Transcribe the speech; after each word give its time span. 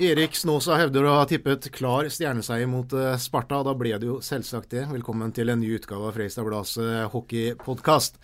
Erik 0.00 0.32
Snåsa 0.32 0.78
hevder 0.80 1.04
å 1.04 1.10
ha 1.18 1.24
tippet 1.28 1.66
klar 1.76 2.06
stjerneseier 2.08 2.68
mot 2.72 2.88
eh, 2.96 3.18
Sparta. 3.20 3.58
Da 3.66 3.74
ble 3.76 3.90
det 4.00 4.06
jo 4.08 4.14
selvsagt 4.24 4.70
det. 4.72 4.86
Velkommen 4.88 5.28
til 5.36 5.52
en 5.52 5.60
ny 5.60 5.74
utgave 5.76 6.08
av 6.08 6.16
Freistad 6.16 6.46
Blads 6.46 6.78
eh, 6.80 7.02
hockeypodkast. 7.12 8.16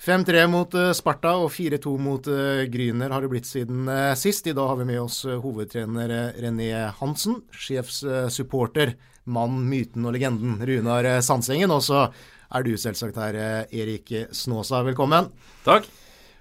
5-3 0.00 0.46
mot 0.48 0.72
eh, 0.72 0.94
Sparta 0.96 1.34
og 1.42 1.50
4-2 1.52 1.92
mot 2.00 2.30
Gryner 2.72 3.12
har 3.12 3.20
det 3.26 3.30
blitt 3.34 3.50
siden 3.50 3.92
sist. 4.16 4.48
I 4.48 4.56
dag 4.56 4.72
har 4.72 4.80
vi 4.80 4.88
med 4.88 5.02
oss 5.02 5.20
hovedtrener 5.28 6.16
René 6.40 6.70
Hansen, 7.02 7.42
sjefssupporter, 7.52 8.96
mann, 9.28 9.60
myten 9.68 10.08
og 10.08 10.16
legenden 10.16 10.56
Runar 10.64 11.10
Sandsengen. 11.20 11.76
Og 11.76 11.84
så 11.90 12.06
er 12.08 12.64
du 12.64 12.72
selvsagt 12.80 13.20
her, 13.20 13.42
Erik 13.68 14.16
Snåsa. 14.32 14.80
Velkommen. 14.88 15.28
Takk. 15.68 15.92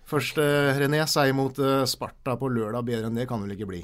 Først, 0.07 0.39
René, 0.79 1.03
seier 1.11 1.35
mot 1.35 1.59
Sparta 1.91 2.39
på 2.39 2.55
lørdag. 2.55 2.87
Bedre 2.87 3.11
enn 3.11 3.19
det 3.19 3.27
kan 3.27 3.43
vel 3.43 3.59
ikke 3.59 3.73
bli? 3.75 3.83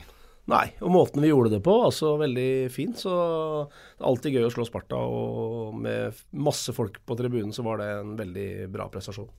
Nei, 0.52 0.66
og 0.83 0.91
måten 0.91 1.23
vi 1.23 1.30
gjorde 1.30 1.53
det 1.53 1.61
på, 1.63 1.73
altså 1.86 2.17
veldig 2.19 2.67
fint. 2.73 2.99
Så 2.99 3.13
det 3.13 4.03
er 4.03 4.09
alltid 4.09 4.36
gøy 4.36 4.47
å 4.50 4.52
slå 4.52 4.66
Sparta, 4.67 5.00
og 5.00 5.77
med 5.80 6.19
masse 6.35 6.75
folk 6.75 7.00
på 7.08 7.17
tribunen 7.19 7.55
så 7.55 7.63
var 7.63 7.80
det 7.80 7.89
en 8.02 8.17
veldig 8.19 8.50
bra 8.73 8.89
prestasjon. 8.91 9.31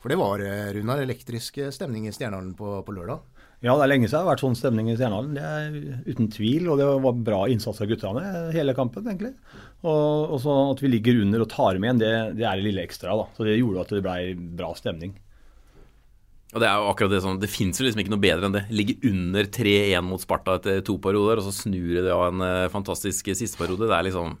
For 0.00 0.12
det 0.12 0.20
var, 0.20 0.40
eh, 0.40 0.72
Runar, 0.76 1.02
elektrisk 1.02 1.58
stemning 1.74 2.06
i 2.06 2.14
Stjernehallen 2.14 2.54
på, 2.56 2.78
på 2.86 2.94
lørdag. 2.94 3.20
Ja, 3.64 3.72
det 3.72 3.86
er 3.86 3.90
lenge 3.90 4.06
siden 4.06 4.20
det 4.20 4.24
har 4.26 4.32
vært 4.34 4.42
sånn 4.44 4.58
stemning 4.58 4.88
i 4.92 4.96
Stjernehallen. 4.96 5.36
Det 5.36 5.44
er 5.44 6.10
uten 6.12 6.28
tvil. 6.32 6.68
Og 6.70 6.80
det 6.80 6.88
var 7.04 7.20
bra 7.26 7.38
innsats 7.50 7.80
av 7.80 7.88
guttene 7.90 8.24
hele 8.54 8.74
kampen, 8.76 9.06
egentlig. 9.08 9.32
Og, 9.82 10.36
og 10.36 10.40
så 10.44 10.56
at 10.74 10.82
vi 10.84 10.92
ligger 10.92 11.22
under 11.24 11.44
og 11.44 11.50
tar 11.52 11.80
med 11.80 11.88
igjen, 11.88 12.02
det, 12.04 12.12
det 12.38 12.46
er 12.46 12.60
det 12.60 12.66
lille 12.68 12.84
ekstra. 12.84 13.16
da. 13.16 13.28
Så 13.36 13.48
det 13.48 13.56
gjorde 13.56 13.86
at 13.86 13.94
det 13.96 14.04
ble 14.04 14.18
bra 14.60 14.70
stemning. 14.76 15.16
Og 16.54 16.62
Det 16.62 16.68
er 16.68 16.76
jo 16.78 16.88
akkurat 16.92 17.10
det 17.12 17.22
sånn, 17.24 17.40
det 17.42 17.50
fins 17.52 17.80
liksom 17.82 18.00
ikke 18.00 18.12
noe 18.14 18.22
bedre 18.22 18.46
enn 18.48 18.54
det. 18.54 18.64
Ligge 18.72 18.94
under 19.10 19.48
3-1 19.52 20.04
mot 20.06 20.22
Sparta 20.22 20.54
etter 20.60 20.78
to 20.86 20.94
perioder, 21.02 21.40
og 21.42 21.44
så 21.48 21.52
snur 21.52 21.98
det 22.06 22.12
av 22.14 22.28
en 22.30 22.44
eh, 22.46 22.68
fantastisk 22.72 23.32
siste 23.34 23.58
periode. 23.60 23.88
Det 23.90 23.96
er 23.98 24.06
liksom 24.08 24.36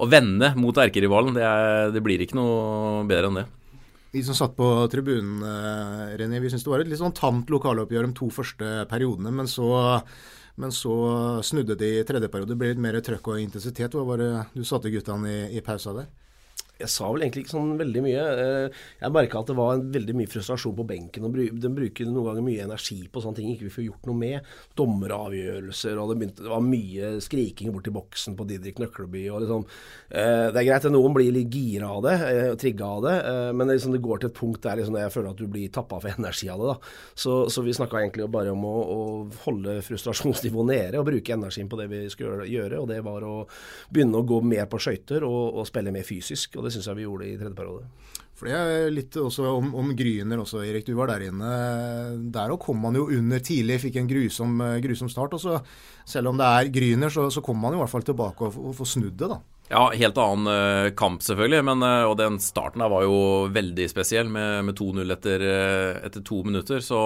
Å 0.00 0.06
vende 0.08 0.54
mot 0.56 0.78
erkerivalen, 0.80 1.34
det, 1.36 1.42
er- 1.44 1.90
det 1.92 2.00
blir 2.00 2.22
ikke 2.24 2.38
noe 2.38 3.02
bedre 3.10 3.28
enn 3.28 3.40
det. 3.42 3.46
Vi 4.14 4.22
som 4.26 4.34
satt 4.34 4.54
på 4.56 4.66
tribunen, 4.90 5.42
eh, 5.44 6.14
René, 6.22 6.40
vi 6.40 6.48
syntes 6.50 6.64
det 6.64 6.72
var 6.72 6.80
et 6.86 6.88
litt 6.88 6.98
sånn 7.02 7.12
tamt 7.14 7.50
lokaloppgjør 7.52 8.08
de 8.08 8.14
to 8.16 8.30
første 8.32 8.70
periodene. 8.88 9.30
Men 9.34 9.46
så, 9.50 9.68
men 10.56 10.72
så 10.72 10.94
snudde 11.44 11.76
det 11.78 11.90
i 11.98 12.06
tredje 12.08 12.30
periode. 12.32 12.54
Det 12.54 12.58
ble 12.62 12.72
litt 12.72 12.80
mer 12.82 12.96
trøkk 13.04 13.34
og 13.34 13.42
intensitet. 13.42 13.92
Hva 13.92 14.06
var 14.08 14.22
det 14.22 14.30
du 14.56 14.64
satte 14.64 14.90
guttene 14.90 15.28
i, 15.28 15.58
i 15.60 15.62
pausa 15.66 15.92
der? 15.98 16.08
Jeg 16.80 16.88
sa 16.92 17.10
vel 17.12 17.24
egentlig 17.26 17.44
ikke 17.44 17.54
sånn 17.54 17.74
veldig 17.80 18.02
mye. 18.04 18.22
Eh, 18.44 18.78
Jeg 19.00 19.12
merka 19.14 19.40
at 19.40 19.50
det 19.50 19.56
var 19.58 19.80
veldig 19.80 20.14
mye 20.16 20.30
frustrasjon 20.30 20.76
på 20.76 20.86
benken. 20.88 21.24
og 21.24 21.34
den 21.36 21.60
De 21.60 21.68
bruker 21.68 22.08
noen 22.08 22.30
ganger 22.30 22.46
mye 22.46 22.64
energi 22.64 22.98
på 23.12 23.22
sånne 23.22 23.36
ting 23.36 23.50
ikke 23.54 23.68
vi 23.68 23.74
får 23.76 23.86
gjort 23.86 24.06
noe 24.08 24.16
med. 24.16 24.50
Dommeravgjørelser, 24.80 25.98
og 26.00 26.10
det, 26.10 26.18
begynte, 26.20 26.44
det 26.44 26.52
var 26.52 26.64
mye 26.64 27.12
skriking 27.24 27.72
borti 27.74 27.92
boksen 27.94 28.36
på 28.38 28.46
Didrik 28.48 28.80
Nøkleby. 28.80 29.26
og 29.30 29.42
liksom, 29.44 29.66
eh, 30.10 30.50
Det 30.50 30.56
er 30.56 30.68
greit 30.68 30.84
at 30.84 30.92
noen 30.92 31.14
blir 31.14 31.32
litt 31.32 31.50
gira 31.50 31.90
av 31.90 32.02
det, 32.02 32.16
eh, 32.20 32.54
trigga 32.56 32.86
av 32.86 33.02
det, 33.02 33.16
men 33.54 33.66
det, 33.66 33.78
liksom, 33.78 33.92
det 33.92 34.02
går 34.02 34.20
til 34.20 34.30
et 34.30 34.34
punkt 34.34 34.62
der 34.62 34.76
liksom, 34.76 34.96
jeg 34.96 35.12
føler 35.12 35.30
at 35.30 35.36
du 35.36 35.46
blir 35.46 35.68
tappa 35.70 36.00
for 36.00 36.08
energi 36.08 36.48
av 36.48 36.58
det. 36.58 36.66
da. 36.66 36.76
Så, 37.14 37.50
så 37.50 37.62
vi 37.62 37.72
snakka 37.76 38.00
egentlig 38.00 38.30
bare 38.30 38.52
om 38.52 38.64
å, 38.64 38.76
å 38.80 39.00
holde 39.44 39.80
frustrasjonsnivået 39.82 40.66
nede 40.66 40.98
og 41.00 41.06
bruke 41.06 41.32
energien 41.36 41.68
på 41.68 41.78
det 41.78 41.88
vi 41.90 42.08
skulle 42.08 42.46
gjøre, 42.48 42.80
og 42.80 42.88
det 42.88 43.02
var 43.04 43.22
å 43.26 43.46
begynne 43.92 44.20
å 44.20 44.26
gå 44.26 44.40
mer 44.42 44.66
på 44.70 44.80
skøyter 44.80 45.24
og, 45.26 45.60
og 45.60 45.66
spille 45.68 45.92
mer 45.92 46.06
fysisk. 46.06 46.56
og 46.56 46.64
det 46.64 46.69
syns 46.74 46.88
jeg 46.90 46.98
vi 46.98 47.06
gjorde 47.06 47.28
i 47.28 47.36
tredje 47.36 47.56
periode. 47.58 47.86
For 48.40 48.48
det 48.48 48.56
er 48.56 48.92
litt 48.94 49.16
også 49.20 49.44
om, 49.52 49.74
om 49.76 49.90
Gryner 49.96 50.40
også, 50.40 50.62
Erik. 50.64 50.86
Du 50.88 50.94
var 50.96 51.10
der 51.12 51.26
inne. 51.26 51.50
Der 52.32 52.54
òg 52.54 52.62
kom 52.62 52.80
man 52.80 52.96
jo 52.96 53.10
under 53.12 53.42
tidlig, 53.44 53.82
fikk 53.82 53.98
en 54.00 54.08
grusom, 54.08 54.62
grusom 54.80 55.10
start. 55.12 55.36
og 55.36 55.42
så 55.42 55.58
Selv 56.08 56.32
om 56.32 56.40
det 56.40 56.48
er 56.48 56.72
Gryner, 56.72 57.12
så, 57.12 57.28
så 57.28 57.44
kom 57.44 57.60
man 57.60 57.76
i 57.76 57.82
hvert 57.82 57.92
fall 57.92 58.06
tilbake 58.06 58.48
og, 58.48 58.56
og 58.70 58.78
får 58.78 58.94
snudd 58.94 59.18
det, 59.20 59.28
da. 59.34 59.42
Ja, 59.70 59.84
helt 59.94 60.16
annen 60.18 60.50
eh, 60.50 60.88
kamp 60.98 61.22
selvfølgelig, 61.22 61.62
men, 61.68 61.84
eh, 61.86 62.02
og 62.02 62.16
den 62.18 62.40
starten 62.42 62.82
der 62.82 62.90
var 62.90 63.04
jo 63.06 63.18
veldig 63.54 63.84
spesiell 63.92 64.26
med, 64.26 64.64
med 64.66 64.74
2-0 64.74 65.14
etter, 65.14 65.44
eh, 65.46 65.98
etter 66.08 66.24
to 66.26 66.40
minutter. 66.42 66.82
Så, 66.82 66.98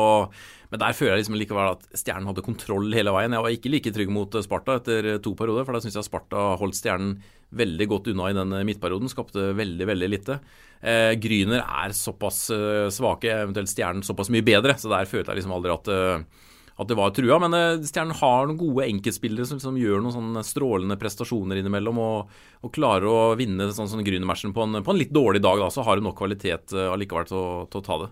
men 0.73 0.81
der 0.81 0.97
føler 0.97 1.13
jeg 1.13 1.27
liksom 1.27 1.37
likevel 1.43 1.75
at 1.75 1.85
Stjernen 1.93 2.31
hadde 2.31 2.47
kontroll 2.47 2.89
hele 2.97 3.13
veien. 3.13 3.37
Jeg 3.37 3.45
var 3.45 3.57
ikke 3.59 3.75
like 3.75 3.93
trygg 3.93 4.15
mot 4.17 4.39
Sparta 4.47 4.79
etter 4.81 5.11
to 5.21 5.35
perioder, 5.37 5.69
for 5.69 5.77
da 5.77 5.85
syns 5.85 5.99
jeg 6.01 6.09
Sparta 6.09 6.47
holdt 6.63 6.79
Stjernen 6.81 7.19
veldig 7.59 7.87
godt 7.91 8.09
unna 8.13 8.31
i 8.31 8.37
den 8.37 8.55
midtperioden. 8.69 9.11
Skapte 9.13 9.51
veldig, 9.59 9.87
veldig 9.93 10.09
lite. 10.13 10.39
Eh, 10.85 11.13
Gryner 11.21 11.63
er 11.65 11.95
såpass 11.97 12.49
eh, 12.55 12.89
svake, 12.93 13.31
eventuelt 13.45 13.71
Stjernen 13.73 14.05
såpass 14.05 14.29
mye 14.35 14.45
bedre, 14.45 14.75
så 14.79 14.91
der 14.93 15.07
følte 15.09 15.33
jeg 15.33 15.41
liksom 15.43 15.55
aldri 15.59 15.73
at 15.77 15.93
eh, 15.95 16.43
at 16.75 16.89
det 16.91 16.97
var 16.99 17.13
trua, 17.15 17.37
men 17.39 17.53
eh, 17.55 17.85
Stjernen 17.87 18.17
har 18.19 18.49
noen 18.51 18.59
gode 18.59 18.83
enkeltspillere 18.91 19.47
som, 19.47 19.61
som 19.63 19.77
gjør 19.79 20.01
noen 20.03 20.11
sånne 20.17 20.41
strålende 20.43 20.97
prestasjoner 20.99 21.61
innimellom, 21.61 22.01
og, 22.03 22.33
og 22.67 22.73
klarer 22.75 23.07
å 23.07 23.21
vinne 23.39 23.69
sånn 23.71 23.87
som 23.93 24.03
Grüner-matchen 24.03 24.51
på, 24.57 24.65
på 24.83 24.91
en 24.95 24.99
litt 24.99 25.13
dårlig 25.15 25.39
dag. 25.45 25.63
da, 25.63 25.69
Så 25.71 25.85
har 25.87 26.01
hun 26.01 26.09
nok 26.09 26.19
kvalitet 26.19 26.75
eh, 26.75 26.89
allikevel 26.91 27.29
til, 27.31 27.39
å- 27.39 27.65
til 27.71 27.79
å 27.79 27.87
ta 27.87 28.01
det. 28.03 28.11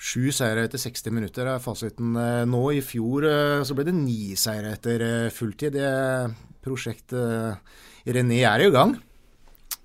Sju 0.00 0.30
seire 0.32 0.62
etter 0.64 0.80
60 0.80 1.12
minutter 1.12 1.44
er 1.52 1.60
fasiten 1.60 2.14
eh, 2.16 2.46
nå. 2.48 2.62
I 2.72 2.80
fjor 2.80 3.26
eh, 3.28 3.60
så 3.68 3.76
ble 3.76 3.84
det 3.90 3.96
ni 3.98 4.32
seire 4.40 4.72
etter 4.78 5.04
eh, 5.04 5.26
fulltid. 5.36 5.76
Det 5.76 5.90
prosjektet 6.64 7.20
eh, 7.20 7.76
René 8.06 8.42
er 8.48 8.64
i 8.64 8.72
gang. 8.74 8.96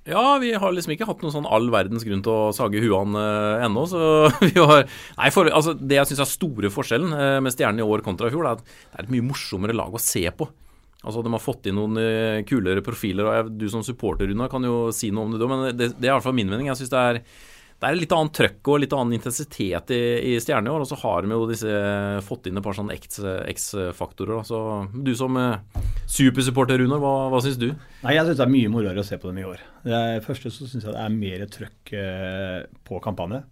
Ja, 0.05 0.37
vi 0.37 0.51
har 0.53 0.73
liksom 0.73 0.93
ikke 0.93 1.07
hatt 1.09 1.23
noen 1.23 1.33
sånn 1.33 1.47
all 1.49 1.71
verdens 1.73 2.03
grunn 2.05 2.21
til 2.25 2.29
å 2.29 2.51
sage 2.53 2.81
huene 2.83 3.21
eh, 3.21 3.63
ennå, 3.65 3.87
så 3.89 4.01
vi 4.45 4.53
har 4.53 4.83
Nei, 4.85 5.31
for, 5.33 5.49
altså, 5.49 5.73
det 5.73 5.97
jeg 5.97 6.11
syns 6.11 6.21
er 6.21 6.29
store 6.29 6.69
forskjellen 6.73 7.15
eh, 7.17 7.39
med 7.41 7.55
Stjernen 7.55 7.81
i 7.81 7.87
år 7.87 8.03
kontra 8.05 8.29
i 8.29 8.35
fjor, 8.35 8.45
er 8.45 8.59
at 8.59 8.61
det 8.61 8.99
er 8.99 9.07
et 9.07 9.15
mye 9.15 9.25
morsommere 9.25 9.73
lag 9.73 9.97
å 9.97 10.01
se 10.01 10.21
på. 10.29 10.45
Altså, 11.01 11.23
De 11.25 11.33
har 11.33 11.41
fått 11.41 11.71
inn 11.71 11.79
noen 11.79 11.97
eh, 12.01 12.43
kulere 12.45 12.85
profiler, 12.85 13.25
og 13.25 13.33
jeg, 13.39 13.57
du 13.63 13.65
som 13.73 13.85
supporter, 13.85 14.29
Runa, 14.29 14.49
kan 14.51 14.69
jo 14.69 14.91
si 14.93 15.09
noe 15.09 15.25
om 15.25 15.33
det, 15.33 15.49
men 15.49 15.65
det, 15.71 15.89
det 15.97 16.05
er 16.05 16.13
i 16.13 16.15
hvert 16.19 16.27
fall 16.27 16.37
min 16.37 16.53
mening. 16.53 16.69
Jeg 16.69 16.83
synes 16.83 16.93
det 16.93 17.01
er 17.01 17.21
det 17.75 17.89
er 17.89 17.97
litt 17.99 18.13
annet 18.15 18.33
trøkk 18.37 18.69
og 18.71 18.79
litt 18.81 18.93
annen 18.95 19.17
intensitet 19.17 19.91
i, 19.91 20.01
i 20.31 20.37
år. 20.39 20.79
Og 20.79 20.87
så 20.87 20.97
har 21.01 21.25
de 21.25 21.35
jo 21.35 21.47
disse, 21.49 21.73
fått 22.23 22.47
inn 22.47 22.57
et 22.57 22.63
par 22.63 22.77
sånne 22.77 22.95
X-faktorer. 22.95 24.45
Så 24.47 24.59
du 24.95 25.11
som 25.19 25.35
eh, 25.41 25.81
supersupporter, 26.07 26.79
Runar, 26.79 27.01
hva, 27.03 27.13
hva 27.33 27.41
syns 27.43 27.59
du? 27.59 27.67
Nei, 28.05 28.15
Jeg 28.15 28.29
syns 28.29 28.39
det 28.39 28.45
er 28.47 28.53
mye 28.53 28.71
moroere 28.71 29.03
å 29.03 29.07
se 29.07 29.19
på 29.19 29.27
dem 29.27 29.43
i 29.43 29.47
år. 29.49 29.61
Det 29.83 29.99
første 30.25 30.53
så 30.55 30.69
syns 30.71 30.87
jeg 30.87 30.95
det 30.95 31.03
er 31.03 31.19
mer 31.19 31.45
trøkk 31.57 31.93
eh, 31.99 32.61
på 32.87 33.01
kampanje. 33.03 33.43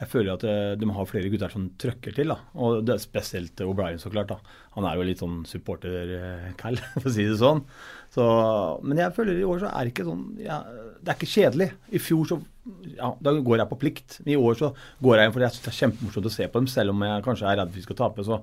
Jeg 0.00 0.08
føler 0.08 0.32
at 0.32 0.44
eh, 0.48 0.74
de 0.80 0.88
har 0.96 1.08
flere 1.08 1.28
gutter 1.32 1.52
som 1.52 1.66
trøkker 1.80 2.14
til. 2.16 2.32
da. 2.32 2.38
Og 2.56 2.80
det 2.86 2.94
er 2.94 3.02
spesielt 3.02 3.60
O'Brien, 3.66 4.00
så 4.00 4.12
klart. 4.12 4.32
da. 4.32 4.38
Han 4.76 4.86
er 4.88 4.96
jo 4.96 5.04
litt 5.04 5.20
sånn 5.20 5.42
supporterkall, 5.48 6.80
for 7.02 7.10
å 7.10 7.12
si 7.12 7.26
det 7.28 7.36
sånn. 7.40 7.60
Så, 8.14 8.24
men 8.82 9.02
jeg 9.02 9.14
føler 9.16 9.38
i 9.38 9.44
år 9.46 9.60
så 9.60 9.68
er 9.70 9.84
det 9.86 9.92
ikke 9.92 10.06
sånn 10.08 10.24
ja, 10.42 10.56
Det 10.98 11.12
er 11.12 11.18
ikke 11.18 11.30
kjedelig. 11.34 11.68
I 11.94 12.00
fjor 12.02 12.24
så 12.32 12.40
ja, 12.96 13.12
da 13.20 13.34
går 13.36 13.62
jeg 13.62 13.70
på 13.70 13.80
plikt. 13.84 14.18
I 14.24 14.38
år 14.40 14.58
så 14.58 14.72
går 15.04 15.20
jeg 15.20 15.28
inn 15.28 15.36
fordi 15.36 15.46
jeg 15.48 15.56
syns 15.56 15.66
det 15.66 15.72
er 15.74 15.78
kjempemorsomt 15.82 16.30
å 16.30 16.34
se 16.38 16.48
på 16.48 16.64
dem. 16.64 16.72
Selv 16.72 16.94
om 16.94 17.06
jeg 17.06 17.28
kanskje 17.28 17.52
er 17.52 17.60
redd 17.60 17.72
for 17.72 17.80
vi 17.82 17.86
skal 17.86 18.00
tape, 18.00 18.26
så 18.26 18.40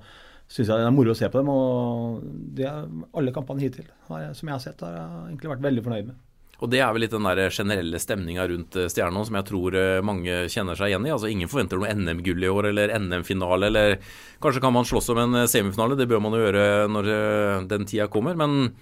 syns 0.48 0.70
jeg 0.70 0.80
det 0.80 0.86
er 0.86 0.94
moro 0.94 1.12
å 1.12 1.18
se 1.18 1.28
på 1.28 1.42
dem. 1.42 1.52
Og 1.52 2.22
det 2.54 2.70
er 2.70 2.86
alle 3.18 3.34
kampene 3.34 3.66
hittil 3.66 3.90
som 4.06 4.46
jeg 4.46 4.54
har 4.54 4.62
sett, 4.62 4.86
har 4.86 4.94
jeg 4.94 5.10
egentlig 5.32 5.56
vært 5.56 5.66
veldig 5.66 5.86
fornøyd 5.88 6.10
med. 6.12 6.24
Og 6.58 6.70
det 6.72 6.80
er 6.82 6.90
vel 6.90 7.04
litt 7.04 7.14
den 7.14 7.26
der 7.28 7.52
generelle 7.54 8.00
stemninga 8.02 8.48
rundt 8.50 8.76
stjerna 8.90 9.22
som 9.26 9.38
jeg 9.38 9.46
tror 9.46 9.76
eh, 9.78 10.00
mange 10.02 10.40
kjenner 10.50 10.78
seg 10.78 10.90
igjen 10.90 11.06
i. 11.06 11.12
Altså 11.14 11.30
Ingen 11.30 11.50
forventer 11.50 11.78
noe 11.78 11.94
NM-gull 11.94 12.42
i 12.42 12.50
år 12.50 12.72
eller 12.72 12.94
NM-finale, 12.98 13.70
eller 13.70 13.94
kanskje 14.42 14.62
kan 14.64 14.74
man 14.74 14.88
slåss 14.88 15.12
om 15.14 15.22
en 15.22 15.42
eh, 15.44 15.50
semifinale. 15.50 15.98
Det 15.98 16.08
bør 16.10 16.24
man 16.24 16.34
jo 16.34 16.42
gjøre 16.42 16.64
når 16.90 17.10
eh, 17.14 17.66
den 17.70 17.86
tida 17.86 18.10
kommer. 18.10 18.34
Men 18.38 18.72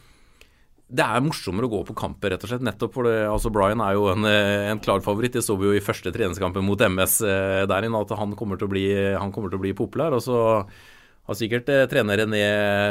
det 0.87 1.03
er 1.03 1.23
morsommere 1.25 1.67
å 1.67 1.73
gå 1.73 1.81
på 1.89 1.97
kamper, 1.99 2.31
rett 2.33 2.45
og 2.47 2.51
slett. 2.53 2.65
Nettopp 2.65 2.93
fordi 2.95 3.15
altså 3.27 3.51
Brian 3.51 3.83
er 3.83 3.97
jo 3.99 4.07
en, 4.13 4.25
eh, 4.31 4.71
en 4.71 4.81
klar 4.83 5.03
favoritt. 5.03 5.35
Det 5.35 5.43
så 5.43 5.57
vi 5.59 5.67
jo 5.67 5.75
i 5.75 5.83
første 5.83 6.13
treningskampen 6.15 6.65
mot 6.65 6.81
MS 6.81 7.21
eh, 7.27 7.63
der 7.67 7.89
inne, 7.89 8.03
at 8.07 8.15
han 8.15 8.37
kommer 8.39 8.57
til 8.57 8.69
å 8.69 8.73
bli, 8.73 8.87
til 8.87 9.59
å 9.59 9.65
bli 9.65 9.75
populær. 9.75 10.15
Og 10.15 10.23
så 10.23 10.39
Har 11.27 11.39
sikkert 11.39 11.71
eh, 11.73 11.85
trener 11.91 12.23
René 12.23 12.43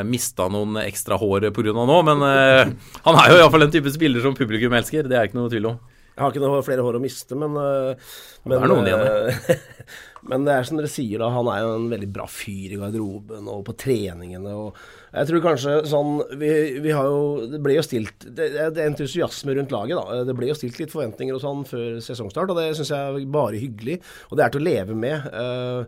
mista 0.08 0.50
noen 0.52 0.82
ekstra 0.84 1.16
hår 1.20 1.50
pga. 1.56 1.74
nå, 1.76 2.00
men 2.10 2.24
eh, 2.28 2.74
han 3.08 3.20
er 3.22 3.32
jo 3.32 3.38
iallfall 3.40 3.68
en 3.68 3.76
type 3.76 3.94
spiller 3.94 4.24
som 4.26 4.36
publikum 4.36 4.76
elsker. 4.76 5.08
Det 5.08 5.16
er 5.16 5.30
ikke 5.30 5.40
noe 5.40 5.52
tvil 5.54 5.70
om. 5.72 5.78
Jeg 6.16 6.24
har 6.24 6.32
ikke 6.32 6.44
noe 6.46 6.64
flere 6.64 6.84
hår 6.84 6.96
å 6.96 7.04
miste, 7.04 7.36
men, 7.36 7.58
eh, 7.60 8.12
men 8.48 8.54
Det 8.56 8.60
er 8.64 8.72
noen 8.72 8.86
igjen, 8.88 9.02
eh, 9.04 9.64
Men 10.32 10.46
det 10.48 10.54
er 10.56 10.64
som 10.68 10.80
dere 10.80 10.90
sier, 10.90 11.22
da. 11.22 11.30
Han 11.36 11.50
er 11.54 11.62
jo 11.62 11.74
en 11.78 11.90
veldig 11.92 12.12
bra 12.16 12.26
fyr 12.32 12.74
i 12.74 12.80
garderoben 12.82 13.50
og 13.52 13.66
på 13.68 13.76
treningene. 13.86 14.54
og 14.56 14.80
jeg 15.16 15.30
tror 15.30 15.44
kanskje 15.46 15.74
sånn 15.88 16.18
Vi, 16.42 16.50
vi 16.84 16.92
har 16.92 17.06
jo 17.08 17.46
Det 17.48 17.60
ble 17.64 17.78
jo 17.78 17.84
stilt 17.86 18.26
det, 18.36 18.50
det 18.76 18.82
er 18.82 18.90
entusiasme 18.90 19.54
rundt 19.56 19.72
laget, 19.72 19.96
da. 19.96 20.24
Det 20.28 20.36
ble 20.36 20.50
jo 20.50 20.58
stilt 20.58 20.80
litt 20.82 20.92
forventninger 20.92 21.38
og 21.38 21.44
sånn 21.44 21.62
før 21.70 22.00
sesongstart, 22.04 22.52
og 22.52 22.58
det 22.60 22.66
syns 22.76 22.92
jeg 22.92 23.14
er 23.22 23.28
bare 23.32 23.62
hyggelig. 23.62 24.00
Og 24.30 24.36
det 24.36 24.44
er 24.46 24.52
til 24.56 24.64
å 24.64 24.66
leve 24.66 24.98
med. 24.98 25.28
Eh, 25.32 25.86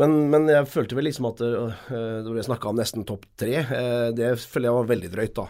Men, 0.00 0.16
men 0.32 0.48
jeg 0.50 0.66
følte 0.72 0.96
vel 0.98 1.06
liksom 1.06 1.28
at 1.28 1.42
eh, 1.44 1.84
Det 2.24 2.32
ble 2.32 2.42
snakka 2.46 2.72
om 2.72 2.80
nesten 2.80 3.06
topp 3.06 3.28
tre. 3.38 3.60
Eh, 3.62 4.08
Det 4.16 4.32
føler 4.42 4.70
jeg 4.70 4.78
var 4.80 4.90
veldig 4.90 5.12
drøyt, 5.12 5.36
da. 5.38 5.46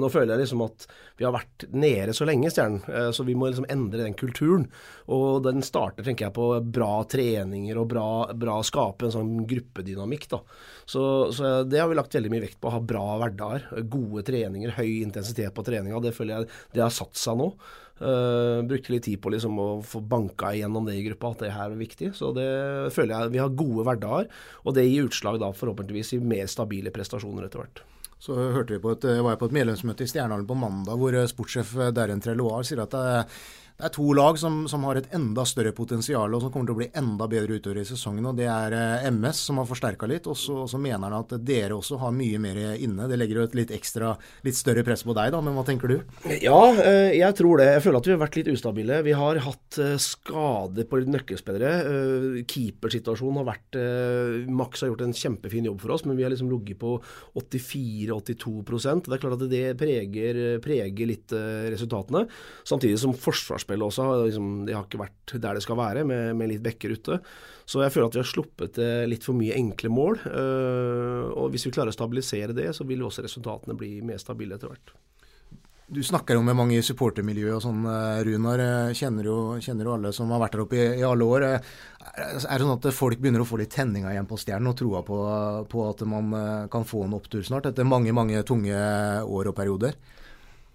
Nå 0.00 0.10
føler 0.12 0.34
jeg 0.34 0.44
liksom 0.44 0.66
at 0.66 0.86
vi 1.20 1.26
har 1.26 1.34
vært 1.34 1.66
nede 1.76 2.14
så 2.16 2.24
lenge, 2.24 2.48
Stjernen, 2.48 3.12
så 3.12 3.24
vi 3.28 3.34
må 3.36 3.50
liksom 3.50 3.66
endre 3.68 4.06
den 4.06 4.14
kulturen. 4.16 4.62
Og 5.12 5.42
den 5.44 5.60
starter, 5.64 6.04
tenker 6.06 6.26
jeg, 6.28 6.34
på 6.36 6.46
bra 6.72 7.02
treninger 7.60 7.78
og 7.78 7.88
bra, 7.88 8.32
bra 8.34 8.60
skape 8.62 9.06
en 9.06 9.14
sånn 9.14 9.46
gruppedynamikk, 9.46 10.28
da. 10.30 10.40
Så, 10.86 11.32
så 11.32 11.62
det 11.64 11.80
har 11.80 11.88
vi 11.88 11.98
lagt 11.98 12.14
veldig 12.14 12.30
mye 12.30 12.46
vekt 12.46 12.60
på. 12.60 12.68
Å 12.68 12.78
ha 12.78 12.80
bra 12.80 13.18
hverdager, 13.20 13.68
gode 13.88 14.24
treninger, 14.24 14.74
høy 14.78 15.02
intensitet 15.02 15.54
på 15.54 15.64
treninga. 15.64 16.00
Det 16.00 16.14
føler 16.14 16.40
jeg 16.40 16.50
det 16.74 16.82
har 16.82 16.90
satt 16.94 17.16
seg 17.16 17.38
nå. 17.38 17.52
Uh, 18.00 18.64
brukte 18.64 18.94
litt 18.94 19.04
tid 19.04 19.20
på 19.20 19.28
liksom 19.28 19.58
å 19.60 19.68
få 19.84 20.00
banka 20.00 20.54
igjennom 20.54 20.86
det 20.88 20.96
i 20.96 21.04
gruppa, 21.04 21.34
at 21.34 21.44
det 21.44 21.52
her 21.52 21.70
er 21.70 21.80
viktig. 21.80 22.14
Så 22.16 22.32
det 22.32 22.48
føler 22.96 23.14
jeg 23.14 23.36
vi 23.36 23.42
har 23.42 23.52
gode 23.52 23.84
hverdager, 23.84 24.30
og 24.64 24.76
det 24.76 24.88
gir 24.88 25.10
utslag 25.10 25.40
da 25.42 25.52
forhåpentligvis 25.52 26.16
i 26.16 26.24
mer 26.24 26.48
stabile 26.48 26.92
prestasjoner 26.94 27.46
etter 27.46 27.62
hvert. 27.62 27.84
Så 28.20 28.36
hørte 28.36 28.74
vi 28.74 28.82
på 28.82 28.92
et, 28.92 29.04
var 29.24 29.32
jeg 29.32 29.40
på 29.40 29.48
et 29.48 29.54
medlemsmøte 29.56 30.04
i 30.04 30.10
Stjernehallen 30.10 30.48
på 30.48 30.56
mandag 30.60 30.98
hvor 31.00 31.14
eh, 31.16 31.28
sportssjef 31.28 31.70
Darren 31.96 32.20
Treloir 32.20 32.66
sier 32.68 32.82
at 32.82 32.92
det 32.92 33.04
er 33.14 33.38
det 33.80 33.88
er 33.88 33.94
to 33.94 34.12
lag 34.12 34.36
som, 34.36 34.66
som, 34.68 34.82
har 34.84 34.98
et 35.00 35.14
enda 35.16 35.44
større 35.48 35.72
potensial 35.76 36.34
og 36.36 36.42
som 36.42 36.52
kommer 36.52 36.68
til 36.68 36.76
å 36.76 36.80
bli 36.82 36.88
enda 37.00 37.26
bedre 37.30 37.56
utover 37.56 37.80
i 37.80 37.86
sesongen. 37.88 38.26
og 38.28 38.36
Det 38.36 38.46
er 38.50 38.74
eh, 38.76 39.06
MS, 39.08 39.40
som 39.48 39.60
har 39.60 39.68
forsterka 39.68 40.08
litt. 40.10 40.28
Og 40.28 40.36
så, 40.36 40.66
mener 40.80 41.08
han 41.08 41.16
at 41.16 41.32
dere 41.46 41.78
også 41.78 41.96
har 42.02 42.12
mye 42.12 42.40
mer 42.42 42.58
inne. 42.76 43.08
Det 43.08 43.16
legger 43.16 43.40
jo 43.40 43.46
et 43.48 43.56
litt 43.56 43.72
ekstra, 43.72 44.12
litt 44.44 44.58
større 44.58 44.84
press 44.84 45.04
på 45.06 45.16
deg, 45.16 45.32
da. 45.32 45.40
Men 45.44 45.56
hva 45.56 45.64
tenker 45.64 45.92
du? 45.92 45.96
Ja, 46.42 46.58
eh, 46.74 47.16
jeg 47.16 47.38
tror 47.38 47.62
det. 47.62 47.70
Jeg 47.78 47.84
føler 47.86 48.02
at 48.02 48.10
vi 48.10 48.14
har 48.14 48.20
vært 48.20 48.38
litt 48.40 48.52
ustabile. 48.52 49.00
Vi 49.06 49.16
har 49.16 49.40
hatt 49.46 49.80
eh, 49.80 49.96
skader 50.04 50.88
på 50.90 51.00
nøkkelspillere. 51.16 51.72
Keepersituasjonen 52.50 53.40
har 53.40 53.48
vært 53.48 53.80
Max 54.52 54.82
har 54.84 54.90
gjort 54.90 55.06
en 55.06 55.16
kjempefin 55.16 55.66
jobb 55.70 55.80
for 55.80 55.94
oss, 55.94 56.04
men 56.04 56.18
vi 56.18 56.24
har 56.26 56.32
liksom 56.32 56.50
ligget 56.52 56.80
på 56.82 56.96
84-82 57.38 58.52
Det 59.06 59.16
er 59.16 59.22
klart 59.22 59.36
at 59.38 59.48
det 59.50 59.64
preger, 59.80 60.40
preger 60.62 61.08
litt 61.08 61.32
resultatene. 61.32 62.26
Samtidig 62.68 63.00
som 63.00 63.14
forsvarsspillere 63.16 63.69
forsvarsspillet 63.70 63.86
også. 63.86 64.26
Liksom, 64.26 64.66
de 64.66 64.74
har 64.74 64.86
ikke 64.86 65.00
vært 65.00 65.36
der 65.40 65.54
det 65.54 65.62
skal 65.64 65.78
være, 65.78 66.04
med, 66.04 66.36
med, 66.36 66.50
litt 66.50 66.62
bekker 66.62 66.96
ute. 66.96 67.20
Så 67.66 67.82
jeg 67.82 67.92
føler 67.92 68.08
at 68.08 68.16
vi 68.16 68.22
har 68.22 68.32
sluppet 68.32 68.80
litt 69.08 69.24
for 69.24 69.34
mye 69.34 69.54
enkle 69.56 69.90
mål. 69.90 70.18
Uh, 70.26 71.30
og 71.36 71.52
hvis 71.52 71.66
vi 71.66 71.74
klarer 71.74 71.92
å 71.92 71.94
stabilisere 71.94 72.56
det, 72.56 72.72
så 72.74 72.84
vil 72.84 73.02
også 73.02 73.22
resultatene 73.22 73.76
bli 73.78 74.00
mer 74.02 74.18
stabile 74.18 74.56
etter 74.56 74.72
hvert. 74.72 74.94
Du 75.90 75.98
snakker 76.06 76.36
jo 76.36 76.42
med 76.46 76.54
mange 76.54 76.76
i 76.78 76.84
supportermiljøet 76.86 77.56
og 77.56 77.62
sånn, 77.64 77.80
eh, 77.90 78.20
Runar. 78.22 78.60
Kjenner 78.94 79.26
jo, 79.26 79.38
kjenner 79.58 79.88
jo 79.88 79.94
alle 79.96 80.12
som 80.14 80.30
har 80.30 80.38
vært 80.38 80.54
der 80.54 80.62
oppe 80.62 80.76
i, 80.78 80.84
i, 81.00 81.02
alle 81.02 81.26
år. 81.26 81.46
Er 81.50 82.28
det 82.30 82.60
sånn 82.62 82.76
at 82.76 82.86
folk 82.94 83.18
begynner 83.18 83.42
å 83.42 83.48
få 83.48 83.58
litt 83.58 83.74
tenninga 83.74 84.12
igjen 84.12 84.28
på 84.30 84.38
Stjernen 84.38 84.70
og 84.70 84.76
troa 84.78 85.00
på, 85.02 85.18
på, 85.66 85.82
at 85.90 86.04
man 86.06 86.30
eh, 86.38 86.68
kan 86.70 86.86
få 86.86 87.02
en 87.08 87.18
opptur 87.18 87.42
snart, 87.42 87.66
etter 87.72 87.90
mange, 87.90 88.14
mange 88.14 88.38
tunge 88.46 88.78
år 89.26 89.50
og 89.50 89.58
perioder? 89.58 89.98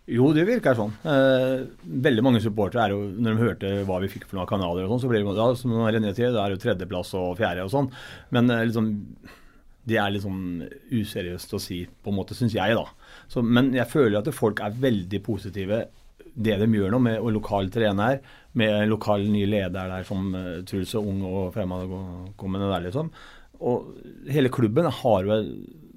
Jo, 0.05 0.27
det 0.37 0.43
virker 0.45 0.77
sånn. 0.77 0.91
Eh, 1.09 1.63
veldig 2.05 2.23
mange 2.25 2.41
supportere 2.43 2.83
er 2.85 2.93
jo, 2.93 2.99
når 3.09 3.33
de 3.33 3.41
hørte 3.41 3.71
hva 3.87 3.97
vi 4.03 4.09
fikk 4.13 4.27
for 4.27 4.37
noen 4.37 4.49
kanaler 4.49 4.85
og 4.85 4.93
sånn, 4.93 5.01
så 5.01 5.09
blir 5.09 5.23
det 5.25 5.33
ja, 5.33 5.47
som 5.57 5.73
René 5.81 6.11
sier, 6.13 6.33
det 6.35 6.41
er 6.43 6.53
jo 6.53 6.61
tredjeplass 6.61 7.13
og 7.17 7.39
fjerde 7.39 7.65
og 7.65 7.71
sånn. 7.73 7.89
Men 8.35 8.53
eh, 8.53 8.67
liksom, 8.69 8.91
det 9.89 9.97
er 10.01 10.13
litt 10.13 10.25
sånn 10.25 10.43
useriøst 10.93 11.55
å 11.57 11.61
si, 11.61 11.79
på 11.89 12.13
en 12.13 12.19
måte, 12.19 12.37
syns 12.37 12.53
jeg, 12.53 12.77
da. 12.77 12.85
Så, 13.31 13.41
men 13.41 13.71
jeg 13.73 13.89
føler 13.89 14.19
at 14.19 14.29
folk 14.35 14.61
er 14.61 14.77
veldig 14.85 15.21
positive 15.25 15.87
det 16.35 16.57
de 16.59 16.67
gjør 16.67 16.91
nå, 16.91 16.99
med 16.99 17.17
og 17.23 17.31
lokal 17.37 17.71
trener, 17.71 18.19
med 18.59 18.89
lokal 18.91 19.23
ny 19.31 19.45
leder 19.47 19.87
der 19.87 20.03
som 20.07 20.33
uh, 20.35 20.59
Truls 20.67 20.91
og 20.99 21.07
ung 21.07 21.21
og 21.29 21.53
fremadkommende 21.55 22.67
der, 22.73 22.83
liksom. 22.89 23.11
Og 23.63 24.27
hele 24.27 24.51
klubben 24.51 24.89
har 24.91 25.31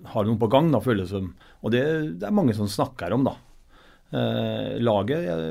har 0.08 0.24
noe 0.24 0.38
på 0.40 0.48
gang, 0.52 0.70
da, 0.72 0.80
føles 0.82 1.10
det 1.10 1.18
som. 1.18 1.32
Og 1.64 1.74
det, 1.74 1.82
det 2.20 2.28
er 2.28 2.34
mange 2.34 2.54
som 2.56 2.70
snakker 2.70 3.12
om, 3.14 3.26
da. 3.26 3.34
Uh, 4.08 4.78
laget 4.80 5.20
jeg, 5.20 5.48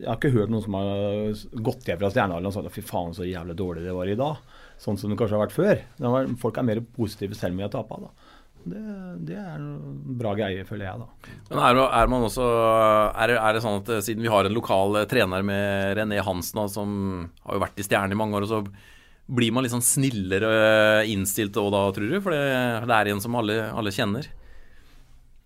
jeg, 0.00 0.06
har 0.08 0.16
ikke 0.16 0.32
hørt 0.34 0.50
noen 0.50 0.64
som 0.64 0.74
har 0.74 1.60
gått 1.62 1.86
hjem 1.86 2.00
fra 2.00 2.08
Stjernehallen 2.10 2.48
og 2.50 2.54
sagt 2.56 2.74
fy 2.74 2.82
faen 2.82 3.12
så 3.14 3.22
jævlig 3.22 3.54
dårlig 3.60 3.84
det 3.86 3.94
var 3.94 4.10
i 4.10 4.18
dag. 4.18 4.40
Sånn 4.82 4.98
som 4.98 5.12
det 5.12 5.18
kanskje 5.20 5.38
har 5.38 5.44
vært 5.44 5.54
før. 5.54 5.82
Var, 6.02 6.32
folk 6.42 6.58
er 6.58 6.66
mer 6.66 6.80
positive 6.96 7.38
selv 7.38 7.54
om 7.54 7.62
vi 7.62 7.66
har 7.68 7.70
tapa. 7.70 8.00
Det, 8.62 8.80
det, 9.26 9.36
er 9.38 9.54
en 9.56 10.16
bra 10.18 10.32
greie, 10.38 10.64
føler 10.66 10.86
jeg. 10.86 11.02
da. 11.02 11.30
Men 11.50 11.62
er, 11.66 11.80
er 11.98 12.10
man 12.10 12.26
også 12.28 12.46
er, 12.46 13.34
er, 13.34 13.56
det 13.56 13.62
sånn 13.64 13.80
at 13.80 13.90
eh, 13.90 14.02
siden 14.06 14.22
vi 14.22 14.30
har 14.30 14.46
en 14.46 14.54
lokal 14.54 15.00
eh, 15.00 15.06
trener 15.10 15.46
med 15.46 15.96
René 15.98 16.20
Hansen, 16.22 16.60
da, 16.60 16.68
som 16.70 16.92
har 17.42 17.58
jo 17.58 17.62
vært 17.64 17.82
i 17.82 17.86
Stjernen 17.86 18.14
i 18.14 18.18
mange 18.18 18.38
år, 18.38 18.46
så 18.50 18.62
blir 19.32 19.54
man 19.54 19.66
litt 19.66 19.74
sånn 19.74 19.86
snillere 19.86 20.52
innstilt 21.10 21.58
òg 21.58 21.72
da, 21.74 21.86
tror 21.94 22.10
du? 22.10 22.18
For 22.22 22.34
det, 22.34 22.42
det 22.90 22.98
er 22.98 23.12
en 23.12 23.22
som 23.24 23.38
alle, 23.38 23.58
alle 23.70 23.94
kjenner? 23.94 24.28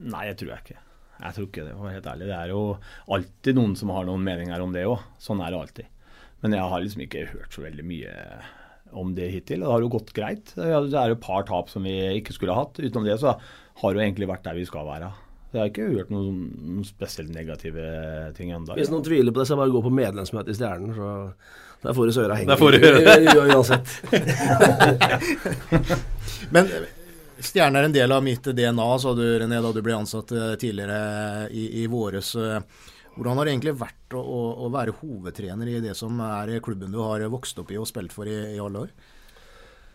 Nei, 0.04 0.26
jeg 0.30 0.40
tror 0.40 0.52
jeg 0.52 0.64
ikke. 0.64 0.85
Jeg 1.16 1.36
tror 1.36 1.46
ikke 1.48 1.64
det, 1.64 1.72
for 1.72 1.82
å 1.82 1.88
være 1.88 1.96
helt 1.98 2.08
ærlig. 2.12 2.28
Det 2.28 2.36
er 2.36 2.52
jo 2.52 2.62
alltid 3.16 3.58
noen 3.58 3.74
som 3.80 3.92
har 3.94 4.06
noen 4.08 4.24
meninger 4.26 4.62
om 4.64 4.72
det 4.74 4.86
òg. 4.88 5.04
Sånn 5.22 5.40
er 5.40 5.52
det 5.54 5.60
alltid. 5.62 5.92
Men 6.44 6.56
jeg 6.58 6.70
har 6.72 6.82
liksom 6.84 7.04
ikke 7.06 7.28
hørt 7.32 7.56
så 7.56 7.64
veldig 7.64 7.84
mye 7.88 8.14
om 8.96 9.14
det 9.16 9.30
hittil. 9.32 9.62
Og 9.62 9.66
Det 9.66 9.72
har 9.74 9.84
jo 9.86 9.92
gått 9.96 10.12
greit. 10.16 10.52
Det 10.56 10.66
er 10.66 11.12
jo 11.12 11.16
et 11.16 11.24
par 11.24 11.46
tap 11.48 11.70
som 11.72 11.86
vi 11.88 11.94
ikke 12.20 12.36
skulle 12.36 12.56
hatt. 12.56 12.78
Utenom 12.78 13.06
det 13.08 13.18
så 13.22 13.36
har 13.36 13.92
det 13.92 13.98
jo 13.98 14.04
egentlig 14.04 14.28
vært 14.30 14.44
der 14.46 14.58
vi 14.58 14.66
skal 14.68 14.86
være. 14.88 15.08
Så 15.46 15.56
jeg 15.56 15.62
har 15.62 15.70
ikke 15.70 15.88
hørt 15.94 16.10
noen, 16.12 16.38
noen 16.58 16.86
spesielt 16.86 17.30
negative 17.32 17.86
ting 18.36 18.50
ennå. 18.52 18.76
Hvis 18.76 18.90
noen 18.92 19.06
tviler 19.06 19.32
på 19.32 19.40
det, 19.40 19.48
så 19.48 19.58
bare 19.58 19.72
gå 19.72 19.82
på 19.84 19.94
medlemsmøte 19.94 20.52
i 20.52 20.58
Stjernen. 20.58 20.92
så 20.96 21.06
Der 21.86 21.96
får 21.96 22.10
du 22.10 22.12
søra 22.16 22.36
henge. 22.36 22.50
Der 22.50 22.60
får 22.60 22.70
du 22.74 22.78
høre 22.82 23.00
Uansett. 23.56 23.88
Men 26.54 26.64
Stjerne 27.36 27.80
er 27.80 27.88
en 27.88 27.94
del 27.94 28.12
av 28.12 28.22
mitt 28.24 28.44
DNA, 28.44 28.90
sa 28.98 29.12
du 29.16 29.24
René 29.40 29.58
da 29.60 29.72
du 29.72 29.82
ble 29.84 29.96
ansatt 29.96 30.32
eh, 30.32 30.54
tidligere 30.60 31.48
i, 31.52 31.82
i 31.82 31.86
våres. 31.90 32.32
Hvordan 33.16 33.38
har 33.38 33.48
det 33.48 33.52
egentlig 33.54 33.76
vært 33.80 34.16
å, 34.16 34.20
å, 34.20 34.40
å, 34.66 34.70
være 34.72 34.94
hovedtrener 35.00 35.68
i 35.72 35.82
det 35.84 35.94
som 35.96 36.18
er 36.20 36.58
klubben 36.64 36.92
du 36.92 37.00
har 37.00 37.24
vokst 37.32 37.58
opp 37.60 37.72
i 37.72 37.78
og 37.80 37.88
spilt 37.88 38.12
for 38.16 38.28
i, 38.28 38.36
i 38.56 38.60
alle 38.62 38.86
år? 38.86 38.96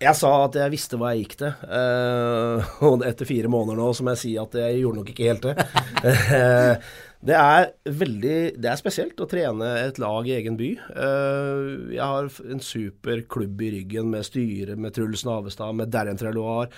Jeg 0.01 0.17
sa 0.17 0.31
at 0.47 0.55
jeg 0.57 0.73
visste 0.73 0.97
hva 0.97 1.11
jeg 1.13 1.27
gikk 1.27 1.35
til. 1.43 1.51
Uh, 1.61 2.71
og 2.89 3.03
etter 3.05 3.29
fire 3.29 3.51
måneder 3.53 3.77
nå 3.77 3.91
så 3.93 4.05
må 4.05 4.15
jeg 4.15 4.21
si 4.23 4.31
at 4.41 4.57
jeg 4.57 4.79
gjorde 4.81 5.01
nok 5.01 5.11
ikke 5.13 5.27
helt 5.29 5.45
det. 5.45 5.55
Det 7.21 7.35
er 7.37 7.67
veldig 7.85 8.37
Det 8.57 8.69
er 8.71 8.79
spesielt 8.79 9.19
å 9.21 9.27
trene 9.29 9.67
et 9.83 9.99
lag 10.01 10.25
i 10.25 10.33
egen 10.39 10.55
by. 10.57 10.69
Uh, 10.89 11.91
jeg 11.93 12.01
har 12.01 12.29
en 12.49 12.63
super 12.65 13.21
klubb 13.29 13.61
i 13.61 13.69
ryggen 13.75 14.09
med 14.09 14.25
styre, 14.25 14.73
med 14.73 14.95
Truls 14.97 15.21
Navestad, 15.27 15.77
med 15.77 15.93
Darren 15.93 16.17
Treloir. 16.17 16.73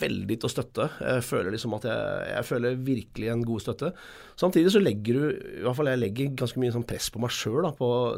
Veldig 0.00 0.38
til 0.40 0.48
å 0.48 0.52
støtte. 0.54 0.88
Jeg 1.04 1.28
føler 1.28 1.52
liksom 1.52 1.76
at 1.76 1.84
jeg, 1.90 2.26
jeg 2.32 2.48
føler 2.48 2.82
virkelig 2.88 3.32
en 3.34 3.44
god 3.44 3.66
støtte. 3.66 3.92
Samtidig 4.40 4.72
så 4.72 4.80
legger 4.80 5.20
du 5.20 5.24
I 5.28 5.62
hvert 5.66 5.78
fall 5.78 5.92
jeg 5.92 6.00
legger 6.00 6.36
ganske 6.40 6.64
mye 6.64 6.74
sånn 6.74 6.88
press 6.88 7.12
på 7.12 7.20
meg 7.20 7.36
sjøl, 7.36 7.68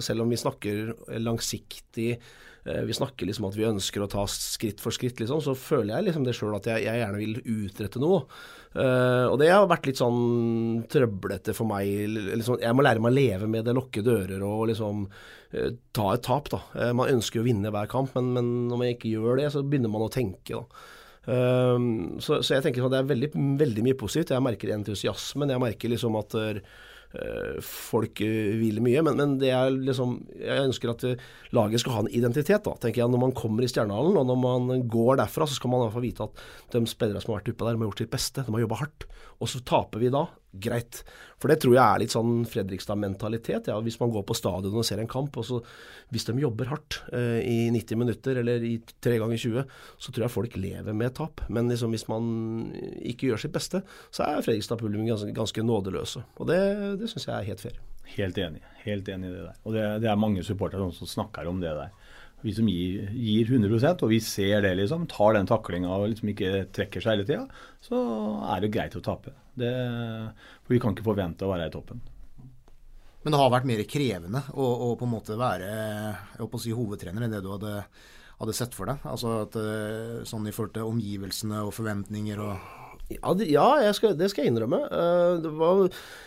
selv 0.07 0.23
om 0.23 0.31
vi 0.31 0.45
snakker 0.47 0.95
langsiktig 1.19 2.13
Eh, 2.17 2.35
vi 2.67 2.95
snakker 2.97 3.29
liksom 3.29 3.47
at 3.47 3.57
vi 3.59 3.67
ønsker 3.69 4.03
å 4.03 4.09
ta 4.11 4.25
skritt 4.31 4.81
for 4.83 4.95
skritt, 4.95 5.21
liksom, 5.21 5.39
så 5.45 5.55
føler 5.59 5.95
jeg 5.95 6.07
liksom 6.09 6.25
det 6.27 6.35
sjøl 6.35 6.57
at 6.57 6.67
jeg, 6.67 6.83
jeg, 6.87 6.99
gjerne 7.03 7.21
vil 7.21 7.37
utrette 7.67 8.03
noe. 8.03 8.25
Uh, 8.77 9.31
og 9.31 9.39
det 9.41 9.53
har 9.53 9.69
vært 9.71 9.87
litt 9.89 10.01
sånn 10.01 10.83
trøblete 10.91 11.55
for 11.57 11.71
meg. 11.71 11.89
Liksom, 12.11 12.59
jeg 12.65 12.77
må 12.77 12.85
lære 12.85 13.03
meg 13.05 13.15
å 13.15 13.17
leve 13.17 13.49
med 13.51 13.69
det, 13.69 13.77
lukke 13.77 14.03
dører 14.05 14.43
og 14.45 14.67
liksom 14.73 15.07
uh, 15.07 15.71
ta 15.97 16.09
et 16.13 16.27
tap, 16.27 16.51
da. 16.53 16.61
Uh, 16.75 16.91
man 16.99 17.15
ønsker 17.15 17.41
å 17.41 17.47
vinne 17.47 17.73
hver 17.73 17.89
kamp, 17.93 18.13
men, 18.19 18.35
men, 18.35 18.51
når 18.73 18.83
man 18.83 18.93
ikke 18.93 19.15
gjør 19.15 19.41
det, 19.41 19.49
så 19.55 19.65
begynner 19.65 19.93
man 19.93 20.09
å 20.09 20.13
tenke, 20.13 20.61
da. 20.61 20.85
Så, 21.27 22.37
så, 22.39 22.53
jeg 22.53 22.63
tenker 22.63 22.85
at 22.87 22.93
det 22.93 22.99
er 23.01 23.09
veldig, 23.09 23.29
veldig 23.59 23.83
mye 23.83 23.97
positivt. 23.99 24.31
Jeg 24.31 24.45
merker 24.47 24.71
entusiasmen. 24.71 25.51
Jeg 25.51 25.59
merker 25.59 25.91
liksom 25.91 26.15
at 26.21 26.37
Eh, 26.39 26.61
folk 27.65 28.21
hviler 28.21 28.59
vil 28.61 28.83
mye. 28.85 29.03
Men, 29.07 29.19
men, 29.21 29.35
det 29.41 29.53
er 29.55 29.71
liksom 29.73 30.19
Jeg 30.37 30.69
ønsker 30.69 30.93
at 30.93 31.05
eh, 31.09 31.23
laget 31.57 31.83
skal 31.83 31.97
ha 31.97 32.05
en 32.05 32.13
identitet, 32.13 32.65
da, 32.67 32.75
tenker 32.81 33.03
jeg. 33.03 33.13
Når 33.13 33.23
man 33.27 33.37
kommer 33.37 33.65
i 33.65 33.71
Stjernehallen, 33.71 34.19
og 34.21 34.27
når 34.29 34.41
man 34.43 34.87
går 34.91 35.21
derfra, 35.23 35.49
så 35.49 35.59
skal 35.59 35.73
man 35.73 35.83
i 35.83 35.87
hvert 35.87 35.97
fall 35.97 36.07
vite 36.07 36.27
at 36.27 36.45
de 36.75 36.83
spillere 36.91 37.23
som 37.23 37.35
har 37.35 37.43
vært 37.43 37.55
oppe 37.55 37.67
der, 37.67 37.77
de 37.77 37.85
har 37.85 37.91
gjort 37.91 38.05
sitt 38.05 38.15
beste. 38.15 38.47
De 38.47 38.57
har 38.57 38.65
jobba 38.67 38.83
hardt. 38.83 39.09
Og 39.41 39.53
så 39.53 39.63
taper 39.67 40.03
vi 40.03 40.13
da. 40.13 40.27
Greit. 40.63 41.03
For 41.41 41.53
det 41.53 41.59
tror 41.63 41.75
jeg 41.77 41.85
er 41.85 42.01
litt 42.03 42.15
sånn 42.15 42.47
Fredrikstad-mentalitet. 42.49 43.69
Ja. 43.71 43.77
Hvis 43.85 43.99
man 44.01 44.13
går 44.15 44.25
på 44.29 44.37
stadion 44.37 44.77
og 44.77 44.87
ser 44.89 45.03
en 45.03 45.11
kamp, 45.11 45.37
og 45.37 45.47
så 45.49 45.61
hvis 46.15 46.29
de 46.29 46.37
jobber 46.41 46.71
hardt 46.71 47.01
eh, 47.17 47.41
i 47.45 47.59
90 47.75 48.01
minutter 48.01 48.41
eller 48.41 48.65
i 48.65 48.77
3 49.05 49.19
ganger 49.23 49.43
20, 49.43 49.75
så 50.01 50.15
tror 50.15 50.27
jeg 50.27 50.35
folk 50.37 50.57
lever 50.61 50.97
med 50.97 51.17
tap. 51.19 51.45
Men 51.53 51.69
liksom, 51.73 51.93
hvis 51.95 52.09
man 52.11 52.31
ikke 53.03 53.33
gjør 53.33 53.45
sitt 53.45 53.57
beste, 53.57 53.83
så 54.15 54.29
er 54.29 54.47
Fredrikstad-publikum 54.47 55.11
ganske, 55.11 55.35
ganske 55.37 55.67
nådeløse. 55.67 56.25
Og 56.41 56.51
det, 56.51 56.61
det 57.03 57.13
syns 57.13 57.29
jeg 57.29 57.37
er 57.37 57.51
helt 57.51 57.67
fair. 57.69 57.79
Helt 58.17 58.39
enig. 58.39 58.63
Helt 58.85 59.09
enig 59.11 59.29
i 59.29 59.35
det 59.35 59.45
der. 59.49 59.57
Og 59.67 59.75
det, 59.75 59.87
det 60.05 60.11
er 60.11 60.21
mange 60.21 60.45
supportere 60.47 60.87
som 60.95 61.11
snakker 61.11 61.49
om 61.51 61.61
det 61.61 61.75
der. 61.75 61.95
Vi 62.47 62.53
som 62.55 62.69
gir, 62.71 63.09
gir 63.11 63.49
100% 63.51 64.05
og 64.07 64.13
vi 64.13 64.21
ser 64.23 64.61
det, 64.63 64.77
liksom, 64.79 65.09
tar 65.11 65.35
den 65.35 65.49
taklinga 65.51 65.91
og 65.91 66.13
liksom 66.13 66.31
ikke 66.31 66.67
trekker 66.75 67.03
seg 67.03 67.17
hele 67.17 67.27
tida, 67.27 67.63
så 67.83 68.03
er 68.55 68.63
det 68.63 68.71
greit 68.77 68.95
å 68.95 69.03
tape. 69.03 69.35
Det, 69.57 69.73
for 70.63 70.77
vi 70.77 70.79
kan 70.83 70.95
ikke 70.95 71.09
forvente 71.09 71.47
å 71.47 71.51
være 71.51 71.67
i 71.67 71.75
toppen. 71.75 72.05
Men 73.27 73.35
det 73.35 73.41
har 73.41 73.51
vært 73.51 73.67
mer 73.67 73.83
krevende 73.91 74.45
å, 74.55 74.67
å 74.87 74.93
på 74.95 75.03
en 75.09 75.11
måte 75.17 75.35
være 75.41 75.67
jeg 75.67 76.47
å 76.47 76.61
si, 76.63 76.71
hovedtrener 76.77 77.27
enn 77.27 77.33
det 77.35 77.43
du 77.43 77.51
hadde, 77.51 77.81
hadde 78.39 78.55
sett 78.55 78.77
for 78.77 78.87
deg? 78.87 79.03
Altså 79.11 79.41
at, 79.41 79.59
eh, 79.59 80.21
Sånn 80.31 80.47
i 80.47 80.55
forhold 80.55 80.77
til 80.77 80.87
omgivelsene 80.93 81.65
og 81.67 81.75
forventninger 81.75 82.45
og 82.45 82.85
ja, 83.07 83.33
det, 83.39 83.47
ja 83.51 83.93
skal, 83.95 84.17
det 84.19 84.29
skal 84.33 84.45
jeg 84.45 84.51
innrømme. 84.51 84.81
Uh, 84.91 85.45
var, 85.61 85.83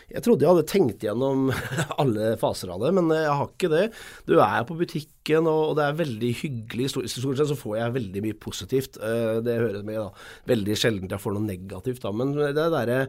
jeg 0.08 0.24
trodde 0.24 0.46
jeg 0.46 0.52
hadde 0.54 0.68
tenkt 0.70 1.04
gjennom 1.04 1.50
alle 2.02 2.34
faser 2.40 2.72
av 2.72 2.84
det, 2.86 2.94
men 2.96 3.12
jeg 3.12 3.32
har 3.32 3.50
ikke 3.50 3.72
det. 3.74 3.86
Du 4.28 4.38
er 4.40 4.68
på 4.68 4.78
butikk 4.80 5.19
musikken, 5.30 5.48
og, 5.48 5.76
det 5.78 5.86
er 5.86 5.98
veldig 6.00 6.32
hyggelig. 6.42 6.90
Stort 6.92 7.38
sett 7.38 7.50
så 7.50 7.58
får 7.58 7.78
jeg 7.78 7.96
veldig 7.98 8.24
mye 8.26 8.38
positivt. 8.40 8.98
Eh, 8.98 9.42
det 9.46 9.58
høres 9.60 9.84
med, 9.86 10.00
da. 10.00 10.10
Veldig 10.50 10.76
sjelden 10.78 11.10
jeg 11.10 11.22
får 11.22 11.36
noe 11.36 11.46
negativt, 11.46 12.02
da. 12.04 12.12
Men 12.12 12.34
det 12.34 12.54
derre 12.56 13.00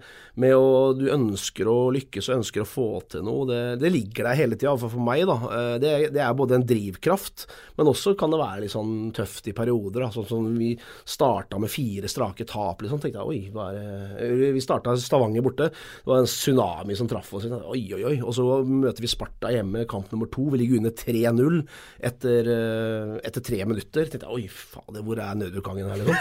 med 0.41 0.55
å 0.55 0.93
Du 1.01 1.07
ønsker 1.11 1.69
å 1.69 1.91
lykkes 1.93 2.29
og 2.29 2.41
ønsker 2.41 2.63
å 2.63 2.69
få 2.69 2.89
til 3.11 3.23
noe, 3.25 3.47
det, 3.49 3.81
det 3.81 3.91
ligger 3.93 4.27
der 4.27 4.39
hele 4.39 4.57
tida. 4.57 4.71
iallfall 4.71 4.93
for 4.93 5.05
meg, 5.05 5.25
da. 5.29 5.37
Eh, 5.57 5.77
det, 5.81 5.93
det, 6.15 6.23
er 6.23 6.37
både 6.37 6.59
en 6.59 6.67
drivkraft, 6.67 7.47
men 7.79 7.91
også 7.91 8.15
kan 8.19 8.33
det 8.33 8.41
være 8.41 8.65
litt 8.65 8.75
sånn 8.75 9.13
tøft 9.17 9.49
i 9.49 9.57
perioder. 9.57 10.05
Da. 10.05 10.11
Sånn 10.15 10.29
som 10.29 10.51
vi 10.59 10.75
starta 11.05 11.59
med 11.61 11.73
fire 11.73 12.11
strake 12.11 12.47
tap, 12.49 12.83
liksom. 12.83 13.01
Tenkte 13.01 13.23
jeg 13.23 13.31
oi, 13.31 13.41
det 13.51 14.53
Vi 14.57 14.65
starta 14.65 14.97
Stavanger 15.01 15.45
borte. 15.45 15.71
Det 15.71 16.11
var 16.11 16.23
en 16.23 16.31
tsunami 16.31 16.97
som 16.99 17.09
traff 17.11 17.33
oss. 17.39 17.47
Oi, 17.49 17.85
oi, 17.97 18.03
oi. 18.13 18.17
Og 18.21 18.35
så 18.37 18.45
møter 18.67 19.05
vi 19.05 19.11
Sparta 19.11 19.53
hjemme, 19.55 19.87
kamp 19.91 20.11
nummer 20.13 20.29
to. 20.31 20.49
Vi 20.53 20.61
ligger 20.61 20.83
under 20.83 20.95
3-0 20.95 21.63
etter, 22.11 22.49
eh, 22.55 23.15
etter, 23.27 23.45
tre 23.45 23.61
minutter. 23.69 24.09
tenkte 24.11 24.27
jeg 24.27 24.35
oi, 24.37 24.49
fader, 24.51 25.05
hvor 25.07 25.21
er 25.23 25.39
nødutgangen 25.39 25.89
her, 25.91 26.03
liksom? 26.03 26.19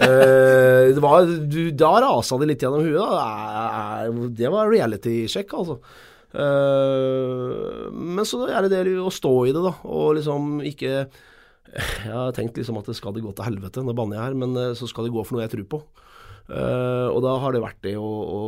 uh, 0.00 0.90
det 0.94 1.02
var, 1.04 1.26
du, 1.26 1.62
da 1.74 1.90
rasa 2.04 2.38
det 2.40 2.52
litt 2.52 2.64
gjennom 2.64 2.84
huet. 2.86 3.00
Da. 3.00 4.28
Det 4.42 4.52
var 4.52 4.70
reality-sjekk, 4.72 5.56
altså. 5.58 5.80
Uh, 6.30 7.88
men 7.90 8.28
så 8.28 8.44
er 8.46 8.68
det 8.68 8.84
det 8.86 8.94
å 9.02 9.10
stå 9.12 9.34
i 9.48 9.54
det, 9.56 9.64
da, 9.64 9.72
og 9.90 10.12
liksom 10.14 10.60
ikke 10.62 10.92
Jeg 11.00 12.12
har 12.12 12.30
tenkt 12.36 12.60
liksom 12.60 12.78
at 12.78 12.86
det 12.86 12.94
skal 12.98 13.16
det 13.16 13.24
gå 13.24 13.32
til 13.34 13.48
helvete, 13.48 13.82
nå 13.82 13.96
banner 13.98 14.18
jeg 14.20 14.28
her, 14.28 14.38
men 14.38 14.54
så 14.78 14.86
skal 14.90 15.06
det 15.06 15.14
gå 15.14 15.24
for 15.26 15.38
noe 15.38 15.48
jeg 15.48 15.54
tror 15.56 15.66
på. 15.74 15.82
Uh, 16.50 17.06
og 17.12 17.20
da 17.22 17.36
har 17.38 17.54
det 17.54 17.62
vært 17.62 17.82
det 17.86 17.96
å, 17.98 18.06
å 18.10 18.40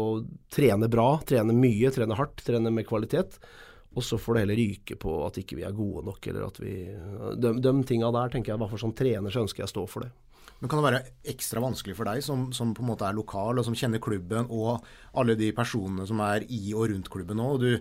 trene 0.51 0.89
bra, 0.91 1.21
trene 1.27 1.55
mye, 1.55 1.91
trene 1.95 2.17
hardt, 2.19 2.43
trene 2.47 2.73
med 2.75 2.89
kvalitet. 2.89 3.39
Og 3.93 4.05
så 4.05 4.17
får 4.21 4.35
det 4.35 4.43
heller 4.45 4.61
ryke 4.61 4.97
på 5.01 5.15
at 5.27 5.39
ikke 5.43 5.59
vi 5.59 5.65
er 5.69 5.77
gode 5.77 6.05
nok, 6.07 6.27
eller 6.31 6.47
at 6.47 6.61
vi 6.63 6.75
De, 7.37 7.53
de 7.61 7.73
tinga 7.89 8.13
der 8.15 8.33
tenker 8.33 8.55
jeg 8.55 8.63
hva 8.63 8.71
for 8.71 8.81
som 8.81 8.95
trener 8.97 9.33
så 9.33 9.45
ønsker 9.45 9.63
jeg 9.63 9.69
å 9.69 9.75
stå 9.75 9.87
for 9.91 10.07
det. 10.07 10.13
Men 10.63 10.71
Kan 10.71 10.79
det 10.79 10.87
være 10.87 11.05
ekstra 11.33 11.61
vanskelig 11.63 11.97
for 11.99 12.09
deg, 12.09 12.23
som, 12.25 12.47
som, 12.55 12.73
på 12.75 12.85
en 12.85 12.91
måte 12.93 13.05
er 13.05 13.17
lokal, 13.17 13.59
og 13.59 13.67
som 13.67 13.77
kjenner 13.77 14.03
klubben, 14.03 14.47
og 14.49 14.85
alle 15.19 15.35
de 15.39 15.51
personene 15.57 16.07
som 16.07 16.23
er 16.23 16.47
i 16.47 16.71
og 16.71 16.87
rundt 16.93 17.11
klubben 17.11 17.41
nå? 17.43 17.49
Du, 17.59 17.73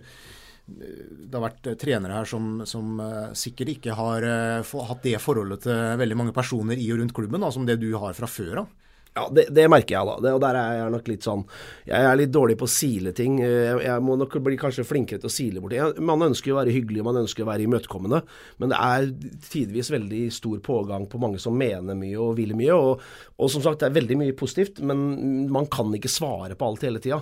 det 0.66 1.32
har 1.32 1.44
vært 1.44 1.70
trenere 1.80 2.18
her 2.18 2.28
som, 2.28 2.64
som 2.68 2.98
uh, 2.98 3.30
sikkert 3.38 3.76
ikke 3.76 3.96
har 3.98 4.26
uh, 4.26 4.74
hatt 4.88 5.06
det 5.06 5.14
forholdet 5.22 5.64
til 5.66 5.98
veldig 6.02 6.18
mange 6.18 6.34
personer 6.34 6.78
i 6.78 6.90
og 6.94 7.00
rundt 7.00 7.14
klubben 7.16 7.46
da, 7.46 7.52
som 7.54 7.66
det 7.68 7.78
du 7.82 7.92
har 7.94 8.18
fra 8.18 8.30
før 8.30 8.64
av. 8.64 8.74
Ja, 9.12 9.26
det, 9.28 9.46
det, 9.52 9.66
merker 9.68 9.92
jeg, 9.92 10.08
da. 10.08 10.14
Det, 10.24 10.30
og 10.32 10.40
der 10.40 10.56
er 10.56 10.76
jeg 10.78 10.92
nok 10.94 11.08
litt 11.10 11.26
sånn 11.26 11.42
Jeg 11.84 12.06
er 12.08 12.16
litt 12.16 12.30
dårlig 12.32 12.56
på 12.60 12.64
å 12.64 12.72
sile 12.72 13.12
ting. 13.16 13.36
Jeg, 13.42 13.74
jeg 13.84 14.04
må 14.04 14.16
nok 14.16 14.38
bli 14.46 14.56
kanskje 14.60 14.86
flinkere 14.88 15.20
til 15.20 15.28
å 15.28 15.34
sile 15.34 15.60
bort 15.60 15.74
ting. 15.74 16.06
Man 16.08 16.24
ønsker 16.30 16.48
jo 16.48 16.56
å 16.56 16.60
være 16.62 16.72
hyggelig, 16.72 17.04
man 17.04 17.20
ønsker 17.20 17.44
å 17.44 17.50
være 17.50 17.66
imøtekommende. 17.66 18.22
Men 18.62 18.72
det 18.72 18.80
er 18.80 19.10
tidvis 19.52 19.92
veldig 19.92 20.22
stor 20.32 20.62
pågang 20.64 21.04
på 21.12 21.20
mange 21.20 21.42
som 21.42 21.58
mener 21.60 21.98
mye 21.98 22.16
og 22.24 22.38
vil 22.40 22.56
mye. 22.56 22.78
Og, 22.78 23.04
og 23.36 23.52
som 23.52 23.64
sagt, 23.64 23.82
det 23.82 23.90
er 23.90 23.98
veldig 24.00 24.20
mye 24.22 24.38
positivt, 24.38 24.80
men 24.80 25.50
man 25.52 25.68
kan 25.72 25.92
ikke 25.92 26.12
svare 26.12 26.56
på 26.56 26.72
alt 26.72 26.88
hele 26.88 27.02
tida. 27.04 27.20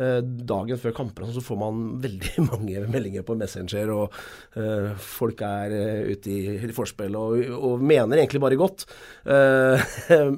Eh, 0.00 0.20
dagen 0.24 0.78
før 0.80 0.94
kamper 0.96 1.28
så 1.28 1.42
får 1.44 1.58
man 1.60 1.80
veldig 2.04 2.44
mange 2.46 2.84
meldinger 2.88 3.24
på 3.26 3.36
Messenger, 3.36 3.90
og 3.92 4.14
uh, 4.56 4.92
folk 5.00 5.42
er 5.44 5.74
uh, 5.74 6.12
ute 6.14 6.32
i 6.32 6.70
forspill 6.72 7.16
og, 7.18 7.34
og, 7.58 7.82
mener 7.84 8.20
egentlig 8.20 8.40
bare 8.40 8.58
godt. 8.60 8.86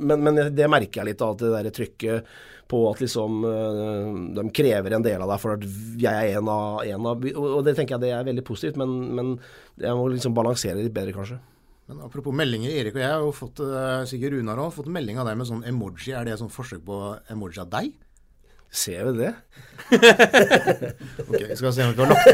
Men, 0.03 0.23
men, 0.25 0.39
det 0.55 0.67
merker 0.71 1.01
jeg 1.01 1.13
litt 1.13 1.23
av, 1.25 1.37
det 1.39 1.51
der 1.53 1.69
trykket 1.75 2.29
på 2.71 2.81
at 2.89 3.01
liksom 3.03 3.43
de 4.37 4.45
krever 4.55 4.95
en 4.97 5.05
del 5.05 5.23
av 5.23 5.31
deg 5.31 5.41
for 5.43 5.57
at 5.57 5.65
jeg 6.01 6.13
er 6.13 6.39
en 6.39 6.49
av, 6.51 6.81
en 6.89 7.09
av 7.11 7.27
Og 7.37 7.61
det 7.67 7.75
tenker 7.77 7.97
jeg 7.97 8.05
det 8.05 8.13
er 8.17 8.27
veldig 8.27 8.45
positivt, 8.47 8.79
men, 8.81 8.95
men 9.17 9.33
jeg 9.83 9.97
må 9.99 10.07
liksom 10.13 10.37
balansere 10.37 10.81
litt 10.81 10.95
bedre, 10.95 11.15
kanskje. 11.17 11.39
Men 11.91 12.05
Apropos 12.07 12.35
meldinger. 12.37 12.73
Erik 12.73 12.97
og 12.97 13.05
jeg 13.05 13.13
har 13.13 13.27
jo 13.27 13.35
fått, 13.37 13.63
sikkert 14.11 14.39
Runar 14.39 14.63
òg, 14.65 14.73
fått 14.79 14.91
melding 14.93 15.21
av 15.21 15.29
deg 15.29 15.41
med 15.41 15.51
sånn 15.51 15.67
emoji. 15.69 16.15
Er 16.17 16.27
det 16.27 16.37
et 16.37 16.43
sånn 16.43 16.53
forsøk 16.53 16.85
på 16.89 17.03
emoji 17.35 17.61
av 17.63 17.71
deg? 17.75 17.93
Ser 18.73 19.05
vi 19.13 19.19
det? 19.19 19.35
ok, 21.29 21.57
skal 21.57 21.73
se 21.73 21.85
om 21.85 21.91
vi 21.91 21.97
får 21.99 22.07
lagt, 22.09 22.29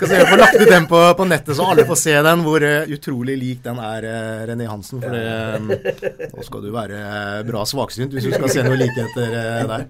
vi 0.00 0.36
lagt 0.36 0.58
ut 0.60 0.68
den 0.68 0.86
på, 0.90 1.00
på, 1.16 1.24
nettet, 1.24 1.56
så 1.56 1.70
alle 1.72 1.86
får 1.88 1.96
se 1.96 2.14
den, 2.26 2.44
hvor 2.44 2.60
uh, 2.60 2.92
utrolig 2.92 3.38
lik 3.40 3.62
den 3.64 3.80
er, 3.80 4.04
uh, 4.04 4.44
René 4.50 4.68
Hansen. 4.68 5.00
For 5.00 5.16
um, 5.16 5.72
nå 6.34 6.44
skal 6.44 6.66
du 6.66 6.70
være 6.74 7.00
bra 7.48 7.64
svaksynt 7.68 8.12
hvis 8.12 8.28
du 8.28 8.36
skal 8.36 8.52
se 8.52 8.66
noen 8.66 8.82
likheter 8.84 9.36
der. 9.72 9.88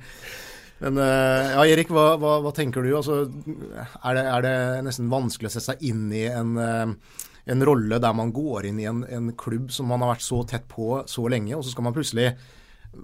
Men 0.85 0.99
ja, 0.99 1.63
Erik, 1.71 1.89
hva, 1.95 2.17
hva, 2.21 2.33
hva, 2.45 2.51
tenker 2.53 2.85
du? 2.85 2.91
Altså, 2.99 3.23
er, 3.25 4.17
det, 4.19 4.25
er, 4.25 4.43
det, 4.45 4.57
nesten 4.85 5.07
vanskelig 5.09 5.49
å 5.49 5.53
sette 5.55 5.73
seg 5.73 5.85
inn 5.87 6.11
i 6.13 6.25
en, 6.29 6.59
en 6.59 7.65
rolle 7.65 8.01
der 8.03 8.17
man 8.19 8.33
går 8.35 8.69
inn 8.69 8.83
i 8.83 8.89
en, 8.91 9.05
en 9.07 9.31
klubb 9.39 9.71
som 9.73 9.89
man 9.89 10.03
har 10.05 10.13
vært 10.13 10.27
så 10.27 10.43
tett 10.51 10.67
på 10.69 10.99
så 11.09 11.25
lenge, 11.31 11.55
og 11.57 11.65
så 11.65 11.73
skal 11.73 11.89
man 11.89 11.97
plutselig 11.97 12.35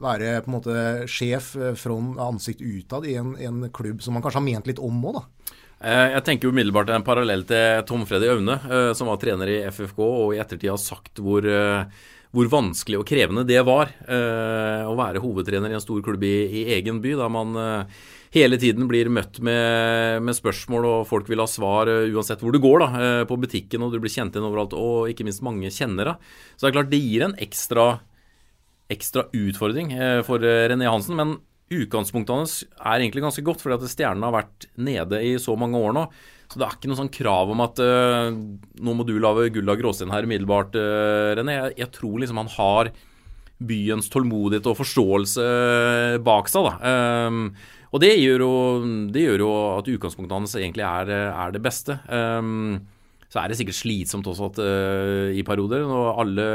være 0.00 0.40
på 0.44 0.50
en 0.50 0.56
måte 0.56 0.76
sjef 1.10 1.54
eh, 1.58 1.74
fra 1.78 1.96
ansikt 2.26 2.62
utad 2.62 3.08
i 3.08 3.16
en, 3.20 3.34
en, 3.40 3.64
klubb 3.74 4.02
som 4.04 4.16
man 4.16 4.24
kanskje 4.24 4.40
har 4.40 4.46
ment 4.46 4.70
litt 4.70 4.82
om 4.82 5.02
òg, 5.10 5.18
da? 5.18 5.56
Eh, 5.80 6.06
jeg 6.14 6.24
tenker 6.26 6.52
umiddelbart 6.52 6.92
en 6.94 7.06
parallell 7.06 7.46
til 7.48 7.82
Tom 7.88 8.06
Freddy 8.08 8.30
Aune, 8.32 8.58
eh, 8.68 8.92
som 8.96 9.10
var 9.10 9.20
trener 9.22 9.50
i 9.50 9.60
FFK 9.72 10.00
og 10.04 10.34
i 10.34 10.40
ettertid 10.42 10.72
har 10.72 10.80
sagt 10.80 11.22
hvor, 11.24 11.46
hvor 12.30 12.52
vanskelig 12.52 13.00
og 13.00 13.08
krevende 13.08 13.46
det 13.48 13.58
var 13.66 13.90
å 14.06 14.94
være 14.98 15.22
hovedtrener 15.24 15.72
i 15.72 15.76
en 15.78 15.82
stor 15.82 16.02
klubb 16.04 16.22
i, 16.26 16.36
i 16.60 16.64
egen 16.76 17.00
by, 17.02 17.16
da 17.18 17.30
man 17.32 17.56
hele 18.30 18.58
tiden 18.62 18.86
blir 18.86 19.08
møtt 19.10 19.40
med, 19.42 20.20
med, 20.22 20.36
spørsmål 20.36 20.86
og 20.86 21.08
folk 21.10 21.26
vil 21.32 21.42
ha 21.42 21.48
svar 21.50 21.90
uansett 21.90 22.44
hvor 22.44 22.54
du 22.54 22.60
går, 22.62 22.84
da, 22.84 23.08
på 23.26 23.40
butikken 23.40 23.82
og 23.82 23.90
du 23.90 23.98
blir 23.98 24.12
kjent 24.12 24.36
igjen 24.36 24.46
overalt, 24.46 24.76
og 24.78 25.10
ikke 25.10 25.26
minst 25.26 25.42
mange 25.42 25.72
kjennere. 25.74 26.14
Så 26.54 26.68
det 26.68 26.70
er 26.70 26.78
klart 26.78 26.92
det 26.92 27.02
gir 27.02 27.26
en 27.26 27.36
ekstra 27.42 27.88
ekstra 28.90 29.26
utfordring 29.36 29.94
eh, 29.94 30.20
for 30.26 30.42
eh, 30.44 30.66
René 30.70 30.88
Hansen. 30.90 31.16
Men 31.18 31.38
utgangspunktet 31.70 32.34
hans 32.34 32.58
er 32.80 32.98
egentlig 32.98 33.24
ganske 33.24 33.44
godt, 33.46 33.62
fordi 33.62 33.78
at 33.78 33.92
stjernene 33.92 34.28
har 34.28 34.40
vært 34.40 34.68
nede 34.80 35.22
i 35.22 35.36
så 35.42 35.54
mange 35.58 35.78
år 35.78 35.94
nå. 35.96 36.06
Så 36.50 36.58
det 36.58 36.66
er 36.66 36.74
ikke 36.74 36.90
noe 36.90 36.98
sånn 36.98 37.12
krav 37.14 37.52
om 37.52 37.60
at 37.62 37.78
uh, 37.78 38.26
nå 38.82 38.94
må 38.98 39.04
du 39.06 39.12
lage 39.22 39.52
gull 39.54 39.70
av 39.70 39.76
gråstein 39.78 40.10
her 40.10 40.26
umiddelbart, 40.26 40.74
uh, 40.74 41.30
René. 41.38 41.54
Jeg, 41.54 41.76
jeg, 41.78 41.90
tror 41.94 42.16
liksom 42.18 42.40
han 42.42 42.50
har 42.56 42.90
byens 43.62 44.08
tålmodighet 44.10 44.66
og 44.66 44.80
forståelse 44.80 45.44
bak 46.26 46.50
seg, 46.50 46.66
da. 46.66 46.96
Um, 47.30 47.52
og 47.94 48.02
det 48.02 48.16
gjør, 48.16 48.42
jo, 48.42 48.50
det 49.14 49.22
gjør, 49.28 49.44
jo, 49.44 49.52
at 49.76 49.92
utgangspunktet 49.94 50.34
hans 50.40 50.56
egentlig 50.58 50.88
er, 50.88 51.14
er 51.30 51.54
det 51.54 51.62
beste. 51.62 52.00
Um, 52.10 52.80
så 53.30 53.38
er 53.38 53.50
det 53.50 53.60
sikkert 53.60 53.78
slitsomt 53.78 54.26
også 54.26 54.48
at, 54.50 54.58
uh, 54.58 55.28
i 55.30 55.44
perioder. 55.46 55.84
Når 55.86 56.18
alle 56.18 56.46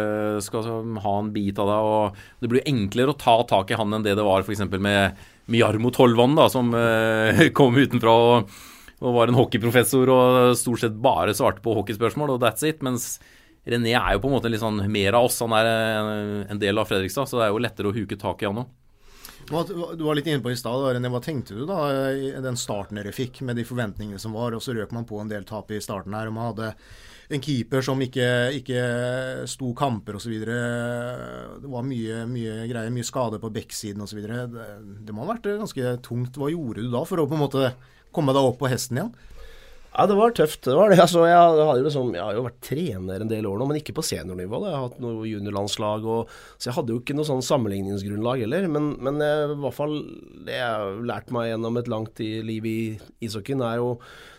skal 0.43 0.65
ha 1.05 1.13
en 1.21 1.31
bit 1.31 1.59
av 1.61 1.71
deg. 1.71 1.91
og 1.91 2.43
Det 2.43 2.51
blir 2.51 2.67
enklere 2.67 3.13
å 3.13 3.19
ta 3.19 3.37
tak 3.47 3.71
i 3.71 3.79
han 3.79 3.95
enn 3.95 4.03
det 4.03 4.17
det 4.19 4.25
var 4.27 4.43
f.eks. 4.43 4.65
med 4.75 5.21
Miarmo 5.51 5.93
Tolvan, 5.95 6.35
da, 6.35 6.49
som 6.51 6.73
uh, 6.75 7.45
kom 7.57 7.79
utenfra 7.79 8.11
og, 8.11 8.51
og, 8.99 9.09
var 9.15 9.31
en 9.31 9.39
hockeyprofessor 9.39 10.11
og 10.11 10.51
stort 10.59 10.83
sett 10.83 10.99
bare 10.99 11.35
svarte 11.37 11.63
på 11.63 11.77
hockeyspørsmål, 11.79 12.35
og 12.35 12.43
that's 12.43 12.67
it. 12.67 12.83
Mens 12.83 13.21
René 13.65 13.95
er 13.95 14.17
jo 14.17 14.25
på 14.25 14.29
en 14.29 14.35
måte 14.35 14.51
litt 14.51 14.63
sånn 14.63 14.83
mer 14.91 15.15
av 15.15 15.29
oss. 15.29 15.39
Han 15.45 15.55
er 15.55 15.71
en 16.51 16.59
del 16.59 16.75
av 16.81 16.91
Fredrikstad, 16.91 17.31
så 17.31 17.39
det 17.39 17.47
er 17.47 17.55
jo 17.55 17.63
lettere 17.63 17.93
å 17.93 17.95
huke 17.95 18.19
tak 18.19 18.43
i 18.43 18.51
han 18.51 18.65
òg. 18.65 18.73
Du 19.45 20.03
var 20.03 20.17
litt 20.17 20.27
inne 20.27 20.41
på 20.41 20.49
i 20.49 20.57
stad, 20.57 20.81
hva 20.81 21.21
tenkte 21.21 21.53
du 21.53 21.65
da 21.69 21.79
i 22.11 22.31
den 22.41 22.57
starten 22.57 22.97
dere 22.97 23.13
fikk, 23.13 23.43
med 23.45 23.59
de 23.59 23.65
forventningene 23.67 24.21
som 24.21 24.33
var, 24.33 24.55
og 24.57 24.63
så 24.63 24.73
røk 24.73 24.93
man 24.95 25.05
på 25.05 25.19
en 25.21 25.29
del 25.29 25.45
tap 25.45 25.69
i 25.69 25.81
starten 25.83 26.15
her. 26.17 26.31
og 26.31 26.33
man 26.33 26.49
hadde 26.49 26.71
en 27.29 27.41
keeper 27.41 27.85
som 27.85 28.01
ikke, 28.01 28.25
ikke 28.59 28.81
sto 29.49 29.71
kamper 29.77 30.17
osv. 30.17 30.33
Det 30.45 31.69
var 31.71 31.85
mye, 31.85 32.25
mye 32.29 32.65
greier, 32.69 32.93
mye 32.93 33.05
skade 33.05 33.41
på 33.41 33.53
backsiden 33.53 34.05
osv. 34.05 34.21
Det, 34.25 34.65
det 35.05 35.13
må 35.13 35.25
ha 35.25 35.33
vært 35.33 35.49
ganske 35.61 35.95
tungt. 36.05 36.37
Hva 36.41 36.51
gjorde 36.53 36.85
du 36.85 36.91
da 36.93 37.05
for 37.05 37.21
å 37.21 37.29
på 37.29 37.37
en 37.37 37.45
måte 37.45 37.71
komme 38.15 38.33
deg 38.35 38.49
opp 38.49 38.61
på 38.61 38.69
hesten 38.71 39.01
igjen? 39.01 39.15
Ja, 39.95 40.03
det 40.11 40.15
var 40.19 40.33
tøft. 40.35 40.65
det 40.67 40.75
var 40.75 40.91
det. 40.91 40.99
Altså, 41.05 41.23
jeg, 41.23 41.37
har 41.39 41.79
liksom, 41.79 42.11
jeg, 42.15 42.23
har 42.23 42.35
jo 42.35 42.43
vært 42.49 42.61
trener 42.67 43.23
en 43.23 43.31
del 43.31 43.47
år 43.47 43.61
nå, 43.61 43.67
men 43.69 43.79
ikke 43.79 43.95
på 43.95 44.03
seniornivå. 44.03 44.59
Da. 44.59 44.71
Jeg 44.73 44.77
har 44.77 44.87
hatt 44.89 45.01
noe 45.03 45.29
juniorlandslag, 45.29 46.07
og, 46.11 46.35
så 46.57 46.69
jeg 46.69 46.77
hadde 46.79 46.95
jo 46.95 46.99
ikke 46.99 47.15
noe 47.15 47.29
sånn 47.29 47.45
sammenligningsgrunnlag 47.45 48.43
heller. 48.43 48.67
Men, 48.71 48.91
men 48.99 49.23
jeg, 49.23 49.49
i 49.55 49.59
hvert 49.63 49.77
fall 49.77 49.97
det 50.47 50.59
jeg 50.59 50.67
har 50.67 51.03
lært 51.13 51.31
meg 51.35 51.51
gjennom 51.53 51.79
et 51.79 51.91
langt 51.91 52.23
liv 52.51 52.67
i 52.67 52.79
ishockeyen, 53.23 53.63
er 53.63 53.79
jo 53.79 53.93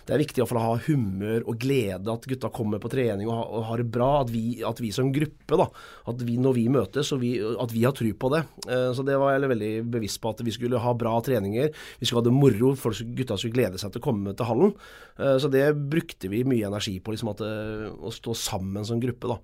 det 0.06 0.14
er 0.14 0.22
viktig 0.22 0.44
å 0.44 0.60
ha 0.62 0.75
humør 0.86 1.44
og 1.50 1.58
glede, 1.58 2.12
at 2.12 2.26
gutta 2.30 2.50
kommer 2.54 2.78
på 2.82 2.90
trening 2.92 3.26
og, 3.26 3.56
har 3.66 3.82
det 3.82 3.88
bra. 3.90 4.10
At 4.22 4.30
vi, 4.30 4.60
at 4.66 4.78
vi, 4.82 4.92
som 4.94 5.10
gruppe, 5.14 5.58
da, 5.58 5.66
at 6.12 6.22
vi 6.26 6.36
når 6.38 6.54
vi 6.54 6.66
møtes, 6.70 7.10
vi, 7.18 7.32
at 7.42 7.75
vi 7.75 7.82
har 7.82 7.94
tro 7.96 8.12
på 8.14 8.30
det. 8.36 8.44
Eh, 8.70 8.90
så 8.94 9.02
det 9.06 9.18
var 9.18 9.34
jeg 9.34 9.50
veldig 9.50 9.72
bevisst 9.96 10.20
på, 10.22 10.30
at 10.30 10.44
vi 10.46 10.54
skulle 10.54 10.82
ha 10.82 10.94
bra 10.98 11.16
treninger. 11.26 11.72
Vi 11.98 12.06
skulle 12.06 12.22
ha 12.22 12.28
det 12.28 12.36
moro, 12.36 12.75
folk, 12.78 13.02
gutta 13.18 13.38
skulle 13.40 13.58
glede 13.58 13.82
seg 13.82 13.94
til 13.94 14.02
å 14.02 14.06
komme 14.06 14.36
til 14.38 14.48
hallen. 14.48 14.76
Eh, 15.18 15.34
så 15.42 15.50
det 15.50 15.66
brukte 15.75 16.30
vi 16.30 16.44
mye 16.46 16.70
energi 16.70 17.00
på, 17.02 17.16
liksom 17.16 17.34
at, 17.34 17.42
eh, 17.42 17.90
å 17.90 18.14
stå 18.14 18.36
sammen 18.38 18.86
som 18.86 19.02
gruppe. 19.02 19.34
da. 19.34 19.40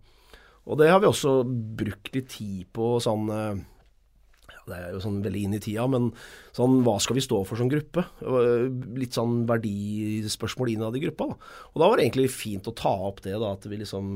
Og 0.71 0.79
det 0.79 0.93
har 0.93 1.03
vi 1.03 1.11
også 1.11 1.41
brukt 1.75 2.15
litt 2.15 2.31
tid 2.31 2.69
på 2.71 2.95
sånn 3.03 3.27
det 4.69 4.77
er 4.79 4.93
jo 4.95 5.01
sånn 5.03 5.19
veldig 5.25 5.41
inn 5.47 5.57
i 5.57 5.61
tida, 5.63 5.85
men 5.91 6.11
sånn, 6.55 6.81
hva 6.87 6.95
skal 7.03 7.17
vi 7.19 7.25
stå 7.25 7.41
for 7.49 7.59
som 7.59 7.71
gruppe? 7.71 8.05
Litt 8.99 9.17
sånn 9.17 9.43
verdispørsmål 9.49 10.71
innad 10.75 10.99
i 10.99 11.03
gruppa. 11.03 11.33
Da. 11.33 11.51
Og 11.73 11.83
da 11.83 11.89
var 11.91 11.99
det 11.99 12.07
egentlig 12.07 12.29
fint 12.31 12.69
å 12.71 12.75
ta 12.79 12.93
opp 13.09 13.23
det, 13.25 13.35
da, 13.35 13.55
at 13.57 13.67
vi 13.67 13.81
liksom 13.81 14.11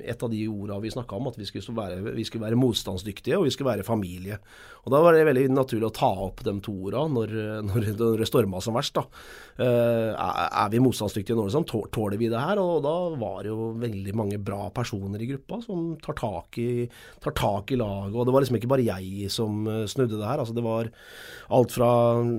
Et 0.00 0.22
av 0.22 0.30
de 0.32 0.40
orda 0.48 0.78
vi 0.82 0.90
snakka 0.92 1.16
om, 1.16 1.28
at 1.30 1.38
vi 1.38 1.46
skulle, 1.48 1.74
være, 1.76 2.14
vi 2.16 2.24
skulle, 2.26 2.44
være, 2.44 2.58
motstandsdyktige, 2.60 3.38
og 3.38 3.46
vi 3.46 3.54
skulle 3.54 3.70
være 3.70 3.86
familie. 3.86 4.38
Og 4.84 4.92
da 4.92 5.00
var 5.02 5.16
det 5.16 5.24
veldig 5.28 5.46
naturlig 5.52 5.88
å 5.88 5.94
ta 5.96 6.10
opp 6.26 6.42
de 6.44 6.54
to 6.64 6.74
orda 6.88 7.06
når, 7.12 7.34
når, 7.68 7.88
når 7.96 8.20
det 8.20 8.28
storma 8.28 8.60
som 8.64 8.76
verst. 8.76 8.98
da. 8.98 9.06
Uh, 9.60 10.12
er 10.16 10.70
vi 10.72 10.82
motstandsdyktige 10.82 11.36
nå, 11.38 11.46
liksom? 11.48 11.66
Tåler 11.92 12.20
vi 12.20 12.30
det 12.32 12.40
her? 12.40 12.60
Og 12.60 12.84
da 12.84 12.94
var 13.20 13.42
det 13.44 13.52
jo 13.52 13.72
veldig 13.80 14.16
mange 14.16 14.40
bra 14.42 14.68
personer 14.74 15.20
i 15.20 15.30
gruppa 15.32 15.60
som 15.64 15.94
tar 16.02 16.18
tak 16.20 16.60
i, 16.60 16.70
tar 17.24 17.36
tak 17.36 17.72
i 17.72 17.80
laget. 17.80 18.16
Og 18.16 18.28
det 18.28 18.36
var 18.36 18.44
liksom 18.44 18.60
ikke 18.60 18.72
bare 18.72 18.88
jeg 18.88 19.30
som 19.32 19.69
Eh, 19.69 19.69
snudde 19.90 20.18
det 20.18 20.26
her. 20.26 20.42
Altså 20.42 20.56
det 20.56 20.66
var 20.66 20.92
alt 21.50 21.74
fra 21.74 21.90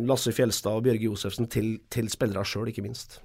Lasse 0.07 0.33
Fjelstad 0.35 0.79
og 0.79 0.87
Bjørge 0.87 1.09
Josefsen 1.09 1.49
til, 1.51 1.75
til 1.91 2.09
spillere 2.11 2.47
sjøl, 2.47 2.71
ikke 2.71 2.85
minst. 2.85 3.19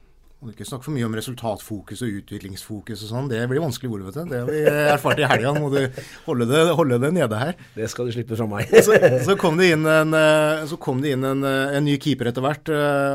Må 0.45 0.51
ikke 0.53 0.67
snakke 0.69 0.85
for 0.85 0.93
mye 0.93 1.07
om 1.09 1.15
resultatfokus 1.17 2.03
og 2.05 2.17
utviklingsfokus 2.19 3.07
og 3.07 3.09
sånn. 3.09 3.29
Det 3.31 3.39
blir 3.49 3.63
vanskelig 3.63 3.89
ord, 3.89 4.03
vet 4.05 4.19
du. 4.19 4.27
Det 4.29 4.41
har 4.43 4.51
vi 4.51 4.59
erfart 4.93 5.23
i 5.23 5.25
helga. 5.31 5.53
Må 5.57 5.71
du 5.73 5.79
holde 6.27 6.49
det, 6.51 6.61
holde 6.77 6.99
det, 7.01 7.11
nede 7.17 7.39
her. 7.41 7.57
Det 7.73 7.89
skal 7.89 8.05
du 8.05 8.13
slippe 8.13 8.37
fra 8.37 8.45
meg. 8.51 8.69
så, 8.85 8.99
så, 9.25 9.39
kom 9.41 9.57
det 9.57 9.71
inn, 9.73 9.89
en, 9.89 10.13
kom 10.83 11.01
det 11.01 11.15
inn 11.17 11.25
en, 11.25 11.41
eh, 11.41 11.79
en, 11.79 11.89
ny 11.89 11.97
keeper 11.97 12.29
etter 12.29 12.45
hvert. 12.45 12.69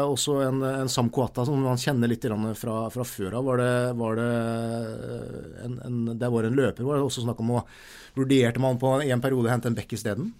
Også 0.09 0.39
en, 0.47 0.65
en 0.65 0.89
Sam 0.89 1.13
Kuata 1.13 1.45
som 1.45 1.61
man 1.61 1.77
kjenner 1.79 2.09
litt 2.09 2.25
fra, 2.57 2.81
fra 2.89 3.05
før 3.05 3.37
av. 3.37 3.47
Var 3.51 3.61
det, 3.61 3.71
var 4.01 4.17
det 4.17 4.29
en, 5.61 5.79
en, 5.85 6.03
der 6.17 6.33
var 6.33 6.49
en 6.49 6.57
løper. 6.57 6.89
Var 6.89 6.97
det 6.97 7.05
også 7.05 7.27
snakk 7.27 7.45
om 7.45 7.59
å 7.59 7.65
Vurderte 8.11 8.59
man 8.59 8.75
på 8.75 8.97
en 9.05 9.21
periode 9.23 9.47
å 9.47 9.53
hente 9.53 9.69
en 9.71 9.77
bekk 9.77 9.93
isteden? 9.95 10.33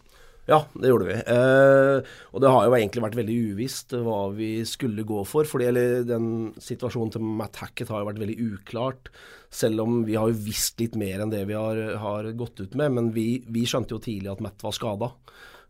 Ja, 0.50 0.64
det 0.74 0.90
gjorde 0.90 1.06
vi. 1.06 1.16
Eh, 1.16 2.14
og 2.34 2.42
det 2.42 2.50
har 2.50 2.66
jo 2.66 2.74
egentlig 2.74 3.04
vært 3.06 3.18
veldig 3.20 3.36
uvisst 3.52 3.94
hva 3.94 4.24
vi 4.34 4.50
skulle 4.66 5.06
gå 5.08 5.22
for. 5.30 5.46
fordi 5.48 5.68
eller, 5.70 6.02
Den 6.08 6.52
situasjonen 6.58 7.14
til 7.14 7.22
Matt 7.22 7.60
Hackett 7.62 7.92
har 7.94 8.02
jo 8.02 8.10
vært 8.10 8.24
veldig 8.24 8.38
uklart. 8.56 9.12
Selv 9.54 9.84
om 9.86 10.02
vi 10.08 10.18
har 10.18 10.32
jo 10.32 10.42
visst 10.48 10.82
litt 10.82 10.98
mer 10.98 11.22
enn 11.22 11.34
det 11.34 11.44
vi 11.50 11.58
har, 11.58 11.78
har 12.02 12.32
gått 12.34 12.64
ut 12.64 12.74
med. 12.74 12.98
Men 12.98 13.12
vi, 13.16 13.44
vi, 13.48 13.68
skjønte 13.70 13.96
jo 13.96 14.02
tidlig 14.02 14.34
at 14.34 14.42
Matt 14.44 14.66
var 14.66 14.76
skada. 14.76 15.12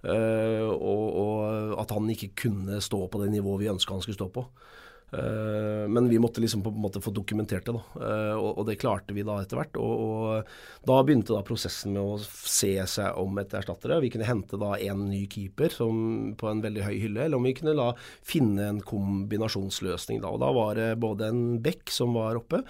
Eh, 0.02 0.66
og, 0.66 1.06
og, 1.20 1.76
at 1.84 1.92
han 1.94 2.08
ikke 2.10 2.32
kunne 2.48 2.80
stå 2.82 3.06
på 3.12 3.22
det 3.22 3.32
nivået 3.36 3.66
vi 3.66 3.74
ønska 3.74 3.98
han 3.98 4.06
skulle 4.06 4.22
stå 4.22 4.32
på. 4.34 4.48
Uh, 5.12 5.88
men 5.92 6.08
vi 6.10 6.20
måtte 6.24 6.40
liksom 6.42 6.64
på 6.64 6.72
en 6.72 6.84
måte 6.86 7.02
få 7.04 7.12
dokumentert 7.12 7.66
det, 7.68 7.74
da. 7.76 7.82
Uh, 8.00 8.38
og, 8.40 8.62
det 8.70 8.78
klarte 8.80 9.16
vi 9.16 9.26
da 9.28 9.42
etter 9.42 9.60
hvert. 9.60 9.80
Og, 9.82 10.48
da 10.88 11.00
begynte 11.04 11.36
da 11.36 11.44
prosessen 11.46 11.96
med 11.98 12.02
å 12.02 12.16
se 12.22 12.72
seg 12.88 13.20
om 13.20 13.42
etter 13.42 13.60
erstattere. 13.60 14.00
Vi 14.06 14.14
kunne 14.14 14.30
hente 14.30 14.60
da 14.62 14.78
en 14.80 15.04
ny 15.10 15.26
keeper 15.32 15.76
på 15.76 16.52
en 16.52 16.64
veldig 16.64 16.88
høy 16.88 16.96
hylle, 16.96 17.26
eller 17.26 17.42
om 17.42 17.50
vi 17.50 17.56
kunne 17.58 17.76
da 17.78 17.92
finne 18.24 18.70
en 18.72 18.82
kombinasjonsløsning 18.86 20.24
da. 20.24 20.32
Og 20.32 20.42
da 20.44 20.56
var 20.56 20.80
det 20.80 20.90
både 21.04 21.32
en 21.32 21.46
bekk 21.64 21.92
som 21.92 22.16
var 22.16 22.40
oppe, 22.40 22.64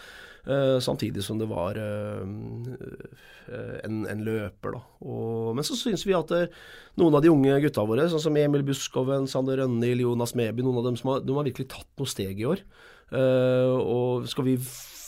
samtidig 0.81 1.21
som 1.21 1.37
det 1.37 1.45
var 1.49 1.77
uh, 1.77 2.23
en, 3.85 3.99
en, 4.09 4.23
løper. 4.25 4.73
Da. 4.73 4.81
Og, 5.05 5.51
men 5.57 5.67
så 5.67 5.77
syns 5.77 6.05
vi 6.07 6.15
at 6.17 6.31
noen 6.97 7.17
av 7.17 7.21
de 7.21 7.29
unge 7.29 7.59
gutta 7.61 7.85
våre, 7.85 8.07
sånn 8.09 8.23
som 8.23 8.39
Emil 8.39 8.65
Buskoven, 8.65 9.29
Sander 9.29 9.61
Rønnild, 9.61 10.01
Jonas 10.01 10.33
Meby, 10.37 10.65
noen 10.65 10.81
av 10.81 10.87
dem 10.89 10.97
som 10.97 11.13
har, 11.13 11.21
de 11.25 11.35
har 11.37 11.45
virkelig 11.45 11.69
tatt 11.73 11.89
noe 12.01 12.09
steg 12.09 12.41
i 12.41 12.47
år. 12.49 12.63
og 13.11 14.27
skal 14.31 14.45
vi 14.47 14.55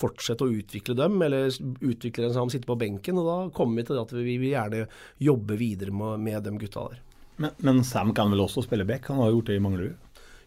fortsette 0.04 0.46
å 0.46 0.52
utvikle 0.52 0.96
dem, 0.98 1.22
eller 1.24 1.50
utvikle 1.82 2.28
dem 2.28 2.36
som 2.36 2.52
sitter 2.52 2.70
på 2.70 2.80
benken, 2.80 3.20
og 3.22 3.28
da 3.30 3.38
kommer 3.56 3.82
vi 3.82 3.88
til 3.90 4.02
at 4.02 4.14
vi 4.16 4.38
vil 4.42 4.52
gjerne 4.52 4.86
jobbe 5.24 5.58
videre 5.60 5.96
med, 5.96 6.24
med 6.24 6.44
de 6.46 6.56
gutta 6.60 6.88
der. 6.92 7.02
Men, 7.36 7.56
men, 7.66 7.84
Sam 7.88 8.14
kan 8.16 8.32
vel 8.34 8.44
også 8.44 8.66
spille 8.66 8.86
back? 8.88 9.08
Han 9.10 9.22
har 9.24 9.34
gjort 9.34 9.50
det 9.50 9.58
i 9.58 9.64
Manglerud? 9.64 10.00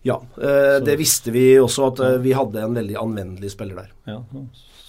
Ja, 0.06 0.20
det 0.86 0.94
visste 1.00 1.32
vi 1.34 1.56
også 1.58 1.88
at 1.90 2.00
vi 2.22 2.30
hadde 2.36 2.62
en 2.62 2.76
veldig 2.76 2.94
anvendelig 3.00 3.50
spiller 3.56 3.80
der. 3.80 3.94
Ja, 4.06 4.20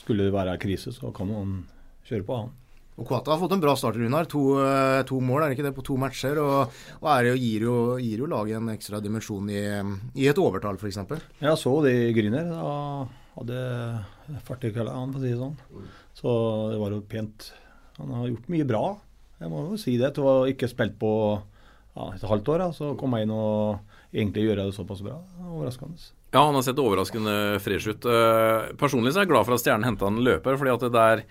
skulle 0.08 0.30
det 0.30 0.36
være 0.36 0.56
krise, 0.64 0.96
så 0.96 1.12
kan 1.16 1.28
man 1.28 1.60
kjøre 2.08 2.26
på, 2.28 2.40
han. 2.40 2.56
Og 2.98 3.06
Kvata 3.06 3.30
har 3.30 3.38
fått 3.38 3.54
en 3.54 3.62
bra 3.62 3.76
start, 3.78 4.00
Runar. 4.00 4.26
To, 4.32 4.42
eh, 4.64 5.04
to, 5.06 5.20
mål, 5.22 5.44
er 5.44 5.52
det 5.52 5.58
ikke 5.58 5.68
det, 5.68 5.76
på 5.76 5.86
to 5.86 5.98
matcher. 6.02 6.40
Og, 6.42 6.80
og 6.98 7.10
er, 7.14 7.30
gir, 7.38 7.68
jo, 7.68 7.76
gir, 8.02 8.24
jo, 8.24 8.30
laget 8.32 8.58
en 8.58 8.72
ekstra 8.74 9.02
dimensjon 9.04 9.52
i, 9.54 9.62
i 10.18 10.26
et 10.32 10.42
overtall, 10.42 10.80
f.eks. 10.82 10.98
Jeg 11.44 11.62
så 11.62 11.76
det 11.86 11.94
i 12.08 12.16
Gryner. 12.18 12.50
Da 12.50 12.72
hadde 13.36 14.42
fart 14.48 14.66
i 14.66 14.74
kølla, 14.74 14.98
for 14.98 15.20
å 15.20 15.22
si 15.22 15.30
det 15.30 15.38
sånn. 15.44 15.86
Så 16.18 16.34
det 16.74 16.82
var 16.82 16.98
jo 16.98 17.04
pent. 17.06 17.52
Han 18.00 18.18
har 18.18 18.32
gjort 18.32 18.50
mye 18.54 18.66
bra, 18.70 18.84
jeg 19.38 19.54
må 19.54 19.62
jo 19.68 19.78
si 19.82 19.94
det. 20.02 20.16
Til 20.18 20.26
å 20.26 20.36
ikke 20.50 20.70
spilt 20.72 20.98
på 20.98 21.12
ja, 21.38 22.10
et 22.16 22.26
halvt 22.32 22.54
år, 22.56 22.66
da, 22.66 22.74
så 22.74 22.96
kom 22.98 23.14
jeg 23.14 23.28
inn 23.28 23.38
og 23.38 24.10
egentlig 24.10 24.48
gjøre 24.48 24.66
det 24.66 24.78
såpass 24.78 25.06
bra. 25.06 25.20
Overraskende. 25.52 26.17
Ja, 26.38 26.44
han 26.46 26.54
har 26.54 26.62
sett 26.62 26.78
overraskende 26.78 27.58
fresh 27.66 27.90
ut. 27.90 28.04
Uh, 28.06 28.70
personlig 28.78 29.10
så 29.10 29.24
er 29.24 29.26
jeg 29.26 29.32
glad 29.32 29.48
for 29.48 29.56
at 29.56 29.64
Stjernen 29.64 29.88
henta 29.88 30.06
en 30.06 30.20
løper, 30.22 30.60
fordi 30.60 30.70
at 30.70 30.84
det 30.86 30.92
der 30.94 31.24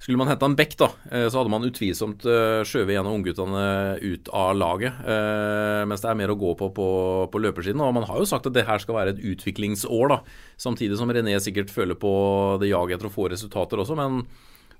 skulle 0.00 0.18
man 0.18 0.30
hente 0.32 0.48
en 0.48 0.56
back, 0.58 0.72
da, 0.80 0.88
uh, 1.12 1.26
så 1.30 1.38
hadde 1.38 1.52
man 1.52 1.68
utvilsomt 1.68 2.26
uh, 2.26 2.64
skjøvet 2.66 2.96
en 2.96 3.06
av 3.06 3.14
ungguttene 3.14 3.62
ut 4.02 4.30
av 4.34 4.56
laget. 4.58 4.98
Mens 5.86 6.02
det 6.02 6.10
er 6.10 6.18
mer 6.18 6.34
å 6.34 6.38
gå 6.40 6.56
på, 6.58 6.72
på 6.74 6.88
på 7.30 7.42
løpersiden. 7.46 7.84
Og 7.84 7.94
man 7.94 8.08
har 8.10 8.18
jo 8.18 8.26
sagt 8.26 8.50
at 8.50 8.56
det 8.56 8.66
her 8.66 8.82
skal 8.82 8.98
være 8.98 9.14
et 9.14 9.22
utviklingsår, 9.36 10.16
da. 10.16 10.18
Samtidig 10.58 10.98
som 10.98 11.14
René 11.14 11.38
sikkert 11.38 11.70
føler 11.70 12.00
på 12.00 12.12
det 12.58 12.72
jaget 12.72 12.98
etter 12.98 13.12
å 13.12 13.14
få 13.20 13.30
resultater 13.30 13.84
også. 13.84 13.98
men 14.02 14.24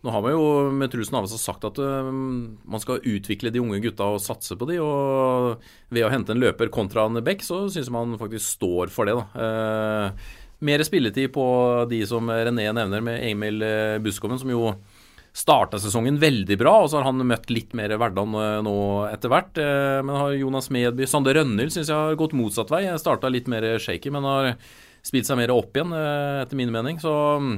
nå 0.00 0.12
har 0.14 0.22
man 0.24 0.32
jo 0.32 0.44
med 0.72 0.88
Truls 0.92 1.10
Navestad 1.12 1.42
sagt 1.42 1.64
at 1.68 1.78
uh, 1.82 2.08
man 2.08 2.80
skal 2.80 3.02
utvikle 3.04 3.52
de 3.52 3.60
unge 3.60 3.82
gutta 3.84 4.06
og 4.14 4.22
satse 4.24 4.56
på 4.56 4.68
de. 4.70 4.78
Og 4.80 5.66
ved 5.92 6.06
å 6.06 6.12
hente 6.12 6.32
en 6.32 6.40
løper 6.40 6.72
kontra 6.72 7.04
en 7.04 7.20
back, 7.24 7.44
så 7.44 7.66
syns 7.72 7.90
man 7.92 8.16
faktisk 8.20 8.46
står 8.46 8.92
for 8.94 9.10
det. 9.10 9.18
da. 9.18 9.26
Uh, 9.36 10.38
mer 10.64 10.84
spilletid 10.84 11.32
på 11.34 11.44
de 11.90 12.00
som 12.08 12.32
René 12.32 12.66
nevner, 12.76 13.00
med 13.04 13.22
Emil 13.24 13.62
eh, 13.64 13.94
Buskoven, 14.04 14.36
som 14.36 14.50
jo 14.52 14.74
starta 15.32 15.78
sesongen 15.80 16.18
veldig 16.20 16.58
bra, 16.60 16.74
og 16.82 16.90
så 16.92 16.98
har 16.98 17.06
han 17.06 17.24
møtt 17.24 17.48
litt 17.48 17.72
mer 17.78 17.94
hverdag 17.96 18.28
nå 18.66 18.74
etter 19.08 19.32
hvert. 19.32 19.56
Men 19.56 20.12
har 20.18 20.34
Jonas 20.36 20.68
Medby 20.74 21.08
Sander 21.08 21.38
Rønnhild 21.38 21.72
syns 21.72 21.88
jeg 21.88 21.96
har 21.96 22.18
gått 22.20 22.36
motsatt 22.36 22.68
vei. 22.74 22.82
Starta 23.00 23.32
litt 23.32 23.48
mer 23.48 23.64
shaky, 23.80 24.12
men 24.12 24.28
har 24.28 24.50
spilt 25.00 25.30
seg 25.30 25.40
mer 25.40 25.54
opp 25.54 25.80
igjen, 25.80 25.96
etter 25.96 26.60
min 26.60 26.74
mening. 26.76 27.00
Så 27.00 27.14
mm, 27.40 27.56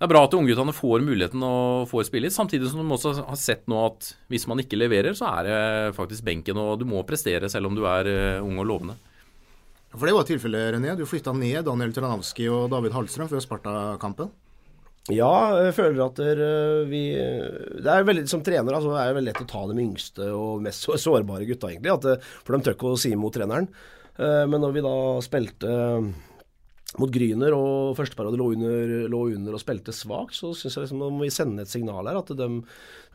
det 0.00 0.06
er 0.06 0.12
bra 0.14 0.22
at 0.24 0.32
ungguttene 0.32 0.72
får 0.72 1.02
muligheten 1.04 1.42
og 1.44 1.82
får 1.90 2.06
spille 2.08 2.24
litt, 2.24 2.32
samtidig 2.32 2.70
som 2.70 2.80
de 2.80 2.94
også 2.96 3.10
har 3.18 3.36
sett 3.36 3.66
nå 3.68 3.82
at 3.84 4.06
hvis 4.32 4.46
man 4.48 4.62
ikke 4.62 4.78
leverer, 4.80 5.12
så 5.12 5.28
er 5.28 5.44
det 5.44 5.58
faktisk 5.92 6.24
benken, 6.24 6.56
og 6.56 6.78
du 6.80 6.86
må 6.88 7.02
prestere 7.04 7.50
selv 7.52 7.68
om 7.68 7.76
du 7.76 7.82
er 7.84 8.08
eh, 8.08 8.40
ung 8.40 8.56
og 8.62 8.70
lovende. 8.70 8.94
For 9.92 10.08
det 10.08 10.14
var 10.16 10.24
tilfellet, 10.24 10.70
René. 10.72 10.94
Du 10.96 11.04
flytta 11.04 11.34
ned 11.36 11.66
Daniel 11.68 11.92
Tranavski 11.92 12.48
og 12.48 12.70
David 12.72 12.96
Hallstrøm 12.96 13.28
før 13.28 13.44
Sparta-kampen. 13.44 14.32
Ja, 15.12 15.34
jeg 15.66 15.76
føler 15.76 16.06
at 16.06 16.24
eh, 16.24 16.88
vi 16.88 17.04
Det 17.12 17.88
er 17.88 18.04
veldig, 18.06 18.24
Som 18.30 18.44
trener 18.46 18.76
altså, 18.76 18.94
er 18.96 19.10
det 19.10 19.18
veldig 19.18 19.32
lett 19.34 19.44
å 19.44 19.48
ta 19.52 19.66
de 19.68 19.84
yngste 19.84 20.30
og 20.32 20.64
mest 20.64 20.88
sårbare 21.04 21.44
gutta, 21.44 21.74
egentlig. 21.74 21.92
At, 21.98 22.32
for 22.40 22.56
de 22.56 22.64
tør 22.64 22.78
ikke 22.78 22.94
å 22.94 23.00
si 23.04 23.12
imot 23.12 23.36
treneren. 23.36 23.68
Eh, 24.16 24.44
men 24.48 24.64
når 24.64 24.78
vi 24.78 24.88
da 24.88 24.96
spilte 25.28 25.76
mot 26.98 27.10
Gryner 27.12 27.54
og 27.54 27.94
første 27.98 28.16
periode 28.18 28.38
lå 28.40 28.48
under, 28.56 28.92
lå 29.12 29.20
under 29.36 29.54
og 29.54 29.62
spilte 29.62 29.94
svakt, 29.94 30.34
så 30.34 30.50
syns 30.58 30.74
jeg 30.74 30.86
liksom, 30.86 31.04
må 31.14 31.22
vi 31.22 31.30
sende 31.32 31.62
et 31.62 31.70
signal 31.70 32.08
her. 32.08 32.18
At 32.18 32.32
de, 32.34 32.48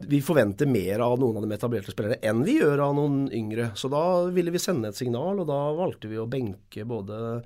vi 0.07 0.21
forventer 0.23 0.69
mer 0.69 1.03
av 1.03 1.17
noen 1.19 1.41
av 1.41 1.43
de 1.43 1.57
etablerte 1.57 1.91
spillerne 1.91 2.21
enn 2.23 2.45
vi 2.47 2.55
gjør 2.61 2.85
av 2.87 2.95
noen 2.95 3.25
yngre. 3.35 3.73
Så 3.75 3.91
da 3.91 4.03
ville 4.31 4.53
vi 4.53 4.61
sende 4.63 4.93
et 4.93 4.99
signal, 4.99 5.41
og 5.43 5.49
da 5.49 5.59
valgte 5.75 6.11
vi 6.11 6.21
å 6.21 6.27
benke 6.29 6.87
både 6.87 7.41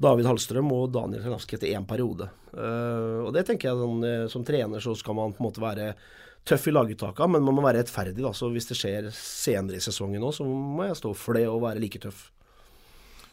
David 0.00 0.30
Hallstrøm 0.30 0.72
og 0.76 0.94
Daniel 0.96 1.26
Karnavski 1.26 1.58
etter 1.58 1.74
én 1.76 1.88
periode. 1.88 2.30
Uh, 2.56 3.26
og 3.26 3.34
det 3.36 3.44
tenker 3.44 3.68
jeg 3.68 3.76
sånn, 3.76 4.04
eh, 4.06 4.22
Som 4.32 4.44
trener 4.48 4.80
så 4.80 4.94
skal 4.96 5.16
man 5.18 5.34
på 5.36 5.42
en 5.42 5.48
måte 5.50 5.60
være 5.60 5.90
tøff 6.46 6.68
i 6.70 6.72
laguttaka, 6.72 7.26
men 7.28 7.44
man 7.44 7.58
må 7.58 7.64
være 7.64 7.82
rettferdig. 7.82 8.22
da, 8.22 8.32
så 8.32 8.48
Hvis 8.54 8.70
det 8.70 8.78
skjer 8.78 9.10
senere 9.12 9.76
i 9.76 9.84
sesongen 9.84 10.24
òg, 10.24 10.32
så 10.38 10.46
må 10.46 10.86
jeg 10.86 10.96
stå 11.02 11.12
for 11.12 11.36
det 11.36 11.44
og 11.50 11.60
være 11.66 11.82
like 11.82 12.00
tøff. 12.00 12.30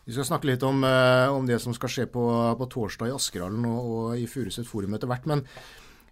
Vi 0.03 0.11
skal 0.11 0.27
snakke 0.27 0.49
litt 0.51 0.63
om, 0.67 0.83
eh, 0.83 1.29
om 1.31 1.45
det 1.47 1.61
som 1.63 1.73
skal 1.75 1.91
skje 1.91 2.09
på, 2.11 2.25
på 2.59 2.67
torsdag 2.71 3.07
i 3.07 3.15
Askerhallen 3.15 3.63
og, 3.69 3.87
og 3.87 4.19
i 4.19 4.27
Furuset 4.27 4.67
forum 4.67 4.97
etter 4.97 5.07
hvert. 5.07 5.29
Men 5.31 5.45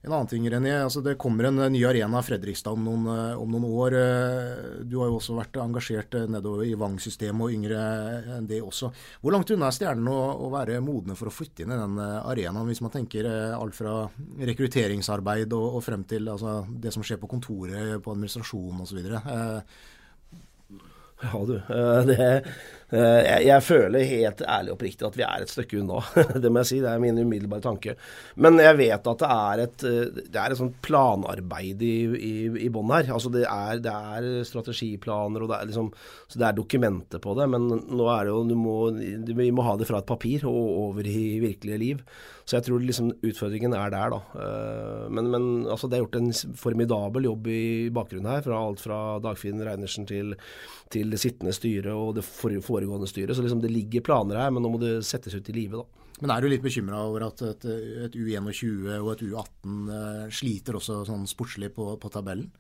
en 0.01 0.13
annen 0.15 0.29
ting, 0.31 0.47
René. 0.49 0.71
Altså 0.79 1.03
det 1.03 1.17
kommer 1.21 1.49
en 1.49 1.59
ny 1.73 1.81
arena 1.85 2.21
Fredrikstad 2.23 2.71
om 2.71 2.87
noen, 2.87 3.09
eh, 3.11 3.35
om 3.35 3.51
noen, 3.51 3.67
år. 3.67 3.97
Eh, 3.99 4.63
du 4.87 4.95
har 5.01 5.11
jo 5.11 5.19
også 5.19 5.35
vært 5.35 5.59
engasjert 5.59 6.15
nedover 6.31 6.63
i 6.69 6.71
Vang-systemet 6.79 7.43
og 7.43 7.57
yngre 7.57 7.83
enn 8.37 8.47
det 8.47 8.61
også. 8.63 8.93
Hvor 9.19 9.35
langt 9.35 9.51
unna 9.51 9.67
er 9.67 9.75
Stjernen 9.75 10.07
å, 10.07 10.19
å, 10.39 10.47
være 10.55 10.79
modne 10.85 11.19
for 11.19 11.27
å 11.27 11.35
flytte 11.35 11.65
inn 11.65 11.75
i 11.75 11.83
den 11.83 11.99
arenaen, 11.99 12.71
hvis 12.71 12.83
man 12.85 12.95
tenker 12.95 13.27
alt 13.27 13.75
fra 13.75 14.05
rekrutteringsarbeid 14.39 15.51
og, 15.51 15.67
og 15.81 15.83
frem 15.83 16.07
til 16.07 16.31
altså, 16.31 16.61
det 16.71 16.95
som 16.95 17.03
skjer 17.03 17.19
på 17.19 17.29
kontoret, 17.35 17.99
på 17.99 18.15
administrasjonen 18.15 18.87
osv.? 18.87 19.03
Ja, 21.21 21.37
du. 21.45 21.53
Det, 22.09 22.17
Eh, 22.17 22.80
jeg, 22.91 23.45
jeg, 23.47 23.63
føler 23.63 24.07
helt 24.07 24.41
ærlig 24.43 24.73
og 24.73 24.75
oppriktig 24.75 25.07
at 25.07 25.17
vi 25.19 25.23
er 25.23 25.43
et 25.45 25.51
stykke 25.51 25.79
unna. 25.79 26.01
det 26.43 26.51
må 26.51 26.63
jeg 26.63 26.69
si. 26.71 26.79
Det 26.83 26.89
er 26.91 27.03
min 27.03 27.21
umiddelbare 27.21 27.63
tanke. 27.63 27.95
Men 28.35 28.59
jeg 28.59 28.77
vet 28.79 29.07
at 29.13 29.23
det 29.23 29.29
er 29.35 29.63
et, 29.65 29.85
eh, 29.87 30.19
det 30.27 30.41
er 30.41 30.51
et 30.51 30.59
sånt 30.59 30.75
planarbeid 30.83 31.85
i, 31.87 31.95
i, 32.17 32.33
i 32.67 32.71
bånn 32.73 32.91
her. 32.91 33.13
Altså 33.15 33.31
det 33.33 33.45
er, 33.47 33.79
det 33.83 33.93
er, 33.93 34.29
strategiplaner, 34.47 35.45
og 35.45 35.53
det 35.53 35.59
er, 35.59 35.71
liksom, 35.71 35.91
så 36.27 36.41
det 36.41 36.49
er 36.49 36.59
dokumenter 36.59 37.23
på 37.23 37.37
det. 37.39 37.47
Men 37.53 37.69
nå 37.71 38.11
er 38.11 38.27
det 38.27 38.35
jo 38.35 38.59
må, 38.59 38.77
Vi 39.39 39.49
må 39.55 39.65
ha 39.67 39.77
det 39.79 39.87
fra 39.89 40.03
et 40.03 40.11
papir 40.11 40.45
og 40.49 40.61
over 40.89 41.07
i 41.07 41.39
virkelige 41.43 41.81
liv. 41.81 42.05
Så 42.51 42.57
jeg 42.57 42.65
tror 42.65 42.83
liksom 42.83 43.11
utfordringen 43.23 43.71
er 43.77 43.91
der, 43.93 44.11
da. 44.11 44.19
Eh, 44.43 45.05
men, 45.13 45.29
men 45.31 45.43
altså, 45.71 45.87
det 45.87 45.97
er 45.97 46.05
gjort 46.05 46.17
en 46.19 46.57
formidabel 46.59 47.29
jobb 47.29 47.47
i 47.47 47.63
bakgrunnen 47.93 48.27
her. 48.27 48.43
Fra 48.45 48.59
alt 48.65 48.83
fra 48.83 48.99
Dagfinn 49.23 49.61
Reinersen 49.63 50.07
til, 50.09 50.33
til 50.91 51.15
sittende 51.21 51.53
styret 51.55 51.93
og 51.93 52.17
det 52.17 52.25
for, 52.27 52.51
foregående 52.81 53.09
styret. 53.09 53.35
Så 53.35 53.41
liksom 53.45 53.61
det 53.61 53.71
ligger 53.71 54.01
planer 54.05 54.39
her, 54.41 54.51
men 54.51 54.63
nå 54.63 54.73
må 54.73 54.81
det 54.81 55.01
settes 55.05 55.35
ut 55.35 55.49
i 55.49 55.55
livet, 55.55 55.81
da. 55.81 56.07
Men 56.21 56.35
er 56.35 56.41
du 56.41 56.51
litt 56.51 56.61
bekymra 56.61 57.01
over 57.07 57.25
at 57.31 57.41
et, 57.41 57.63
et, 58.05 58.15
U21 58.15 58.99
og 58.99 59.13
et 59.15 59.23
U18 59.25 59.77
eh, 59.89 60.25
sliter 60.29 60.77
også 60.77 60.99
sånn 61.07 61.23
sportslig 61.29 61.71
på, 61.73 61.95
på, 61.97 62.11
tabellen? 62.13 62.51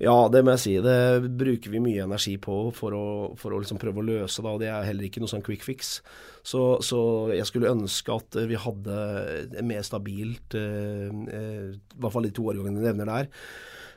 Ja, 0.00 0.26
det 0.32 0.40
må 0.42 0.56
jeg 0.56 0.62
si. 0.64 0.72
Det 0.82 1.28
bruker 1.38 1.70
vi 1.70 1.82
mye 1.84 2.06
energi 2.08 2.34
på 2.40 2.56
for 2.74 2.96
å, 2.96 3.06
for 3.38 3.54
å 3.54 3.60
liksom 3.60 3.78
prøve 3.78 4.00
å 4.02 4.06
løse. 4.08 4.42
Da. 4.42 4.56
Det 4.58 4.70
er 4.72 4.88
heller 4.88 5.06
ikke 5.06 5.22
noe 5.22 5.30
sånn 5.30 5.44
quick 5.46 5.62
fix. 5.62 6.00
Så, 6.42 6.80
så 6.82 7.00
jeg 7.36 7.46
skulle 7.46 7.70
ønske 7.70 8.16
at 8.16 8.40
vi 8.48 8.58
hadde 8.58 9.62
mer 9.62 9.86
stabilt, 9.86 10.56
eh, 10.58 11.12
eh, 11.36 11.68
i 11.76 12.00
hvert 12.00 12.16
fall 12.16 12.26
de 12.26 12.34
to 12.34 12.48
årgangene 12.50 12.80
du 12.80 12.88
nevner 12.88 13.12
der. 13.12 13.30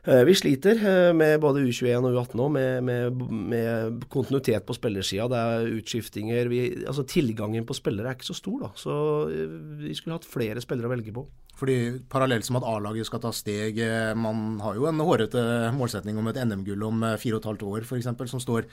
Eh, 0.03 0.23
vi 0.27 0.33
sliter 0.35 0.81
eh, 0.83 1.13
med 1.15 1.37
både 1.39 1.61
U21 1.63 2.03
og 2.03 2.11
U18 2.11 2.35
nå, 2.35 2.47
med, 2.51 2.83
med, 2.83 3.21
med, 3.53 4.01
kontinuitet 4.11 4.65
på 4.67 4.75
spillersida. 4.75 5.29
Det 5.31 5.43
er 5.43 5.77
utskiftinger. 5.77 6.49
Vi, 6.51 6.63
altså 6.83 7.05
Tilgangen 7.07 7.63
på 7.67 7.77
spillere 7.77 8.11
er 8.11 8.17
ikke 8.17 8.27
så 8.27 8.35
stor, 8.35 8.57
da. 8.65 8.71
Så 8.79 8.97
eh, 9.31 9.53
vi 9.85 9.95
skulle 9.95 10.17
hatt 10.19 10.27
flere 10.27 10.63
spillere 10.63 10.91
å 10.91 10.93
velge 10.95 11.15
på. 11.15 11.23
Fordi 11.63 11.77
Parallelt 12.11 12.43
som 12.43 12.59
at 12.59 12.67
A-laget 12.67 13.07
skal 13.07 13.21
ta 13.23 13.31
steg, 13.35 13.79
man 14.19 14.59
har 14.59 14.75
jo 14.75 14.89
en 14.89 14.99
hårete 14.99 15.43
målsetning 15.77 16.17
om 16.19 16.27
et 16.27 16.41
NM-gull 16.43 16.83
om 16.89 17.05
fire 17.21 17.37
og 17.37 17.43
et 17.43 17.49
halvt 17.53 17.63
år 17.69 17.87
f.eks., 17.87 18.11
som 18.33 18.43
står 18.43 18.67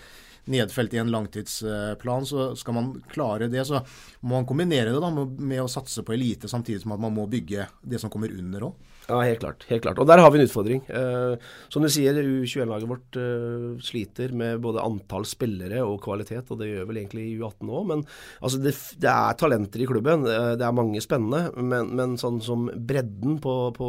nedfelt 0.50 0.94
i 0.94 0.98
en 0.98 1.10
langtidsplan. 1.10 2.26
Så 2.26 2.50
skal 2.56 2.74
man 2.76 2.92
klare 3.12 3.48
det, 3.48 3.64
så 3.68 3.82
må 4.20 4.40
man 4.40 4.48
kombinere 4.48 4.94
det 4.94 5.02
da 5.02 5.10
med 5.14 5.62
å 5.62 5.70
satse 5.70 6.04
på 6.06 6.16
elite, 6.16 6.50
samtidig 6.50 6.82
som 6.84 6.96
at 6.96 7.02
man 7.02 7.14
må 7.14 7.28
bygge 7.30 7.68
det 7.82 8.00
som 8.02 8.12
kommer 8.12 8.32
under 8.34 8.70
òg. 8.70 8.86
Ja, 9.10 9.18
helt 9.26 9.40
klart. 9.42 9.64
helt 9.66 9.82
klart. 9.82 9.98
Og 9.98 10.06
der 10.06 10.20
har 10.22 10.30
vi 10.30 10.38
en 10.38 10.46
utfordring. 10.46 10.82
Eh, 10.86 11.48
som 11.72 11.82
du 11.82 11.88
sier, 11.90 12.14
U21-laget 12.14 12.90
vårt 12.90 13.16
eh, 13.18 13.80
sliter 13.82 14.34
med 14.36 14.60
både 14.62 14.84
antall 14.84 15.26
spillere 15.26 15.82
og 15.82 15.98
kvalitet, 16.04 16.52
og 16.52 16.60
det 16.60 16.68
gjør 16.70 16.86
vel 16.90 17.00
egentlig 17.00 17.24
U18 17.40 17.72
òg. 17.74 17.88
Men 17.90 18.04
altså, 18.38 18.60
det, 18.62 18.76
det, 19.02 19.10
er 19.10 19.38
talenter 19.40 19.82
i 19.82 19.88
klubben. 19.90 20.26
Eh, 20.30 20.52
det 20.60 20.66
er 20.66 20.76
mange 20.76 21.02
spennende. 21.02 21.48
Men, 21.58 21.90
men 21.98 22.14
sånn 22.22 22.38
som 22.44 22.68
bredden 22.86 23.38
på, 23.42 23.54
på, 23.76 23.88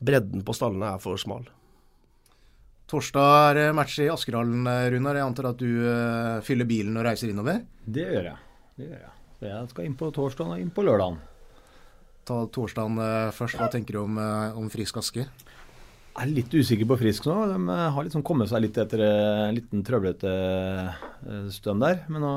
bredden 0.00 0.44
på 0.46 0.56
stallene 0.56 0.94
er 0.94 1.02
for 1.02 1.20
smal. 1.20 1.46
Torsdag 2.88 3.58
er 3.60 3.74
match 3.76 3.98
i 4.00 4.08
Askerhallen, 4.08 4.64
Runar. 4.64 5.18
Jeg 5.20 5.28
antar 5.28 5.50
at 5.50 5.58
du 5.60 5.68
uh, 5.84 6.38
fyller 6.46 6.68
bilen 6.68 6.96
og 6.96 7.04
reiser 7.04 7.28
innover? 7.28 7.60
Det 7.84 8.06
gjør 8.06 8.30
jeg. 8.30 8.38
Det 8.78 8.86
gjør 8.86 9.02
jeg. 9.02 9.16
Så 9.38 9.50
jeg 9.50 9.72
skal 9.74 9.90
inn 9.90 9.98
på 9.98 10.08
torsdag 10.16 10.54
og 10.54 10.62
inn 10.62 10.72
på 10.72 10.86
lørdag 10.88 11.18
ta 12.28 12.42
torsdagen 12.52 13.00
eh, 13.02 13.30
først. 13.34 13.58
Hva 13.60 13.70
tenker 13.72 13.96
du 13.96 14.02
om, 14.04 14.18
eh, 14.22 14.58
om 14.58 14.68
Frisk 14.72 15.00
Asker? 15.00 15.28
Jeg 15.28 16.24
er 16.24 16.34
litt 16.34 16.54
usikker 16.54 16.88
på 16.90 16.98
Frisk 17.00 17.28
nå. 17.28 17.36
De 17.52 17.58
eh, 17.74 17.84
har 17.94 18.06
liksom 18.06 18.24
kommet 18.26 18.50
seg 18.50 18.64
litt 18.64 18.78
etter 18.80 19.04
en 19.06 19.56
liten 19.56 19.84
trøblete 19.86 20.32
stund 21.54 21.84
der. 21.84 22.02
Men 22.12 22.24
nå 22.26 22.34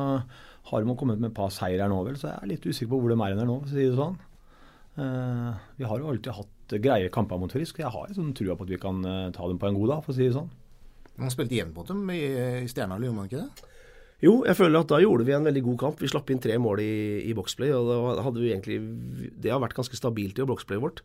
har 0.72 0.84
de 0.84 0.98
kommet 0.98 1.20
med 1.20 1.32
et 1.32 1.38
par 1.38 1.52
seier 1.54 1.82
nå, 1.90 2.04
vel, 2.06 2.20
så 2.20 2.30
jeg 2.30 2.38
er 2.38 2.52
litt 2.54 2.68
usikker 2.68 2.94
på 2.94 3.02
hvor 3.02 3.12
de 3.12 3.18
er 3.18 3.40
nå, 3.42 3.58
for 3.64 3.68
å 3.68 3.74
si 3.74 3.82
det 3.88 3.98
sånn. 3.98 4.20
Vi 4.96 5.88
har 5.88 6.02
jo 6.02 6.10
alltid 6.12 6.34
hatt 6.36 6.74
greie 6.84 7.12
kamper 7.14 7.40
mot 7.40 7.52
Frisk. 7.52 7.80
Jeg 7.80 7.92
har 7.94 8.12
sånn 8.16 8.34
trua 8.36 8.58
på 8.60 8.66
at 8.68 8.74
vi 8.74 8.80
kan 8.82 9.00
ta 9.36 9.48
dem 9.48 9.60
på 9.62 9.70
en 9.70 9.78
god 9.80 9.94
dag, 9.94 10.06
for 10.06 10.14
å 10.14 10.18
si 10.18 10.28
det 10.28 10.36
sånn. 10.36 10.50
Man 11.22 11.32
spilte 11.34 11.56
jevnt 11.56 11.76
mot 11.78 11.88
dem 11.88 12.04
i, 12.14 12.22
i 12.64 12.70
Stjerna, 12.72 12.98
gjorde 13.00 13.18
man 13.18 13.30
ikke 13.30 13.44
det? 13.44 13.70
Jo, 14.22 14.36
jeg 14.46 14.58
føler 14.58 14.84
at 14.84 14.92
da 14.92 15.00
gjorde 15.02 15.26
vi 15.26 15.34
en 15.34 15.48
veldig 15.48 15.64
god 15.66 15.78
kamp. 15.82 16.02
Vi 16.02 16.10
slapp 16.12 16.30
inn 16.30 16.42
tre 16.42 16.58
mål 16.62 16.84
i, 16.84 16.94
i 17.26 17.34
boxplay, 17.38 17.72
og 17.74 17.90
da 17.90 18.26
hadde 18.28 18.44
vi 18.44 18.52
egentlig 18.52 18.78
Det 19.42 19.50
har 19.50 19.62
vært 19.64 19.78
ganske 19.78 19.98
stabilt 19.98 20.38
i 20.38 20.46
boxplayet 20.46 20.84
vårt. 20.84 21.02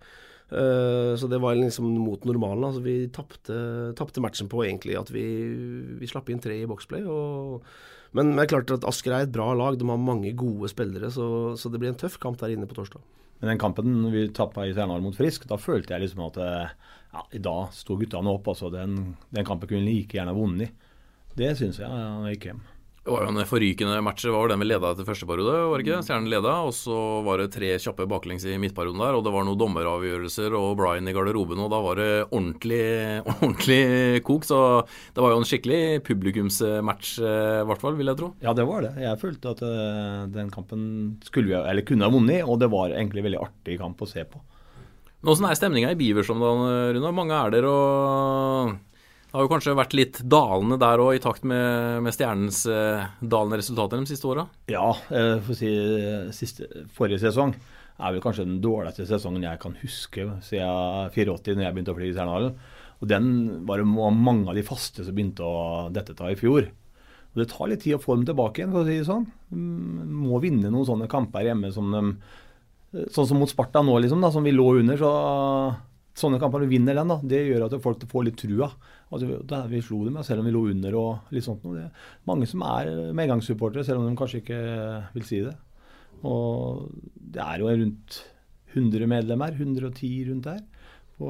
Uh, 0.46 1.18
så 1.18 1.26
det 1.26 1.40
var 1.42 1.59
liksom 1.59 1.88
mot 1.98 2.22
normalen. 2.28 2.68
Altså 2.68 2.82
vi 2.85 3.09
tapte 3.11 4.22
matchen 4.22 4.50
på 4.52 4.62
egentlig 4.66 4.98
at 4.98 5.11
vi, 5.14 5.26
vi 5.98 6.11
slapp 6.11 6.30
inn 6.30 6.42
tre 6.42 6.61
i 6.61 6.68
boxplay. 6.70 7.02
Og, 7.02 7.66
men 8.16 8.35
det 8.37 8.46
er 8.46 8.52
klart 8.54 8.74
at 8.78 8.87
Asker 8.88 9.16
er 9.16 9.26
et 9.26 9.35
bra 9.35 9.50
lag. 9.59 9.78
De 9.78 9.88
har 9.90 10.00
mange 10.00 10.32
gode 10.38 10.70
spillere, 10.72 11.11
så, 11.12 11.28
så 11.59 11.72
det 11.72 11.82
blir 11.82 11.94
en 11.94 12.00
tøff 12.00 12.20
kamp 12.22 12.38
der 12.42 12.54
inne 12.54 12.68
på 12.70 12.78
torsdag. 12.78 13.02
Men 13.40 13.52
den 13.52 13.61
kampen 13.61 13.98
vi 14.14 14.28
tappa 14.32 14.64
i 14.64 14.70
Stjernar 14.72 15.02
mot 15.04 15.16
Frisk, 15.16 15.44
da 15.50 15.59
følte 15.61 15.92
jeg 15.92 16.06
liksom 16.06 16.22
at 16.24 16.38
ja, 16.40 17.24
i 17.37 17.40
dag 17.42 17.74
sto 17.76 17.98
guttene 18.00 18.32
opp. 18.32 18.48
altså 18.48 18.70
Den, 18.72 19.16
den 19.35 19.44
kampen 19.44 19.68
kunne 19.68 19.85
like 19.85 20.16
gjerne 20.16 20.37
vunnet. 20.37 20.72
Det 21.37 21.52
syns 21.59 21.82
jeg 21.82 21.90
jeg 21.90 22.37
gikk 22.37 22.48
hjem. 22.50 22.64
Det 23.07 23.12
var 23.14 23.23
jo 23.23 23.31
en 23.31 23.47
forrykende 23.47 24.01
match. 24.03 24.25
Det 24.27 24.33
var 24.35 24.49
den 24.51 24.59
vi 24.59 24.66
leda 24.66 24.88
etter 24.90 25.07
første 25.07 25.27
periode, 25.31 25.53
var 25.71 25.79
det 25.79 25.85
ikke? 25.85 25.99
Stjernen 26.03 26.27
leda, 26.27 26.57
og 26.66 26.73
så 26.75 26.97
var 27.23 27.38
det 27.38 27.53
tre 27.55 27.69
kjappe 27.79 28.03
baklengs 28.11 28.42
i 28.51 28.57
midtperioden 28.59 28.99
der. 28.99 29.14
Og 29.14 29.23
det 29.23 29.31
var 29.31 29.45
noen 29.47 29.61
dommeravgjørelser 29.61 30.57
og 30.59 30.73
Brian 30.81 31.07
i 31.07 31.14
garderoben, 31.14 31.61
og 31.62 31.71
da 31.71 31.79
var 31.85 32.01
det 32.03 32.09
ordentlig, 32.25 32.81
ordentlig 33.37 33.79
kok. 34.27 34.49
Så 34.49 34.59
det 35.14 35.23
var 35.23 35.37
jo 35.37 35.38
en 35.38 35.47
skikkelig 35.47 36.03
publikumsmatch, 36.09 37.12
eh, 37.23 37.61
i 37.61 37.69
hvert 37.71 37.85
fall, 37.85 37.95
vil 38.01 38.11
jeg 38.11 38.19
tro. 38.19 38.33
Ja, 38.42 38.57
det 38.59 38.66
var 38.66 38.83
det. 38.88 38.92
Jeg 39.05 39.23
følte 39.23 39.55
at 39.55 39.62
uh, 39.62 40.27
den 40.35 40.51
kampen 40.51 40.83
skulle 41.31 41.53
vi, 41.53 41.57
eller 41.61 41.87
kunne 41.87 42.11
ha 42.11 42.16
vunnet, 42.16 42.42
og 42.42 42.59
det 42.59 42.73
var 42.75 42.90
egentlig 42.90 43.23
en 43.23 43.29
veldig 43.29 43.45
artig 43.45 43.79
kamp 43.85 44.03
å 44.03 44.11
se 44.11 44.27
på. 44.27 44.42
Åssen 45.31 45.47
er 45.47 45.55
stemninga 45.55 45.95
i 45.95 46.01
Bivers 46.03 46.35
om 46.35 46.42
dagen, 46.42 46.66
Runar? 46.99 47.14
Mange 47.23 47.38
er 47.38 47.55
der, 47.55 47.71
og 47.71 48.75
det 49.37 49.42
har 49.42 49.51
jo 49.51 49.51
kanskje 49.53 49.72
vært 49.77 49.94
litt 49.99 50.18
dalende 50.33 50.79
der 50.81 51.01
òg, 51.05 51.11
i 51.12 51.20
takt 51.20 51.42
med, 51.44 51.99
med 52.01 52.14
Stjernens 52.16 52.62
eh, 52.72 53.03
dalende 53.20 53.59
resultater 53.61 54.01
de 54.01 54.09
siste 54.09 54.31
åra? 54.31 54.46
Ja, 54.72 54.94
eh, 55.12 55.35
for 55.44 55.53
å 55.53 55.57
si 55.59 55.72
siste, 56.33 56.68
forrige 56.96 57.20
sesong 57.20 57.53
er 57.53 58.14
vel 58.14 58.22
kanskje 58.25 58.46
den 58.46 58.62
dårligste 58.64 59.05
sesongen 59.05 59.44
jeg 59.44 59.61
kan 59.61 59.77
huske 59.83 60.25
siden 60.46 61.11
84, 61.12 61.53
når 61.53 61.66
jeg 61.66 61.77
begynte 61.77 61.92
å 61.92 61.99
fly 61.99 62.09
i 62.09 62.14
Stjernehallen. 62.14 62.57
Og 62.96 63.11
den 63.12 63.29
var 63.68 63.83
det 63.83 63.85
mange 63.92 64.49
av 64.49 64.57
de 64.57 64.64
faste 64.64 65.05
som 65.05 65.18
begynte 65.18 65.44
å 65.44 65.90
dette 65.92 66.16
ta 66.16 66.33
i 66.33 66.38
fjor. 66.40 66.70
Og 67.35 67.42
Det 67.42 67.51
tar 67.53 67.68
litt 67.68 67.85
tid 67.85 67.99
å 67.99 68.01
få 68.01 68.16
dem 68.16 68.25
tilbake 68.31 68.62
igjen, 68.62 68.72
for 68.72 68.87
å 68.87 68.88
si 68.88 68.96
det 68.96 69.11
sånn. 69.11 69.29
Mm, 69.53 70.16
må 70.31 70.40
vinne 70.40 70.72
noen 70.72 70.88
sånne 70.88 71.11
kamper 71.12 71.44
hjemme 71.51 71.75
som 71.77 71.92
de 71.92 72.07
Sånn 73.12 73.27
som 73.29 73.37
mot 73.37 73.51
Sparta 73.51 73.83
nå, 73.85 73.99
liksom, 74.01 74.22
da, 74.25 74.31
som 74.33 74.46
vi 74.46 74.55
lå 74.55 74.70
under. 74.79 74.96
så 74.96 75.11
Sånne 76.16 76.38
kamper, 76.40 76.62
vi 76.64 76.79
vinner 76.79 76.96
den, 76.96 77.11
da, 77.12 77.18
det 77.20 77.42
gjør 77.44 77.66
at 77.66 77.74
folk 77.85 78.05
får 78.09 78.24
litt 78.24 78.38
trua. 78.40 78.70
Altså, 79.12 79.40
vi 79.68 79.83
slo 79.85 79.98
dem, 80.07 80.16
selv 80.24 80.40
om 80.40 80.48
vi 80.48 80.55
lå 80.55 80.62
under 80.72 80.96
og 80.96 81.35
litt 81.37 81.44
sånt 81.44 81.66
noe. 81.66 81.90
Mange 82.29 82.48
som 82.48 82.64
er 82.64 82.88
medgangssupportere, 83.16 83.85
selv 83.85 84.00
om 84.00 84.09
de 84.09 84.16
kanskje 84.16 84.40
ikke 84.40 84.61
vil 85.12 85.26
si 85.29 85.42
det. 85.44 85.52
Og 86.24 86.87
det 87.35 87.42
er 87.44 87.61
jo 87.61 87.68
rundt 87.68 88.22
100 88.72 89.11
medlemmer, 89.12 89.52
110 89.52 90.31
rundt 90.31 90.48
der. 90.48 90.64
På, 91.16 91.29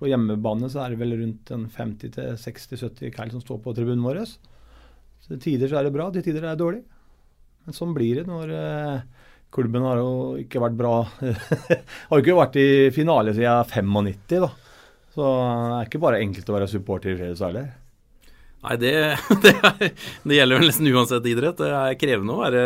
på 0.00 0.08
hjemmebane 0.08 0.68
så 0.72 0.84
er 0.84 0.92
det 0.92 1.00
vel 1.00 1.16
rundt 1.20 1.52
50-60-70 1.52 3.12
kall 3.16 3.32
som 3.32 3.42
står 3.44 3.60
på 3.64 3.74
tribunen 3.76 4.04
vår. 4.04 4.22
Til 5.26 5.40
tider 5.42 5.72
så 5.72 5.80
er 5.80 5.88
det 5.88 5.96
bra, 5.96 6.10
til 6.12 6.24
tider 6.24 6.44
er 6.44 6.54
det 6.54 6.62
dårlig. 6.62 6.84
Men 7.66 7.76
sånn 7.76 7.96
blir 7.96 8.20
det 8.20 8.28
når 8.28 8.52
eh, 8.54 9.15
klubben 9.56 9.86
har 9.88 10.00
jo 10.00 10.12
ikke 10.40 10.62
vært 10.62 10.76
bra. 10.78 10.92
har 12.10 12.12
jo 12.12 12.22
ikke 12.22 12.38
vært 12.38 12.60
i 12.60 12.68
finale 12.94 13.34
siden 13.34 13.48
jeg 13.48 13.54
er 13.54 13.72
95, 13.72 14.44
da. 14.44 14.52
Så 15.16 15.24
det 15.24 15.80
er 15.80 15.88
ikke 15.88 16.02
bare 16.04 16.20
enkelt 16.20 16.52
å 16.52 16.56
være 16.58 16.70
supporter 16.70 17.14
i 17.14 17.16
Fredrikstad 17.16 17.50
heller. 17.50 17.74
Nei, 18.66 18.76
det, 18.82 18.92
det, 19.44 19.56
er, 19.56 19.90
det, 20.26 20.38
gjelder 20.38 20.60
vel 20.60 20.70
nesten 20.70 20.92
uansett 20.92 21.28
idrett. 21.32 21.58
Det 21.60 21.72
er 21.72 21.98
krevende 22.00 22.36
å 22.36 22.40
være, 22.42 22.64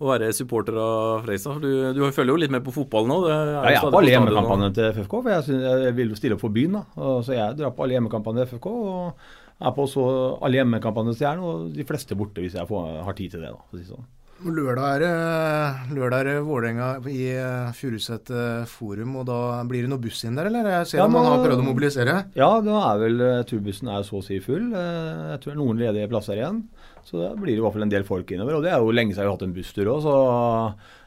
å 0.00 0.10
være 0.10 0.34
supporter 0.36 0.78
av 0.80 1.26
Fredrikstad. 1.26 1.64
Du, 1.64 1.70
du, 1.96 2.04
følger 2.08 2.32
jo 2.32 2.42
litt 2.44 2.54
med 2.56 2.64
på 2.64 2.74
fotball 2.74 3.10
nå. 3.10 3.22
ja, 3.28 3.40
jeg 3.68 3.80
er 3.80 3.88
på 3.88 4.00
alle 4.00 4.14
hjemmekampene 4.14 4.70
til 4.76 4.92
FFK, 4.96 5.18
for 5.18 5.34
jeg, 5.34 5.48
synes, 5.50 5.66
jeg 5.86 5.98
vil 6.00 6.14
jo 6.14 6.20
stille 6.22 6.38
opp 6.38 6.46
for 6.46 6.56
byen. 6.56 6.78
da. 6.80 7.10
Så 7.26 7.36
jeg 7.36 7.58
drar 7.60 7.76
på 7.76 7.84
alle 7.84 7.98
hjemmekampene 7.98 8.42
til 8.42 8.56
FFK. 8.56 8.70
og 8.76 9.34
er 9.56 9.72
på 9.72 9.86
så 9.88 10.04
alle 10.44 10.60
hjemmekampene 10.60 11.12
til 11.12 11.22
Stjernen, 11.22 11.44
og 11.48 11.72
de 11.76 11.84
fleste 11.88 12.16
borte 12.18 12.42
hvis 12.44 12.56
jeg 12.58 12.68
får, 12.68 13.02
har 13.06 13.16
tid 13.16 13.32
til 13.32 13.44
det. 13.44 13.52
da, 13.52 13.62
for 13.70 13.78
å 13.78 13.80
si 13.80 13.88
sånn. 13.88 14.08
Lørdag 14.44 14.84
er 14.84 15.00
det 15.00 15.94
lørdag 15.96 16.28
er 16.28 16.42
Vålerenga 16.44 16.86
i 17.08 17.22
eh, 17.32 17.70
Furuset 17.72 18.28
eh, 18.28 18.66
forum, 18.68 19.14
og 19.22 19.24
da 19.30 19.38
blir 19.64 19.86
det 19.86 19.88
noe 19.88 20.02
buss 20.02 20.20
inn 20.28 20.36
der, 20.36 20.50
eller? 20.50 20.66
Jeg 20.74 20.90
ser 20.90 21.00
ja, 21.00 21.06
man 21.08 21.24
har 21.24 21.40
prøvd 21.40 21.62
å 21.62 21.64
mobilisere? 21.64 22.16
Ja, 22.36 22.50
da 22.60 22.82
er 22.90 23.00
vel 23.00 23.24
eh, 23.24 23.40
turbussen 23.48 23.88
er 23.88 24.04
så 24.04 24.20
å 24.20 24.26
si 24.26 24.36
full. 24.44 24.68
Jeg 24.76 25.40
tror 25.40 25.48
det 25.48 25.54
er 25.54 25.62
noen 25.62 25.80
ledige 25.80 26.10
plasser 26.12 26.36
igjen. 26.36 26.60
Så 27.08 27.22
da 27.22 27.32
blir 27.32 27.54
det 27.54 27.62
i 27.62 27.64
hvert 27.64 27.78
fall 27.78 27.86
en 27.86 27.94
del 27.96 28.04
folk 28.04 28.36
innover. 28.36 28.58
Og 28.58 28.66
det 28.66 28.74
er 28.74 28.84
jo 28.84 28.92
lenge 28.92 29.16
siden 29.16 29.24
vi 29.24 29.30
har 29.30 29.38
hatt 29.38 29.46
en 29.48 29.56
busstur 29.56 29.92
òg, 29.94 30.04
så 30.04 30.14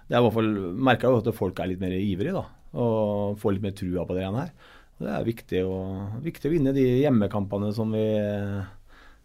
det 0.09 0.17
er 0.17 0.23
i 0.23 0.25
hvert 0.25 0.37
fall 0.39 0.51
merka 0.89 1.13
jo 1.13 1.21
at 1.21 1.31
folk 1.37 1.61
er 1.61 1.69
litt 1.69 1.85
mer 1.85 1.93
ivrige, 1.99 2.33
da. 2.33 2.45
Og 2.81 3.37
får 3.37 3.59
litt 3.59 3.69
mer 3.69 3.77
trua 3.77 4.09
på 4.09 4.17
det 4.17 4.25
igjen 4.25 4.41
her. 4.41 4.53
Og 4.97 5.05
det 5.05 5.15
er 5.19 5.31
viktig 5.31 5.65
å, 5.69 5.79
viktig 6.25 6.49
å 6.49 6.57
vinne 6.57 6.73
de 6.73 6.89
hjemmekampene 7.05 7.69
som 7.77 7.93
vi, 7.93 8.09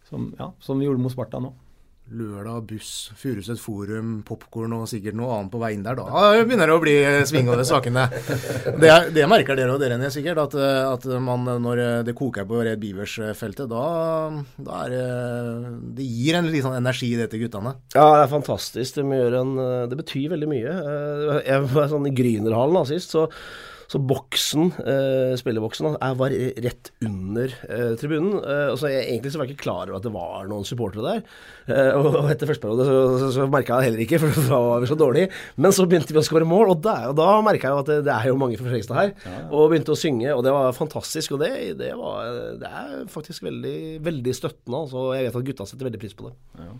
som, 0.05 0.29
ja, 0.37 0.53
som 0.61 0.77
vi 0.77 0.85
gjorde 0.85 1.01
mot 1.01 1.17
Sparta 1.17 1.41
nå 1.41 1.55
lørdag, 2.13 2.67
buss, 2.69 3.09
Furuset 3.17 3.57
forum, 3.57 4.19
popkorn 4.27 4.75
og 4.77 4.85
sikkert 4.89 5.17
noe 5.17 5.31
annet 5.33 5.51
på 5.53 5.61
vei 5.61 5.71
inn 5.73 5.85
der. 5.85 5.97
Da 5.97 6.43
begynner 6.45 6.69
det 6.69 6.75
å 6.75 6.83
bli 6.83 6.93
sving 7.25 7.49
over 7.49 7.65
sakene. 7.65 8.05
Det, 8.81 8.91
det 9.15 9.25
merker 9.29 9.57
dere 9.57 9.73
og 9.73 9.81
dere 9.81 9.97
ned 9.97 10.13
sikkert, 10.13 10.43
at, 10.43 10.55
at 10.91 11.07
man, 11.23 11.47
når 11.63 11.81
det 12.05 12.15
koker 12.17 12.45
på 12.47 12.61
Red 12.67 12.81
Beavers-feltet, 12.83 13.65
da, 13.71 13.83
da, 14.57 14.81
er 14.85 14.93
det 14.93 15.05
Det 15.97 16.05
gir 16.05 16.37
en 16.37 16.49
litt 16.51 16.65
sånn 16.65 16.77
energi 16.77 17.13
i 17.13 17.19
det 17.19 17.29
til 17.33 17.45
guttene. 17.45 17.75
Ja, 17.95 18.05
det 18.19 18.25
er 18.27 18.33
fantastisk. 18.35 18.99
Det, 19.01 19.21
en, 19.41 19.55
det 19.89 20.01
betyr 20.03 20.33
veldig 20.35 20.51
mye. 20.51 20.75
Jeg 21.41 21.69
var 21.73 21.89
sånn 21.91 22.09
i 22.09 22.13
Grünerhallen 22.15 22.89
sist, 22.89 23.15
så 23.15 23.25
så 23.91 24.01
boksen, 24.01 24.71
eh, 24.81 25.33
spilleboksen, 25.39 25.97
jeg 25.99 26.17
var 26.19 26.35
rett 26.65 26.91
under 27.05 27.53
eh, 27.69 27.91
tribunen. 27.99 28.39
Eh, 28.41 28.69
og 28.71 28.79
så 28.81 28.89
jeg, 28.91 29.05
Egentlig 29.05 29.33
så 29.33 29.39
var 29.39 29.47
jeg 29.47 29.55
ikke 29.55 29.65
klar 29.67 29.83
over 29.85 29.99
at 29.99 30.07
det 30.07 30.13
var 30.15 30.47
noen 30.49 30.65
supportere 30.67 31.05
der. 31.05 31.21
Eh, 31.69 31.91
og 31.99 32.31
etter 32.31 32.49
første 32.49 32.65
periode 32.65 32.87
så, 32.87 32.95
så, 33.21 33.29
så 33.35 33.47
merka 33.51 33.77
jeg 33.77 33.85
det 33.85 33.89
heller 33.89 34.05
ikke, 34.05 34.21
for 34.23 34.49
da 34.49 34.61
var 34.65 34.83
vi 34.83 34.89
så 34.89 34.97
dårlige. 34.99 35.31
Men 35.61 35.75
så 35.75 35.87
begynte 35.89 36.15
vi 36.15 36.21
å 36.21 36.25
skåre 36.25 36.49
mål, 36.49 36.73
og 36.73 36.85
og 36.85 37.15
da 37.17 37.29
merka 37.45 37.71
jeg 37.71 37.83
at 37.83 37.91
det, 37.91 37.99
det, 38.07 38.15
er 38.15 38.31
jo 38.31 38.39
mange 38.39 38.57
fra 38.59 38.67
Fredrikstad 38.67 38.99
her. 38.99 39.13
Ja, 39.25 39.35
ja. 39.37 39.45
Og 39.53 39.69
begynte 39.71 39.93
å 39.93 39.99
synge, 39.99 40.33
og 40.33 40.43
det 40.45 40.53
var 40.55 40.75
fantastisk. 40.77 41.35
Og 41.35 41.43
det, 41.45 41.53
det, 41.79 41.93
var, 41.99 42.33
det 42.61 42.73
er 42.81 43.07
faktisk 43.11 43.45
veldig, 43.45 43.77
veldig 44.05 44.35
støttende. 44.37 44.81
Altså. 44.85 45.07
Jeg 45.17 45.29
vet 45.29 45.39
at 45.39 45.47
gutta 45.51 45.69
setter 45.69 45.89
veldig 45.89 46.01
pris 46.01 46.17
på 46.17 46.29
det. 46.29 46.35
Ja. 46.61 46.73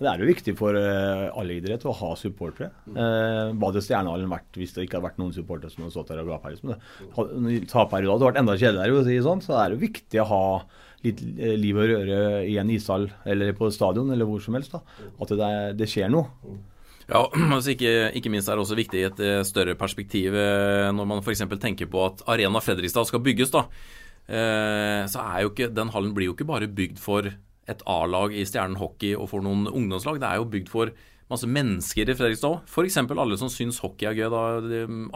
Det 0.00 0.08
er 0.08 0.22
jo 0.22 0.28
viktig 0.28 0.54
for 0.58 0.76
uh, 0.76 1.28
alle 1.38 1.58
idrett 1.58 1.84
å 1.86 1.94
ha 1.96 2.12
supportere. 2.18 2.70
Uh, 2.88 3.52
hva 3.52 3.70
hadde 3.70 3.82
Stjernehallen 3.84 4.32
vært 4.32 4.58
hvis 4.58 4.74
det 4.74 4.86
ikke 4.86 4.98
hadde 4.98 5.08
vært 5.10 5.20
noen 5.20 5.34
supportere 5.36 5.72
som 5.72 5.84
hadde 5.84 5.94
stått 5.94 6.12
der 6.12 6.22
og 6.24 6.32
gapt 6.32 6.48
her? 6.48 6.80
Taperioden 7.70 8.16
hadde 8.16 8.30
vært 8.30 8.40
enda 8.42 8.56
kjedeligere, 8.58 9.04
si 9.06 9.20
sånn, 9.24 9.44
så 9.44 9.54
det 9.54 9.60
er 9.62 9.76
jo 9.76 9.82
viktig 9.84 10.22
å 10.24 10.28
ha 10.32 10.42
litt 11.06 11.22
uh, 11.22 11.54
liv 11.60 11.78
og 11.78 11.92
røre 11.92 12.18
i 12.48 12.58
en 12.62 12.74
ishall 12.74 13.08
eller 13.28 13.54
på 13.58 13.70
stadion 13.74 14.10
eller 14.14 14.28
hvor 14.28 14.42
som 14.42 14.58
helst. 14.58 14.74
da, 14.74 14.82
At 15.22 15.36
det, 15.38 15.54
det 15.80 15.90
skjer 15.92 16.12
noe. 16.12 16.58
Ja, 17.06 17.26
altså 17.56 17.76
ikke, 17.76 17.94
ikke, 18.18 18.32
minst 18.32 18.50
er 18.50 18.56
det 18.58 18.66
også 18.66 18.78
viktig 18.78 19.02
i 19.02 19.08
et 19.10 19.24
større 19.48 19.76
perspektiv 19.78 20.34
når 20.34 21.08
man 21.08 21.22
f.eks. 21.22 21.44
tenker 21.60 21.90
på 21.90 22.06
at 22.06 22.24
Arena 22.30 22.62
Fredrikstad 22.62 23.10
skal 23.10 23.22
bygges. 23.22 23.52
da, 23.52 23.66
så 25.10 25.24
er 25.26 25.42
jo 25.42 25.50
ikke, 25.50 25.72
Den 25.74 25.90
hallen 25.92 26.14
blir 26.16 26.30
jo 26.30 26.36
ikke 26.36 26.48
bare 26.48 26.70
bygd 26.70 27.02
for 27.02 27.26
et 27.70 27.82
A-lag 27.86 28.34
i 28.34 28.44
Stjernen 28.48 28.80
hockey 28.80 29.14
og 29.14 29.28
for 29.30 29.44
noen 29.44 29.68
ungdomslag. 29.70 30.18
Det 30.22 30.28
er 30.28 30.40
jo 30.40 30.50
bygd 30.50 30.70
for 30.72 30.92
masse 31.32 31.48
mennesker 31.48 32.10
i 32.10 32.16
Fredrikstad. 32.16 32.66
F.eks. 32.68 32.98
alle 32.98 33.38
som 33.40 33.50
syns 33.52 33.80
hockey 33.82 34.08
er 34.10 34.18
gøy. 34.18 34.28
Da, 34.32 34.42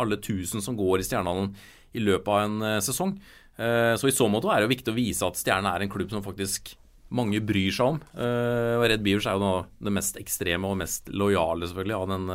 alle 0.00 0.20
tusen 0.22 0.64
som 0.64 0.78
går 0.78 1.02
i 1.02 1.06
Stjernehallen 1.08 1.52
i 1.96 2.02
løpet 2.04 2.32
av 2.32 2.42
en 2.44 2.58
uh, 2.64 2.80
sesong. 2.84 3.16
Uh, 3.56 3.94
så 3.96 4.08
i 4.08 4.14
så 4.14 4.28
måte 4.30 4.50
er 4.52 4.60
det 4.60 4.68
jo 4.68 4.74
viktig 4.74 4.92
å 4.92 4.98
vise 4.98 5.28
at 5.28 5.38
Stjernen 5.40 5.70
er 5.70 5.84
en 5.84 5.92
klubb 5.92 6.12
som 6.12 6.24
faktisk 6.24 6.74
mange 7.16 7.40
bryr 7.46 7.72
seg 7.74 7.94
om. 7.94 8.02
Uh, 8.16 8.76
og 8.80 8.86
Red 8.90 9.04
Beavers 9.06 9.28
er 9.30 9.38
jo 9.38 9.54
det 9.88 9.94
mest 9.94 10.20
ekstreme 10.20 10.68
og 10.68 10.78
mest 10.80 11.10
lojale 11.12 11.68
selvfølgelig 11.68 11.98
av 11.98 12.12
den 12.14 12.30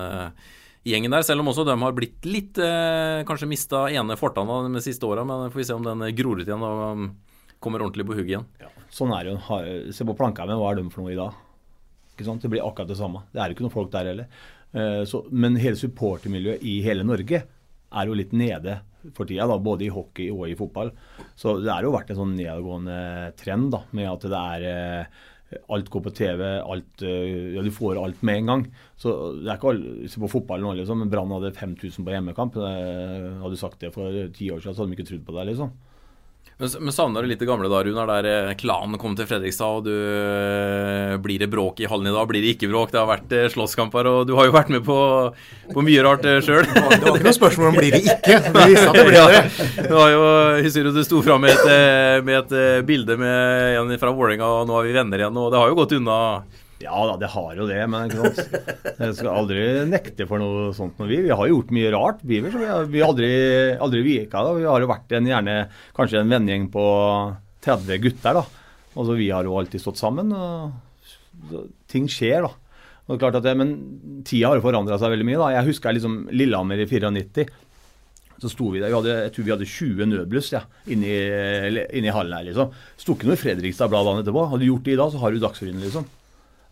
gjengen 0.88 1.14
der. 1.14 1.26
Selv 1.28 1.44
om 1.44 1.52
også 1.52 1.66
de 1.68 1.78
har 1.78 1.98
blitt 1.98 2.26
litt 2.26 2.58
Kanskje 3.28 3.50
mista 3.50 3.84
ene 3.94 4.18
fortanna 4.18 4.64
de 4.66 4.82
siste 4.82 5.06
åra, 5.06 5.26
men 5.28 5.52
får 5.54 5.62
vi 5.62 5.68
se 5.70 5.78
om 5.78 5.86
den 5.86 6.08
gror 6.18 6.42
ut 6.42 6.48
igjen 6.48 6.66
og 6.66 6.86
um, 6.98 7.12
kommer 7.62 7.86
ordentlig 7.86 8.08
på 8.08 8.18
hugget 8.18 8.34
igjen. 8.34 8.48
Ja. 8.64 8.72
Sånn 8.92 9.14
er 9.16 9.26
det 9.26 9.34
jo. 9.34 9.62
Se 9.96 10.08
på 10.08 10.18
planka 10.20 10.46
mi, 10.48 10.58
hva 10.60 10.74
er 10.74 10.82
de 10.82 10.90
for 10.92 11.06
noe 11.06 11.14
i 11.14 11.20
dag? 11.20 11.40
Ikke 12.12 12.28
sant? 12.28 12.44
Det 12.44 12.52
blir 12.52 12.66
akkurat 12.66 12.92
det 12.92 13.00
samme. 13.00 13.24
Det 13.32 13.40
er 13.40 13.50
jo 13.50 13.58
ikke 13.58 13.66
noen 13.66 13.78
folk 13.78 13.92
der 13.94 14.12
heller. 14.12 14.46
Uh, 14.72 15.02
så, 15.08 15.24
men 15.32 15.60
hele 15.60 15.80
supportermiljøet 15.80 16.64
i 16.68 16.78
hele 16.86 17.04
Norge 17.08 17.42
er 17.42 18.08
jo 18.08 18.16
litt 18.16 18.32
nede 18.36 18.80
for 19.16 19.28
tida, 19.28 19.48
da, 19.50 19.58
både 19.60 19.88
i 19.88 19.92
hockey 19.92 20.30
og 20.32 20.46
i 20.48 20.56
fotball. 20.60 20.94
Så 21.40 21.58
det 21.64 21.72
har 21.74 21.84
jo 21.84 21.96
vært 21.96 22.14
en 22.14 22.22
sånn 22.22 22.38
nedadgående 22.38 22.98
trend 23.40 23.72
da, 23.74 23.82
med 23.98 24.10
at 24.12 24.32
det 24.32 24.48
er 24.56 24.72
uh, 24.72 25.28
Alt 25.76 25.90
går 25.92 26.04
på 26.06 26.12
TV, 26.16 26.42
alt, 26.64 27.02
uh, 27.04 27.56
ja, 27.58 27.64
du 27.64 27.74
får 27.76 27.98
alt 28.00 28.22
med 28.24 28.38
en 28.40 28.52
gang. 28.52 28.62
Så 28.96 29.12
det 29.42 29.50
er 29.50 29.58
ikke 29.58 29.74
alle, 29.74 30.12
Se 30.12 30.22
på 30.24 30.30
fotballen 30.32 30.64
nå, 30.68 30.78
liksom. 30.80 31.04
Brann 31.12 31.34
hadde 31.36 31.52
5000 31.58 32.08
på 32.08 32.14
hjemmekamp. 32.14 32.60
hadde 32.60 33.52
du 33.52 33.60
sagt 33.60 33.84
det 33.84 33.92
for 33.96 34.16
ti 34.36 34.48
år 34.52 34.64
siden, 34.64 34.78
så 34.78 34.84
hadde 34.84 34.94
de 34.94 35.00
ikke 35.00 35.10
trodd 35.10 35.26
på 35.28 35.36
det. 35.36 35.50
liksom. 35.52 35.74
Men, 36.62 36.70
men 36.80 36.94
savner 36.94 37.26
du 37.26 37.30
litt 37.32 37.40
det 37.42 37.48
gamle 37.50 37.70
da, 37.72 37.80
Runar, 37.82 38.06
der 38.06 38.28
eh, 38.30 38.52
klanen 38.54 39.00
kom 39.02 39.16
til 39.18 39.26
Fredrikstad, 39.26 39.80
og 39.80 39.88
du 39.88 39.96
eh, 39.96 41.16
Blir 41.22 41.42
det 41.42 41.50
bråk 41.50 41.82
i 41.82 41.88
hallen 41.90 42.12
i 42.12 42.14
dag? 42.14 42.28
Blir 42.30 42.46
det 42.46 42.52
ikke 42.54 42.70
bråk? 42.70 42.92
Det 42.94 43.00
har 43.02 43.10
vært 43.10 43.34
eh, 43.34 43.48
slåsskamper, 43.50 44.06
og 44.06 44.30
du 44.30 44.36
har 44.38 44.46
jo 44.46 44.54
vært 44.54 44.70
med 44.70 44.86
på, 44.86 45.00
på 45.74 45.86
mye 45.88 46.04
rart 46.06 46.28
sjøl. 46.46 46.68
Det 46.70 46.84
var 47.02 47.18
ikke 47.18 47.26
noe 47.26 47.34
spørsmål 47.40 47.72
om 47.72 47.80
blir 47.80 47.96
det 47.98 48.04
ikke. 48.06 48.38
det 48.46 48.68
visste 48.70 48.86
at 48.92 49.00
det 49.00 49.08
blir 49.10 49.34
det. 49.34 49.70
Det 49.80 49.96
var 49.96 50.14
jo, 50.14 50.22
Husker 50.68 50.86
du 50.86 50.94
du 50.94 51.02
sto 51.08 51.24
fram 51.26 51.48
med, 51.48 51.66
med, 52.30 52.38
et 52.44 52.86
bilde 52.86 53.18
med 53.18 53.80
en 53.82 53.98
fra 53.98 54.14
Vålerenga, 54.14 54.54
og 54.62 54.70
nå 54.70 54.78
er 54.78 54.92
vi 54.92 54.98
venner 55.00 55.26
igjen, 55.26 55.42
og 55.42 55.50
det 55.50 55.64
har 55.64 55.72
jo 55.72 55.80
gått 55.82 55.98
unna 55.98 56.20
ja 56.84 57.02
da, 57.10 57.16
det 57.22 57.30
har 57.34 57.56
jo 57.60 57.68
det, 57.70 57.80
men 57.92 58.12
jeg 58.12 59.16
skal 59.18 59.30
aldri 59.34 59.62
nekte 59.90 60.28
for 60.30 60.42
noe 60.42 60.72
sånt. 60.78 60.98
Når 61.02 61.10
vi, 61.12 61.20
vi 61.28 61.34
har 61.36 61.50
gjort 61.52 61.74
mye 61.76 61.92
rart, 61.94 62.22
Beaver, 62.28 62.54
så 62.54 62.62
vi 62.62 62.70
har, 62.72 62.90
vi 62.92 63.04
aldri, 63.06 63.30
aldri 63.82 64.02
vika. 64.06 64.44
da. 64.48 64.56
Vi 64.58 64.68
har 64.70 64.84
jo 64.84 64.90
vært 64.92 65.16
en, 65.18 65.30
gjerne 65.32 65.56
kanskje 65.98 66.22
en 66.24 66.34
vennegjeng 66.36 66.68
på 66.74 66.86
30 67.66 68.02
gutter. 68.04 68.40
da. 68.42 68.46
Altså 68.96 69.16
Vi 69.20 69.30
har 69.32 69.48
jo 69.48 69.58
alltid 69.60 69.84
stått 69.84 70.02
sammen. 70.02 70.34
og 70.36 71.66
Ting 71.92 72.08
skjer, 72.12 72.48
da. 72.48 72.54
Og 73.12 73.20
klart 73.20 73.36
at 73.40 73.44
det, 73.44 73.56
Men 73.58 73.76
tida 74.28 74.52
har 74.52 74.60
jo 74.60 74.64
forandra 74.64 74.98
seg 75.02 75.12
veldig 75.14 75.28
mye. 75.28 75.40
da. 75.42 75.50
Jeg 75.58 75.70
husker 75.74 75.94
liksom 75.98 76.24
Lillehammer 76.32 76.80
i 76.80 76.88
94. 76.88 77.50
Så 78.42 78.50
sto 78.50 78.72
vi 78.74 78.80
der, 78.82 78.90
vi 78.90 78.96
hadde, 78.98 79.18
Jeg 79.28 79.34
tror 79.36 79.46
vi 79.46 79.52
hadde 79.54 79.68
20 79.70 80.08
nødbluss 80.10 80.48
ja, 80.56 80.64
inni, 80.90 81.12
inni 81.94 82.10
hallen 82.10 82.34
her. 82.34 82.48
liksom. 82.48 82.72
Sto 82.98 83.14
ikke 83.14 83.28
noe 83.30 83.38
i 83.38 83.42
Fredrikstad-bladet 83.44 84.24
etterpå. 84.24 84.48
Hadde 84.50 84.64
du 84.66 84.70
gjort 84.72 84.88
det 84.88 84.96
i 84.96 84.98
dag, 84.98 85.12
så 85.14 85.22
har 85.22 85.32
du 85.36 85.38
Dagsrevyen, 85.44 85.84
liksom. 85.84 86.08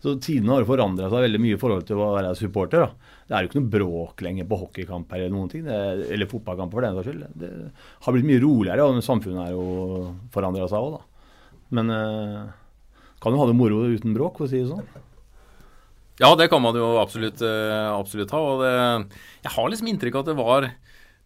Så 0.00 0.14
Tidene 0.24 0.54
har 0.56 0.64
forandra 0.68 1.10
seg 1.12 1.26
veldig 1.26 1.40
mye 1.44 1.56
i 1.56 1.60
forhold 1.60 1.84
til 1.88 2.00
å 2.00 2.12
være 2.14 2.32
supporter. 2.38 2.86
da. 2.86 3.16
Det 3.28 3.36
er 3.36 3.44
jo 3.44 3.50
ikke 3.50 3.60
noe 3.60 3.72
bråk 3.74 4.24
lenger 4.24 4.48
på 4.48 4.58
hockeykamper 4.62 5.20
eller 5.20 5.34
noen 5.34 5.50
ting, 5.52 5.66
det, 5.66 5.76
eller 6.14 6.30
fotballkamper 6.30 6.78
for 6.78 6.86
den 6.86 6.96
saks 6.96 7.10
skyld. 7.10 7.26
Det 7.42 7.50
har 8.06 8.16
blitt 8.16 8.28
mye 8.30 8.40
roligere, 8.42 8.86
og 8.86 9.04
samfunnet 9.04 9.44
har 9.44 9.52
jo 9.52 9.66
forandra 10.32 10.70
seg 10.72 10.86
òg, 10.86 10.96
da. 10.96 11.28
Men 11.76 11.92
eh, 11.94 12.40
kan 13.20 13.36
jo 13.36 13.42
ha 13.42 13.48
det 13.50 13.58
moro 13.58 13.84
uten 13.92 14.16
bråk, 14.16 14.40
for 14.40 14.48
å 14.48 14.50
si 14.50 14.62
det 14.62 14.70
sånn. 14.72 14.88
Ja, 16.20 16.32
det 16.36 16.48
kan 16.52 16.64
man 16.64 16.76
jo 16.76 16.94
absolutt, 17.00 17.40
eh, 17.44 17.90
absolutt 17.92 18.32
ha. 18.36 18.40
og 18.40 18.64
det, 18.64 18.72
Jeg 19.44 19.52
har 19.56 19.68
liksom 19.72 19.92
inntrykk 19.92 20.16
av 20.16 20.24
at 20.24 20.32
det 20.32 20.40
var 20.40 20.70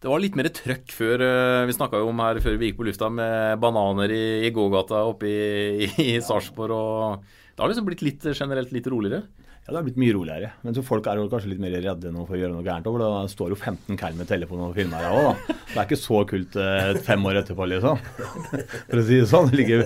det 0.03 0.11
var 0.11 0.21
litt 0.21 0.35
mer 0.37 0.51
trøkk 0.53 0.91
før 0.93 1.21
eh, 1.23 1.63
Vi 1.65 1.73
snakka 1.73 1.97
jo 1.97 2.11
om 2.11 2.19
her 2.21 2.37
før 2.43 2.59
vi 2.59 2.69
gikk 2.69 2.77
på 2.77 2.85
lufta 2.85 3.07
med 3.09 3.57
bananer 3.63 4.11
i, 4.13 4.25
i 4.45 4.51
gågata 4.53 5.01
oppe 5.09 5.31
i, 5.31 5.87
i 6.03 6.11
Sarpsborg 6.21 6.75
og 6.75 7.25
det 7.55 7.63
har 7.63 7.71
liksom 7.71 7.87
blitt 7.87 8.03
litt 8.03 8.25
generelt 8.35 8.73
litt 8.75 8.87
roligere? 8.91 9.23
Ja, 9.65 9.71
det 9.71 9.79
har 9.79 9.85
blitt 9.87 9.95
mye 9.97 10.13
roligere. 10.13 10.49
Men 10.61 10.75
så 10.77 10.83
folk 10.85 11.07
er 11.09 11.17
jo 11.17 11.25
kanskje 11.25 11.49
litt 11.49 11.61
mer 11.63 11.73
redde 11.73 12.11
nå 12.13 12.27
for 12.27 12.37
å 12.37 12.37
gjøre 12.37 12.53
noe 12.53 12.61
gærent. 12.61 12.85
For 12.85 13.01
da 13.01 13.23
står 13.31 13.53
jo 13.55 13.55
15 13.57 13.97
kall 13.97 14.13
med 14.13 14.27
telefon 14.29 14.59
og 14.61 14.75
filmer 14.77 15.01
deg 15.01 15.15
òg, 15.17 15.23
da. 15.25 15.55
Det 15.71 15.79
er 15.81 15.87
ikke 15.87 15.97
så 15.97 16.19
kult 16.29 16.57
eh, 16.61 16.89
fem 17.07 17.25
år 17.25 17.39
etterpå, 17.41 17.65
liksom. 17.71 18.03
For 18.11 19.01
å 19.01 19.05
si 19.07 19.17
det 19.17 19.29
sånn. 19.31 19.49
Det 19.49 19.57
ligger, 19.57 19.81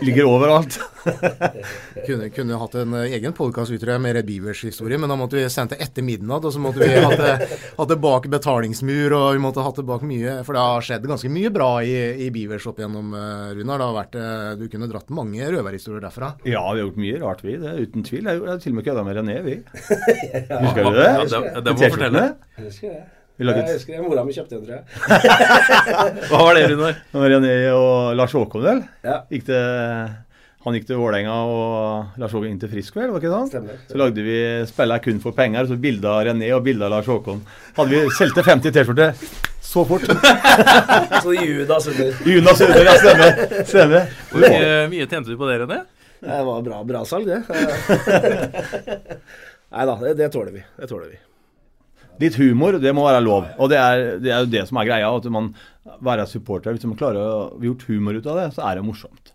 ligger 0.00 0.30
overalt. 0.30 0.78
kunne, 2.06 2.30
kunne 2.32 2.60
hatt 2.62 2.78
en 2.80 2.96
eh, 3.02 3.18
egen 3.18 3.36
podkast 3.36 3.84
med 4.00 4.16
Red 4.16 4.30
Beavers 4.30 4.62
historie, 4.64 4.96
men 4.96 5.12
da 5.12 5.18
måtte 5.20 5.36
vi 5.36 5.44
sendt 5.52 5.76
det 5.76 5.82
etter 5.84 6.08
midnatt. 6.08 6.48
Og 6.48 6.56
så 6.56 6.64
måtte 6.64 6.80
vi 6.80 6.96
hatt 6.96 7.20
det, 7.20 7.60
hatt 7.76 7.92
det 7.92 8.00
bak 8.00 8.30
betalingsmur, 8.32 9.12
og 9.12 9.28
vi 9.36 9.44
måtte 9.44 9.66
hatt 9.66 9.82
det 9.82 9.86
bak 9.92 10.08
mye 10.08 10.38
For 10.48 10.56
det 10.56 10.64
har 10.64 10.88
skjedd 10.88 11.06
ganske 11.12 11.34
mye 11.36 11.52
bra 11.52 11.68
i, 11.84 11.94
i 12.24 12.30
Beavers 12.32 12.64
opp 12.72 12.80
igjennom, 12.80 13.12
uh, 13.12 13.52
Runar. 13.52 13.76
Det 13.76 13.90
har 13.90 14.00
vært, 14.00 14.18
du 14.56 14.66
kunne 14.72 14.88
dratt 14.88 15.12
mange 15.12 15.52
røverhistorier 15.52 16.08
derfra. 16.08 16.32
Ja, 16.48 16.64
vi 16.72 16.80
har 16.80 16.86
gjort 16.86 17.00
mye 17.04 17.22
rart, 17.26 17.44
vi. 17.44 17.60
Det 17.60 17.76
uten 17.84 18.08
tvil. 18.08 18.32
Jeg 18.32 18.44
har 18.48 18.64
til 18.64 18.72
og 18.72 18.80
med 18.80 18.88
kødda 18.88 19.04
med 19.04 19.17
René, 19.18 19.38
vi. 19.44 19.56
Husker 20.64 20.82
du 20.88 20.96
det? 20.96 21.06
Ja, 21.06 21.24
det- 21.28 21.64
det 21.64 21.74
må 21.74 21.80
jeg 21.84 21.92
fortelle. 21.98 22.24
Jeg 22.58 22.66
husker 22.70 22.88
det. 22.96 23.04
Vi 23.38 23.46
Jeg 23.46 23.66
husker 23.74 23.92
det. 23.94 24.02
Mora 24.02 24.24
mi 24.26 24.32
kjøpte 24.34 24.56
en, 24.56 24.62
tror 24.66 24.74
jeg. 24.78 24.84
Hva 26.30 26.38
var 26.42 26.56
det, 26.58 26.64
Runar? 26.72 26.96
René 27.14 27.52
og 27.70 28.16
Lars 28.18 28.32
Håkon, 28.34 28.64
vel? 28.64 28.80
Ja. 29.06 29.20
Gikk 29.30 29.44
det, 29.46 29.60
han 30.64 30.74
gikk 30.74 30.88
til 30.88 30.98
Vålerenga, 30.98 31.36
og 31.46 32.18
Lars 32.18 32.32
Håkon 32.34 32.48
inn 32.50 32.58
til 32.58 32.72
Frisk, 32.72 32.96
vel? 32.98 33.12
Var 33.14 33.22
ikke 33.22 33.30
sånn? 33.30 33.50
Stemmer. 33.52 33.76
Så 33.92 34.00
lagde 34.00 34.24
vi 34.26 34.38
'Spiller 34.66 34.98
kun 35.04 35.20
for 35.22 35.32
penger', 35.38 35.68
så 35.70 35.78
bilde 35.78 36.08
av 36.10 36.24
René 36.26 36.50
og 36.56 36.64
bilde 36.66 36.82
av 36.84 36.90
Lars 36.96 37.06
Håkon. 37.06 37.44
Hadde 37.78 37.90
vi 37.94 38.10
solgte 38.18 38.42
50 38.42 38.72
T-skjorter 38.74 39.14
så 39.68 39.84
fort. 39.86 40.02
Så 41.22 41.32
Judas 41.36 41.86
under. 41.86 42.12
Judas 42.24 42.60
under, 42.60 42.84
ja, 42.88 42.94
stemmer. 42.96 43.64
stemmer. 43.68 44.06
Hvor 44.32 44.40
mye, 44.40 44.88
mye 44.88 45.06
tjente 45.06 45.28
du 45.30 45.36
på 45.36 45.46
det, 45.50 45.60
René? 45.62 45.78
Det 46.20 46.42
var 46.48 46.62
bra, 46.66 46.82
bra 46.84 47.04
salg, 47.06 47.30
det. 47.30 47.40
Nei 49.74 49.84
da, 49.86 49.96
det, 50.02 50.14
det 50.18 50.30
tåler 50.34 50.54
vi. 50.54 50.62
Det 50.78 50.88
tåler 50.90 51.08
vi. 51.12 51.18
Litt 52.18 52.38
humor, 52.40 52.78
det 52.82 52.90
må 52.96 53.04
være 53.06 53.22
lov. 53.22 53.46
Og 53.62 53.70
det 53.70 53.78
er, 53.78 54.04
det 54.22 54.32
er 54.34 54.40
jo 54.42 54.50
det 54.50 54.64
som 54.66 54.80
er 54.80 54.88
greia. 54.88 55.10
At 55.14 55.28
man 55.30 55.52
være 56.04 56.26
supporter. 56.30 56.74
Hvis 56.74 56.88
man 56.88 56.98
klarer 56.98 57.20
å 57.22 57.60
gjort 57.62 57.86
humor 57.90 58.18
ut 58.18 58.26
av 58.26 58.40
det, 58.40 58.48
så 58.56 58.64
er 58.66 58.78
det 58.78 58.88
morsomt. 58.88 59.34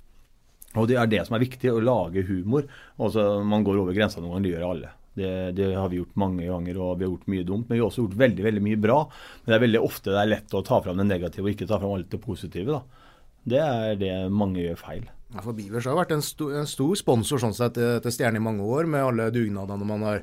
Og 0.74 0.90
det 0.90 0.98
er 0.98 1.10
det 1.10 1.22
som 1.28 1.38
er 1.38 1.46
viktig, 1.46 1.72
å 1.72 1.84
lage 1.84 2.26
humor. 2.28 2.68
Og 2.98 3.14
så 3.14 3.24
Man 3.46 3.64
går 3.64 3.80
over 3.84 3.96
grensa 3.96 4.20
noen 4.20 4.36
ganger, 4.36 4.48
det 4.48 4.54
gjør 4.56 4.68
alle. 4.72 4.92
Det, 5.14 5.32
det 5.54 5.70
har 5.78 5.92
vi 5.92 6.00
gjort 6.02 6.18
mange 6.18 6.48
ganger, 6.50 6.80
og 6.82 6.98
vi 6.98 7.06
har 7.06 7.14
gjort 7.14 7.30
mye 7.30 7.48
dumt. 7.48 7.70
Men 7.70 7.78
vi 7.78 7.84
har 7.84 7.92
også 7.92 8.08
gjort 8.08 8.20
veldig 8.26 8.48
veldig 8.50 8.68
mye 8.68 8.82
bra. 8.82 9.00
Men 9.44 9.54
det 9.54 9.60
er 9.60 9.66
veldig 9.68 9.84
ofte 9.86 10.12
det 10.12 10.22
er 10.24 10.32
lett 10.34 10.58
å 10.58 10.66
ta 10.66 10.82
fram 10.84 11.00
det 11.00 11.08
negative 11.08 11.46
og 11.46 11.54
ikke 11.54 11.70
ta 11.70 11.80
fram 11.80 11.96
alt 11.96 12.12
det 12.12 12.24
positive. 12.24 12.80
da. 12.80 13.12
Det 13.54 13.64
er 13.64 14.00
det 14.02 14.16
mange 14.34 14.64
gjør 14.64 14.82
feil. 14.82 15.06
Ja, 15.34 15.42
for 15.42 15.56
Bivers 15.58 15.88
har 15.90 15.98
vært 15.98 16.12
en, 16.14 16.22
sto, 16.22 16.52
en 16.54 16.68
stor 16.70 16.94
sponsor 17.00 17.42
sånn 17.42 17.56
sett 17.58 17.74
til, 17.78 17.96
til 18.06 18.14
Stjerne 18.14 18.38
i 18.38 18.44
mange 18.44 18.66
år, 18.70 18.86
med 18.90 19.02
alle 19.02 19.32
dugnadene 19.34 19.88
man 19.90 20.06
har 20.06 20.22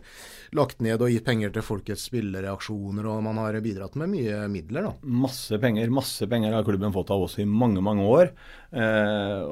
lagt 0.54 0.82
ned 0.84 1.02
og 1.02 1.10
gitt 1.10 1.26
penger 1.26 1.50
til 1.54 1.66
folkets 1.66 2.06
spillereaksjoner, 2.06 3.08
og 3.10 3.24
man 3.26 3.40
har 3.42 3.58
bidratt 3.64 3.98
med 3.98 4.12
mye 4.12 4.44
midler. 4.52 4.86
da. 4.86 4.94
Masse 5.26 5.58
penger 5.62 5.90
masse 5.90 6.30
penger 6.30 6.54
har 6.54 6.66
klubben 6.66 6.94
fått 6.94 7.10
av 7.10 7.26
oss 7.26 7.38
i 7.42 7.48
mange 7.48 7.82
mange 7.82 8.06
år. 8.06 8.30
Eh, 8.70 9.50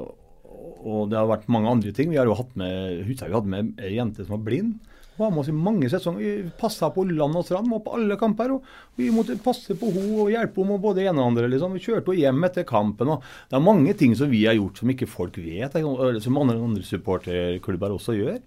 og 0.79 1.11
det 1.11 1.19
har 1.19 1.27
vært 1.27 1.51
mange 1.51 1.71
andre 1.71 1.91
ting. 1.95 2.13
Vi 2.13 2.19
har 2.19 2.29
jo 2.29 2.37
hatt 2.39 2.55
med 2.59 3.03
husker 3.03 3.27
jeg 3.27 3.33
vi 3.33 3.39
hadde 3.39 3.53
med 3.53 3.83
ei 3.83 3.97
jente 3.97 4.23
som 4.23 4.37
var 4.37 4.45
blind. 4.47 4.79
Hun 5.19 5.35
med 5.35 5.43
oss 5.43 5.51
i 5.51 5.55
mange 5.55 5.89
sesonger. 5.91 6.19
Vi 6.23 6.51
passa 6.59 6.89
på 6.95 7.05
land 7.09 7.35
og 7.35 7.45
strand, 7.45 7.71
og 7.75 7.83
på 7.85 7.95
alle 7.97 8.17
kamper. 8.19 8.53
og 8.55 8.63
Vi 8.99 9.09
måtte 9.13 9.37
passe 9.43 9.75
på 9.75 9.91
henne 9.91 10.23
og 10.25 10.31
hjelpe 10.33 10.61
henne 10.61 10.77
med 10.77 10.85
både 10.85 11.05
ene 11.05 11.19
og 11.19 11.33
andre. 11.33 11.49
liksom. 11.51 11.75
Vi 11.75 11.83
kjørte 11.83 12.13
henne 12.13 12.23
hjem 12.23 12.47
etter 12.47 12.67
kampen. 12.69 13.09
og 13.15 13.23
Det 13.49 13.57
er 13.57 13.67
mange 13.67 13.93
ting 13.93 14.15
som 14.15 14.29
vi 14.31 14.45
har 14.45 14.55
gjort 14.55 14.77
som 14.79 14.89
ikke 14.89 15.09
folk 15.09 15.37
vet, 15.37 15.75
som 16.23 16.37
andre, 16.37 16.57
andre 16.57 16.83
supporterklubber 16.83 17.95
også 17.95 18.17
gjør. 18.17 18.39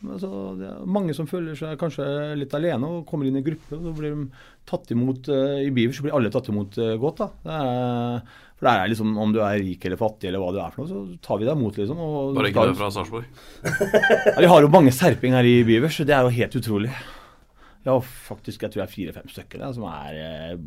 Altså, 0.00 0.28
det 0.56 0.68
er 0.70 0.84
mange 0.88 1.14
som 1.16 1.28
føler 1.28 1.56
seg 1.58 1.76
kanskje 1.80 2.04
litt 2.40 2.54
alene 2.56 2.88
og 2.88 3.02
kommer 3.08 3.28
inn 3.28 3.36
i 3.36 3.44
gruppe. 3.44 3.76
og 3.76 3.84
Så 3.84 3.92
blir 3.98 4.14
de 4.14 4.46
tatt 4.68 4.92
imot 4.94 5.28
uh, 5.28 5.58
I 5.60 5.68
Beaver, 5.76 5.96
så 5.96 6.06
blir 6.06 6.16
alle 6.16 6.32
tatt 6.32 6.48
imot 6.52 6.78
uh, 6.80 6.94
godt. 7.00 7.20
da. 7.20 7.28
Det 7.44 7.58
er, 7.58 8.40
for 8.56 8.68
det 8.68 8.72
er 8.72 8.92
liksom 8.92 9.14
Om 9.24 9.34
du 9.36 9.40
er 9.44 9.60
rik 9.60 9.84
eller 9.88 10.00
fattig 10.00 10.30
eller 10.30 10.42
hva 10.42 10.50
du 10.56 10.60
er 10.62 10.74
for 10.74 10.84
noe, 10.84 10.90
så 10.90 11.20
tar 11.26 11.40
vi 11.40 11.48
deg 11.48 11.60
imot, 11.60 11.80
liksom. 11.82 12.00
Og 12.00 12.34
Bare 12.38 12.52
ikke 12.52 12.66
du 12.70 12.72
er 12.72 12.80
fra 12.80 12.90
Sarpsborg? 12.96 13.28
ja, 14.32 14.38
vi 14.40 14.52
har 14.54 14.64
jo 14.64 14.72
mange 14.72 14.94
serping 14.96 15.36
her 15.36 15.48
i 15.48 15.60
Bivers, 15.68 16.00
så 16.00 16.08
det 16.08 16.16
er 16.16 16.24
jo 16.24 16.36
helt 16.40 16.60
utrolig. 16.62 16.92
Ja, 17.84 17.94
faktisk, 18.00 18.64
jeg 18.64 18.72
tror 18.72 18.82
jeg 18.82 18.88
er 18.88 18.92
fire-fem 18.92 19.30
stykker 19.32 19.62
der, 19.62 19.70
som 19.72 19.86
er 19.88 20.16
eh, 20.20 20.58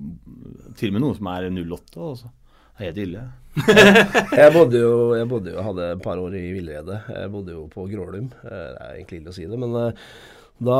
Til 0.80 0.90
og 0.90 0.96
med 0.96 1.04
noen 1.04 1.18
som 1.20 1.30
er 1.30 1.46
08. 1.50 2.00
Altså. 2.02 2.32
Er 2.82 2.94
det 2.94 3.08
ille. 3.08 3.24
Jeg 4.34 4.50
bodde 4.56 4.80
jo, 4.82 4.94
jeg 5.14 5.28
bodde 5.30 5.52
jo, 5.54 5.62
hadde 5.62 5.92
et 5.94 6.00
par 6.02 6.18
år 6.18 6.34
i 6.40 6.48
villrede. 6.56 7.04
Jeg 7.06 7.30
bodde 7.30 7.54
jo 7.54 7.68
på 7.70 7.86
Grålum. 7.92 8.32
Eh, 8.42 8.50
Det 8.50 8.80
er 8.82 8.96
egentlig 8.96 9.20
ille 9.22 9.30
å 9.30 9.36
si 9.36 9.46
det, 9.46 9.60
men 9.62 9.76
eh, 9.78 10.08
da 10.64 10.78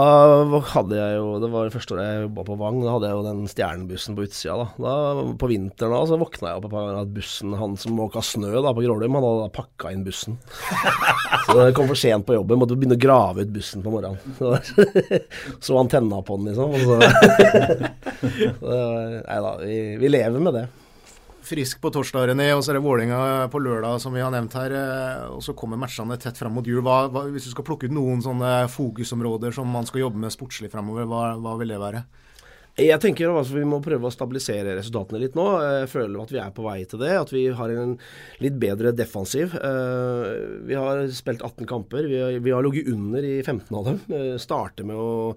hadde 0.70 0.96
jeg 0.96 1.16
jo 1.18 1.32
Det 1.42 1.48
var 1.52 1.66
det 1.66 1.74
første 1.74 1.96
året 1.96 2.06
jeg 2.08 2.24
jobba 2.24 2.44
på 2.48 2.58
Vang. 2.58 2.80
Da 2.82 2.96
hadde 2.96 3.10
jeg 3.10 3.18
jo 3.18 3.24
den 3.28 3.42
stjernebussen 3.52 4.18
på 4.18 4.26
utsida. 4.26 4.56
Da. 4.58 4.68
da 4.86 5.24
På 5.38 5.50
vinteren 5.52 5.94
da, 5.94 6.02
så 6.10 6.18
våkna 6.22 6.50
jeg 6.50 6.62
opp 6.62 6.68
et 6.70 6.74
par 6.74 6.86
ganger 6.88 7.00
at 7.04 7.14
bussen, 7.14 7.56
han 7.62 7.78
som 7.84 7.98
måka 7.98 8.24
snø 8.26 8.54
da 8.56 8.74
på 8.74 8.86
Grålum, 8.86 9.18
han 9.20 9.28
hadde 9.28 9.46
da 9.46 9.54
pakka 9.60 9.94
inn 9.94 10.06
bussen. 10.08 10.38
Så 11.44 11.58
jeg 11.60 11.74
kom 11.76 11.90
for 11.90 12.00
sent 12.00 12.26
på 12.26 12.38
jobben, 12.38 12.62
måtte 12.62 12.78
begynne 12.80 12.96
å 12.96 13.02
grave 13.04 13.44
ut 13.44 13.52
bussen 13.54 13.84
på 13.84 13.92
morgenen. 13.92 14.18
Så, 14.40 14.56
så 15.60 15.76
antenna 15.82 16.22
på 16.24 16.38
den, 16.40 16.54
liksom. 16.54 16.72
Og 16.72 16.80
så, 16.88 16.96
så 18.62 18.78
Nei 19.28 19.40
da, 19.44 19.52
vi, 19.60 19.78
vi 20.00 20.12
lever 20.14 20.40
med 20.40 20.56
det. 20.56 20.64
Frisk 21.44 21.82
på 21.84 21.90
torsdag, 21.92 22.30
René, 22.32 22.46
og 22.56 22.62
så 22.64 22.72
er 22.72 22.78
det 22.78 22.84
Vålerenga 22.86 23.50
på 23.52 23.60
lørdag, 23.60 23.98
som 24.00 24.14
vi 24.16 24.22
har 24.24 24.32
nevnt 24.32 24.54
her. 24.56 24.72
eh, 24.72 25.24
Og 25.36 25.42
så 25.44 25.54
kommer 25.54 25.76
matchene 25.82 26.16
tett 26.18 26.38
fram 26.40 26.54
mot 26.56 26.66
jul. 26.66 26.82
Hva, 26.82 27.10
hva, 27.12 27.26
hvis 27.34 27.50
du 27.50 27.52
skal 27.52 27.66
plukke 27.68 27.90
ut 27.90 27.96
noen 27.96 28.22
sånne 28.24 28.70
fokusområder 28.72 29.52
som 29.54 29.68
man 29.68 29.84
skal 29.86 30.06
jobbe 30.06 30.22
med 30.24 30.32
sportslig 30.32 30.72
fremover, 30.72 31.04
hva, 31.10 31.34
hva 31.36 31.58
vil 31.60 31.74
det 31.74 31.82
være? 31.82 32.04
Jeg 32.80 32.98
tenker 33.04 33.30
altså, 33.30 33.54
vi 33.60 33.68
må 33.70 33.78
prøve 33.86 34.08
å 34.08 34.14
stabilisere 34.16 34.72
resultatene 34.80 35.20
litt 35.22 35.36
nå. 35.38 35.44
Jeg 35.62 35.90
føler 35.92 36.24
at 36.24 36.32
vi 36.34 36.40
er 36.42 36.56
på 36.56 36.64
vei 36.66 36.80
til 36.90 37.04
det. 37.04 37.12
At 37.20 37.30
vi 37.36 37.44
har 37.54 37.70
en 37.70 37.92
litt 38.42 38.56
bedre 38.58 38.96
defensiv. 38.98 39.54
Eh, 39.60 40.64
Vi 40.66 40.80
har 40.80 41.04
spilt 41.14 41.44
18 41.46 41.68
kamper. 41.70 42.08
Vi 42.10 42.18
har, 42.24 42.40
vi 42.40 42.56
har 42.56 42.64
ligget 42.66 42.88
under 42.96 43.22
i 43.22 43.36
15 43.44 43.78
av 43.78 43.86
dem. 43.92 44.00
Eh, 44.10 44.38
Starter 44.42 44.88
med 44.90 44.96
å 44.98 45.36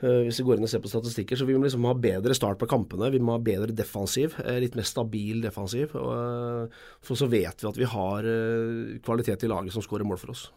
hvis 0.00 0.38
vi 0.40 0.44
går 0.44 0.58
inn 0.58 0.66
og 0.66 0.68
ser 0.68 0.82
på 0.84 0.90
statistikker, 0.92 1.38
så 1.40 1.46
vi 1.48 1.54
må 1.56 1.62
liksom 1.64 1.86
ha 1.88 1.94
bedre 1.96 2.34
start 2.36 2.58
på 2.60 2.68
kampene. 2.68 3.08
Vi 3.14 3.20
må 3.22 3.32
ha 3.32 3.38
bedre 3.42 3.72
defensiv. 3.72 4.34
eh, 4.44 4.58
Litt 4.60 4.76
mer 4.76 4.84
stabil 4.84 5.40
defensiv. 5.40 5.94
Eh, 5.96 6.68
For 7.00 7.16
så 7.16 7.28
vet 7.30 7.62
vi 7.62 7.68
at 7.68 7.80
vi 7.80 7.84
har 7.84 8.18
eh, 8.28 8.98
kvalitet 9.00 9.44
i 9.44 9.48
laget 9.48 9.72
som 9.72 9.82
skårer 9.82 10.04
mål 10.04 10.18
for 10.18 10.30
oss. 10.36 10.50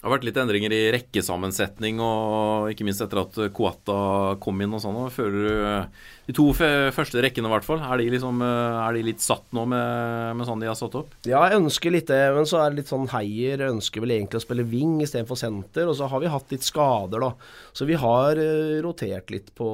Det 0.00 0.06
har 0.08 0.14
vært 0.14 0.22
litt 0.24 0.38
endringer 0.40 0.72
i 0.72 0.84
rekkesammensetning, 0.94 1.98
og 2.00 2.70
ikke 2.72 2.86
minst 2.88 3.02
etter 3.04 3.20
at 3.20 3.34
Koata 3.52 3.96
kom 4.40 4.62
inn 4.64 4.72
og 4.72 4.80
sånn. 4.80 4.96
Føler 5.12 5.42
du 5.44 5.58
eh, 5.68 6.06
de 6.30 6.34
to 6.38 6.46
første 6.56 7.20
rekkene, 7.20 7.50
i 7.50 7.52
hvert 7.52 7.66
fall, 7.66 7.82
er 7.84 8.00
de, 8.00 8.06
liksom, 8.14 8.40
eh, 8.40 8.78
er 8.80 8.96
de 8.96 9.02
litt 9.04 9.20
satt 9.20 9.44
nå 9.52 9.66
med, 9.68 10.38
med 10.38 10.48
sånn 10.48 10.64
de 10.64 10.70
har 10.70 10.78
satt 10.78 10.96
opp? 10.96 11.12
Ja, 11.28 11.42
jeg 11.50 11.60
ønsker 11.60 11.92
litt 11.92 12.08
det, 12.08 12.20
men 12.32 12.48
så 12.48 12.62
er 12.62 12.72
det 12.72 12.80
litt 12.80 12.92
sånn 12.94 13.10
heier. 13.12 13.60
Jeg 13.60 13.74
ønsker 13.74 14.00
vel 14.00 14.14
egentlig 14.14 14.40
å 14.40 14.44
spille 14.46 14.64
wing 14.70 14.94
istedenfor 15.04 15.36
senter, 15.36 15.90
og 15.92 15.98
så 15.98 16.08
har 16.08 16.24
vi 16.24 16.32
hatt 16.32 16.56
litt 16.56 16.64
skader, 16.64 17.26
da. 17.26 17.34
Så 17.76 17.84
vi 17.90 18.00
har 18.00 18.40
eh, 18.40 18.78
rotert 18.80 19.28
litt 19.34 19.52
på 19.58 19.68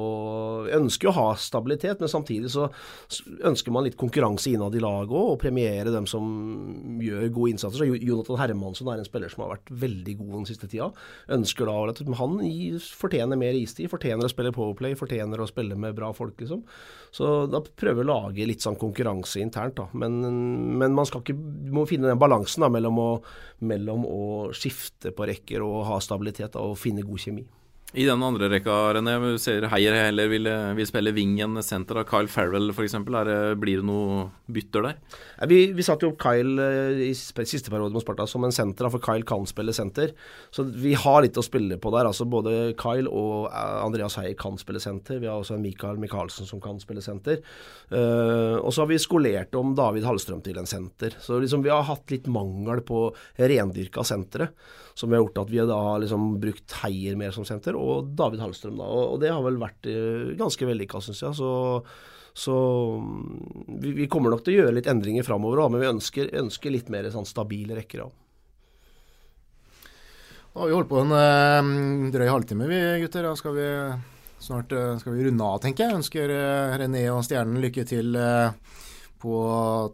Jeg 0.67 0.81
ønsker 0.81 1.07
jo 1.07 1.13
å 1.13 1.17
ha 1.21 1.27
stabilitet, 1.39 2.03
men 2.03 2.11
samtidig 2.11 2.51
så 2.51 2.67
ønsker 3.47 3.71
man 3.71 3.87
litt 3.87 3.95
konkurranse 3.95 4.51
innad 4.51 4.75
i 4.75 4.83
laget 4.83 5.15
òg, 5.15 5.37
og 5.37 5.41
premiere 5.45 5.95
dem 5.95 6.09
som 6.09 6.99
gjør 6.99 7.31
gode 7.31 7.55
innsatser. 7.55 7.79
Så 7.79 8.03
Jonathan 8.03 8.43
Hermansson 8.43 8.91
er 8.91 8.99
en 8.99 9.07
spiller 9.07 9.31
som 9.31 9.45
har 9.45 9.55
vært 9.55 9.71
veldig 9.87 10.16
god 10.17 10.33
den 10.39 10.47
siste 10.49 10.69
tida. 10.69 10.89
Ønsker 11.33 11.69
da 11.69 11.75
at 11.93 12.01
han 12.19 12.37
fortjener 12.83 13.39
mer 13.39 13.57
istid, 13.57 13.89
fortjener 13.91 14.27
å 14.27 14.31
spille 14.31 14.53
powerplay, 14.55 14.97
fortjener 14.99 15.41
å 15.41 15.49
spille 15.49 15.77
med 15.79 15.95
bra 15.97 16.11
folk, 16.17 16.35
liksom. 16.41 16.63
Så 17.15 17.45
da 17.51 17.61
prøver 17.61 18.03
å 18.03 18.09
lage 18.11 18.47
litt 18.49 18.65
sånn 18.65 18.79
konkurranse 18.79 19.41
internt, 19.43 19.77
da. 19.79 19.87
Men, 19.97 20.19
men 20.79 20.97
man 20.97 21.07
skal 21.07 21.23
ikke 21.23 21.37
må 21.73 21.85
finne 21.89 22.11
den 22.11 22.21
balansen 22.21 22.65
da, 22.65 22.71
mellom 22.73 22.99
å, 23.01 23.11
mellom 23.67 24.07
å 24.09 24.23
skifte 24.55 25.13
på 25.15 25.29
rekker 25.29 25.65
og 25.65 25.85
ha 25.91 26.01
stabilitet 26.03 26.57
da, 26.57 26.65
og 26.65 26.79
finne 26.81 27.05
god 27.07 27.23
kjemi. 27.23 27.47
I 27.97 28.05
den 28.05 28.21
andre 28.21 28.45
rekka, 28.51 28.73
René, 28.93 29.15
du 29.17 29.39
ser 29.41 29.65
Heier 29.71 29.95
heller 29.97 30.29
vil, 30.29 30.45
vil 30.77 30.85
spille 30.85 31.09
wing 31.15 31.39
enn 31.41 31.57
senter. 31.65 31.97
Kyle 32.05 32.29
Farrell 32.29 32.69
f.eks. 32.69 32.93
Blir 33.01 33.79
det 33.79 33.85
noe 33.89 34.27
bytter 34.53 34.85
der? 34.85 34.99
Ja, 35.39 35.47
Vi, 35.49 35.57
vi 35.73 35.85
satte 35.85 36.05
jo 36.05 36.11
opp 36.11 36.19
Kyle 36.21 36.61
eh, 36.61 37.01
i 37.07 37.11
siste 37.17 37.73
periode 37.73 37.95
mot 37.95 38.05
Sparta 38.05 38.27
som 38.29 38.45
en 38.45 38.53
senter, 38.53 38.85
for 38.93 39.01
Kyle 39.01 39.25
kan 39.25 39.49
spille 39.49 39.73
senter. 39.73 40.13
Så 40.53 40.67
vi 40.69 40.93
har 40.93 41.23
litt 41.25 41.41
å 41.41 41.45
spille 41.45 41.79
på 41.81 41.93
der. 41.95 42.05
altså 42.05 42.29
Både 42.29 42.75
Kyle 42.77 43.09
og 43.09 43.49
eh, 43.49 43.75
Andreas 43.81 44.19
Heier 44.21 44.37
kan 44.37 44.61
spille 44.61 44.83
senter. 44.83 45.17
Vi 45.23 45.31
har 45.31 45.41
også 45.41 45.57
en 45.57 45.65
Mikael 45.65 45.97
Michaelsen 45.97 46.45
som 46.45 46.61
kan 46.61 46.77
spille 46.83 47.01
senter. 47.01 47.41
Uh, 47.89 48.59
og 48.59 48.69
så 48.75 48.83
har 48.83 48.91
vi 48.91 49.01
skolert 49.01 49.55
om 49.57 49.73
David 49.77 50.05
Hallstrøm 50.05 50.43
til 50.45 50.59
en 50.61 50.69
senter. 50.69 51.17
Så 51.23 51.41
liksom 51.41 51.65
vi 51.65 51.73
har 51.73 51.87
hatt 51.87 52.13
litt 52.13 52.29
mangel 52.29 52.85
på 52.85 53.07
rendyrka 53.41 54.05
sentre. 54.05 54.51
Som 54.97 55.13
har 55.13 55.21
gjort 55.21 55.43
at 55.43 55.51
vi 55.53 55.61
har 55.61 55.99
liksom 56.01 56.29
brukt 56.41 56.73
Heier 56.81 57.17
mer 57.19 57.33
som 57.35 57.45
senter, 57.45 57.77
og 57.77 58.13
David 58.17 58.41
Hallstrøm. 58.41 58.79
da, 58.79 58.85
Og, 58.89 59.19
det 59.21 59.29
har 59.29 59.43
vel 59.45 59.59
vært 59.61 59.89
eh, 59.91 60.33
ganske 60.39 60.65
vellykka, 60.65 61.01
syns 61.05 61.21
jeg. 61.21 61.35
så 61.37 61.51
så 62.37 62.53
mm, 63.01 63.77
vi, 63.81 63.91
vi 63.97 64.05
kommer 64.07 64.29
nok 64.29 64.43
til 64.45 64.53
å 64.53 64.57
gjøre 64.59 64.75
litt 64.75 64.85
endringer 64.85 65.25
framover 65.25 65.71
men 65.71 65.81
vi 65.81 65.87
ønsker, 65.89 66.27
ønsker 66.37 66.69
litt 66.69 66.91
mer 66.93 67.07
sånn 67.09 67.25
stabile 67.25 67.73
rekker 67.79 68.03
òg. 68.03 68.11
Da 70.53 70.61
har 70.61 70.69
vi 70.69 70.75
holdt 70.77 70.91
på 70.91 70.99
en 71.01 71.15
eh, 71.17 71.71
drøy 72.13 72.27
halvtime, 72.29 72.69
vi 72.69 72.81
gutter. 73.01 73.25
Da 73.25 73.33
skal 73.37 73.57
vi 73.57 73.65
snart 74.37 74.73
eh, 74.77 74.93
skal 75.01 75.17
vi 75.17 75.25
runde 75.25 75.49
av, 75.49 75.57
tenker 75.65 75.87
jeg. 75.87 75.97
Ønsker 75.97 76.35
René 76.77 77.07
og 77.09 77.25
Stjernen 77.25 77.57
lykke 77.63 77.87
til 77.89 78.21
på 79.17 79.41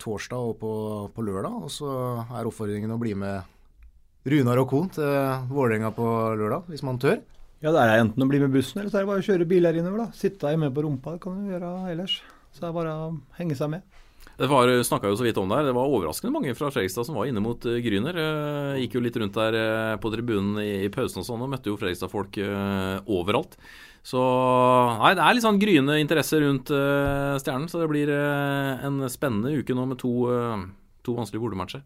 torsdag 0.03 0.51
og 0.51 0.59
på, 0.59 0.73
på 1.15 1.27
lørdag. 1.27 1.63
Og 1.63 1.71
så 1.71 1.95
er 2.27 2.47
oppfordringen 2.51 2.91
å 2.91 2.99
bli 2.99 3.15
med 3.23 3.52
Runar 4.23 4.61
og 4.61 4.69
Kohn 4.71 4.85
til 4.95 5.07
Vålerenga 5.51 5.89
på 5.91 6.05
lørdag, 6.39 6.69
hvis 6.71 6.83
man 6.87 6.99
tør. 7.01 7.17
Ja, 7.63 7.73
det 7.75 7.81
er 7.81 8.01
enten 8.01 8.23
å 8.23 8.27
bli 8.27 8.39
med 8.39 8.53
bussen, 8.55 8.79
eller 8.79 8.91
så 8.91 9.01
er 9.01 9.03
det 9.03 9.09
bare 9.09 9.23
å 9.23 9.25
kjøre 9.25 9.47
bil 9.47 9.67
her 9.67 9.75
innover, 9.79 10.05
da. 10.05 10.15
Sitte 10.15 10.51
hjemme 10.51 10.69
på 10.71 10.83
rumpa, 10.85 11.15
det 11.15 11.23
kan 11.23 11.35
du 11.35 11.51
gjøre 11.51 11.71
ellers. 11.91 12.17
Så 12.55 12.63
det 12.63 12.69
er 12.69 12.75
bare 12.75 12.93
å 12.95 13.09
henge 13.35 13.57
seg 13.59 13.71
med. 13.73 13.99
Det 14.39 14.47
var, 14.49 14.71
snakka 14.87 15.11
jo 15.11 15.17
så 15.19 15.25
vidt 15.27 15.39
om 15.41 15.51
der. 15.51 15.67
Det 15.67 15.73
var 15.75 15.91
overraskende 15.91 16.31
mange 16.33 16.55
fra 16.55 16.71
Fredrikstad 16.71 17.07
som 17.07 17.19
var 17.19 17.27
inne 17.27 17.43
mot 17.43 17.67
uh, 17.67 17.77
Gryner. 17.83 18.19
Gikk 18.79 18.95
jo 18.95 19.03
litt 19.03 19.19
rundt 19.19 19.35
der 19.35 19.57
på 20.01 20.11
tribunen 20.13 20.55
i, 20.63 20.69
i 20.87 20.91
pausen 20.93 21.21
og 21.21 21.27
sånn, 21.27 21.43
og 21.43 21.51
møtte 21.51 21.71
jo 21.71 21.77
Fredrikstad-folk 21.81 22.39
overalt. 23.03 23.59
Så 24.03 24.19
nei, 24.99 25.13
det 25.15 25.23
er 25.23 25.35
litt 25.35 25.45
sånn 25.45 25.59
gryende 25.61 25.99
interesse 25.99 26.39
rundt 26.43 26.71
Stjernen, 26.71 27.69
så 27.71 27.79
det 27.79 27.91
blir 27.91 28.11
en 28.11 29.03
spennende 29.11 29.55
uke 29.55 29.75
nå 29.75 29.87
med 29.91 29.99
to, 30.01 30.15
to 31.07 31.15
vanskelige 31.15 31.43
bordematcher. 31.45 31.83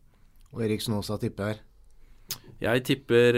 Og 0.55 0.65
Erik 0.65 0.81
Snåsa 0.81 1.19
tipper 1.21 1.51
her? 1.51 1.66
Jeg 2.57 2.81
tipper 2.87 3.37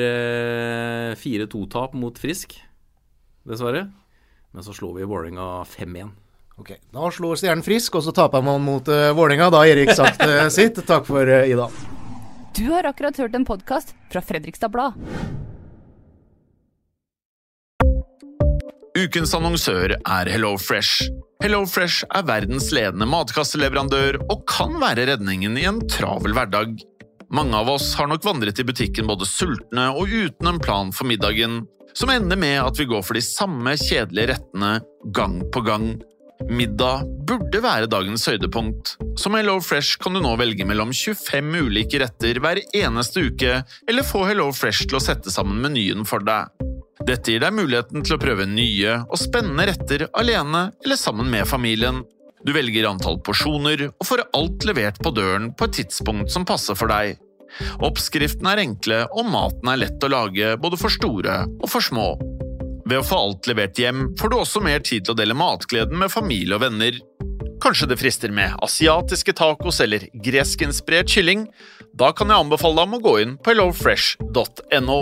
4-2-tap 1.20 1.96
mot 2.00 2.16
Frisk, 2.20 2.56
dessverre. 3.44 3.90
Men 4.56 4.64
så 4.66 4.74
slår 4.74 4.94
vi 4.98 5.08
Vålerenga 5.10 5.64
5-1. 5.68 6.14
Ok, 6.60 6.74
Da 6.92 7.12
slår 7.12 7.38
Stjernen 7.40 7.64
frisk, 7.64 7.96
og 7.96 8.04
så 8.04 8.12
taper 8.16 8.44
man 8.44 8.64
mot 8.66 8.88
uh, 8.92 9.14
Vålerenga. 9.16 9.48
Da 9.54 9.62
har 9.62 9.72
Erik 9.72 9.94
sagt 9.96 10.20
uh, 10.26 10.48
sitt. 10.58 10.82
Takk 10.88 11.08
for 11.08 11.24
uh, 11.24 11.48
Ida. 11.48 11.70
Du 12.58 12.66
har 12.74 12.90
akkurat 12.90 13.16
hørt 13.22 13.38
en 13.38 13.46
podkast 13.48 13.94
fra 14.12 14.24
Fredrikstad 14.26 14.74
Blad. 14.74 14.98
Ukens 19.00 19.32
annonsør 19.38 19.96
er 19.96 20.32
Hello 20.34 20.58
Fresh. 20.60 21.08
Hello 21.40 21.62
Fresh 21.70 22.04
er 22.12 22.26
verdens 22.28 22.68
ledende 22.76 23.08
matkasseleverandør 23.08 24.20
og 24.26 24.44
kan 24.50 24.76
være 24.82 25.08
redningen 25.14 25.56
i 25.56 25.64
en 25.70 25.80
travel 25.88 26.36
hverdag. 26.36 26.76
Mange 27.32 27.58
av 27.58 27.70
oss 27.70 27.92
har 27.96 28.08
nok 28.10 28.24
vandret 28.26 28.60
i 28.60 28.66
butikken 28.66 29.10
både 29.10 29.28
sultne 29.30 29.90
og 29.94 30.10
uten 30.10 30.50
en 30.50 30.62
plan 30.62 30.94
for 30.96 31.06
middagen, 31.10 31.62
som 31.94 32.10
ender 32.10 32.40
med 32.40 32.58
at 32.64 32.80
vi 32.80 32.88
går 32.90 33.04
for 33.06 33.18
de 33.18 33.22
samme 33.26 33.76
kjedelige 33.78 34.32
rettene 34.32 34.80
gang 35.14 35.44
på 35.54 35.62
gang. 35.66 35.92
Middag 36.50 37.04
burde 37.28 37.62
være 37.62 37.90
dagens 37.92 38.26
høydepunkt. 38.30 38.96
Som 39.20 39.36
Hello 39.38 39.60
Fresh 39.62 40.00
kan 40.02 40.16
du 40.16 40.24
nå 40.24 40.32
velge 40.40 40.66
mellom 40.66 40.94
25 40.96 41.52
ulike 41.68 42.00
retter 42.02 42.40
hver 42.42 42.64
eneste 42.74 43.28
uke, 43.28 43.60
eller 43.90 44.08
få 44.08 44.24
Hello 44.30 44.50
Fresh 44.56 44.88
til 44.88 44.98
å 44.98 45.04
sette 45.04 45.34
sammen 45.34 45.60
menyen 45.62 46.08
for 46.10 46.26
deg. 46.26 46.50
Dette 47.06 47.34
gir 47.34 47.44
deg 47.44 47.56
muligheten 47.56 48.04
til 48.06 48.18
å 48.18 48.22
prøve 48.22 48.48
nye 48.50 49.02
og 49.06 49.20
spennende 49.22 49.70
retter 49.70 50.08
alene 50.18 50.70
eller 50.84 51.00
sammen 51.00 51.30
med 51.32 51.48
familien. 51.48 52.02
Du 52.46 52.54
velger 52.56 52.88
antall 52.88 53.20
porsjoner 53.26 53.90
og 53.90 54.06
får 54.08 54.24
alt 54.38 54.66
levert 54.68 55.00
på 55.04 55.12
døren 55.16 55.52
på 55.58 55.68
et 55.68 55.80
tidspunkt 55.82 56.32
som 56.32 56.48
passer 56.48 56.78
for 56.80 56.92
deg. 56.92 57.18
Oppskriftene 57.84 58.54
er 58.54 58.64
enkle, 58.64 59.04
og 59.12 59.28
maten 59.32 59.72
er 59.72 59.82
lett 59.84 60.06
å 60.06 60.12
lage 60.12 60.54
både 60.62 60.80
for 60.80 60.94
store 60.94 61.42
og 61.50 61.68
for 61.72 61.84
små. 61.84 62.14
Ved 62.90 63.02
å 63.02 63.06
få 63.06 63.20
alt 63.22 63.50
levert 63.50 63.78
hjem 63.78 64.12
får 64.18 64.32
du 64.32 64.38
også 64.40 64.64
mer 64.66 64.82
tid 64.86 65.06
til 65.06 65.14
å 65.14 65.20
dele 65.20 65.38
matgleden 65.38 66.00
med 66.00 66.14
familie 66.14 66.58
og 66.58 66.64
venner. 66.64 66.98
Kanskje 67.60 67.90
det 67.92 68.00
frister 68.00 68.32
med 68.32 68.56
asiatiske 68.64 69.36
tacos 69.36 69.82
eller 69.84 70.08
greskinspirert 70.24 71.12
kylling? 71.12 71.50
Da 72.00 72.14
kan 72.16 72.32
jeg 72.32 72.46
anbefale 72.46 72.80
deg 72.80 72.88
om 72.88 73.00
å 73.02 73.04
gå 73.04 73.18
inn 73.26 73.36
på 73.44 73.52
hellofresh.no. 73.52 75.02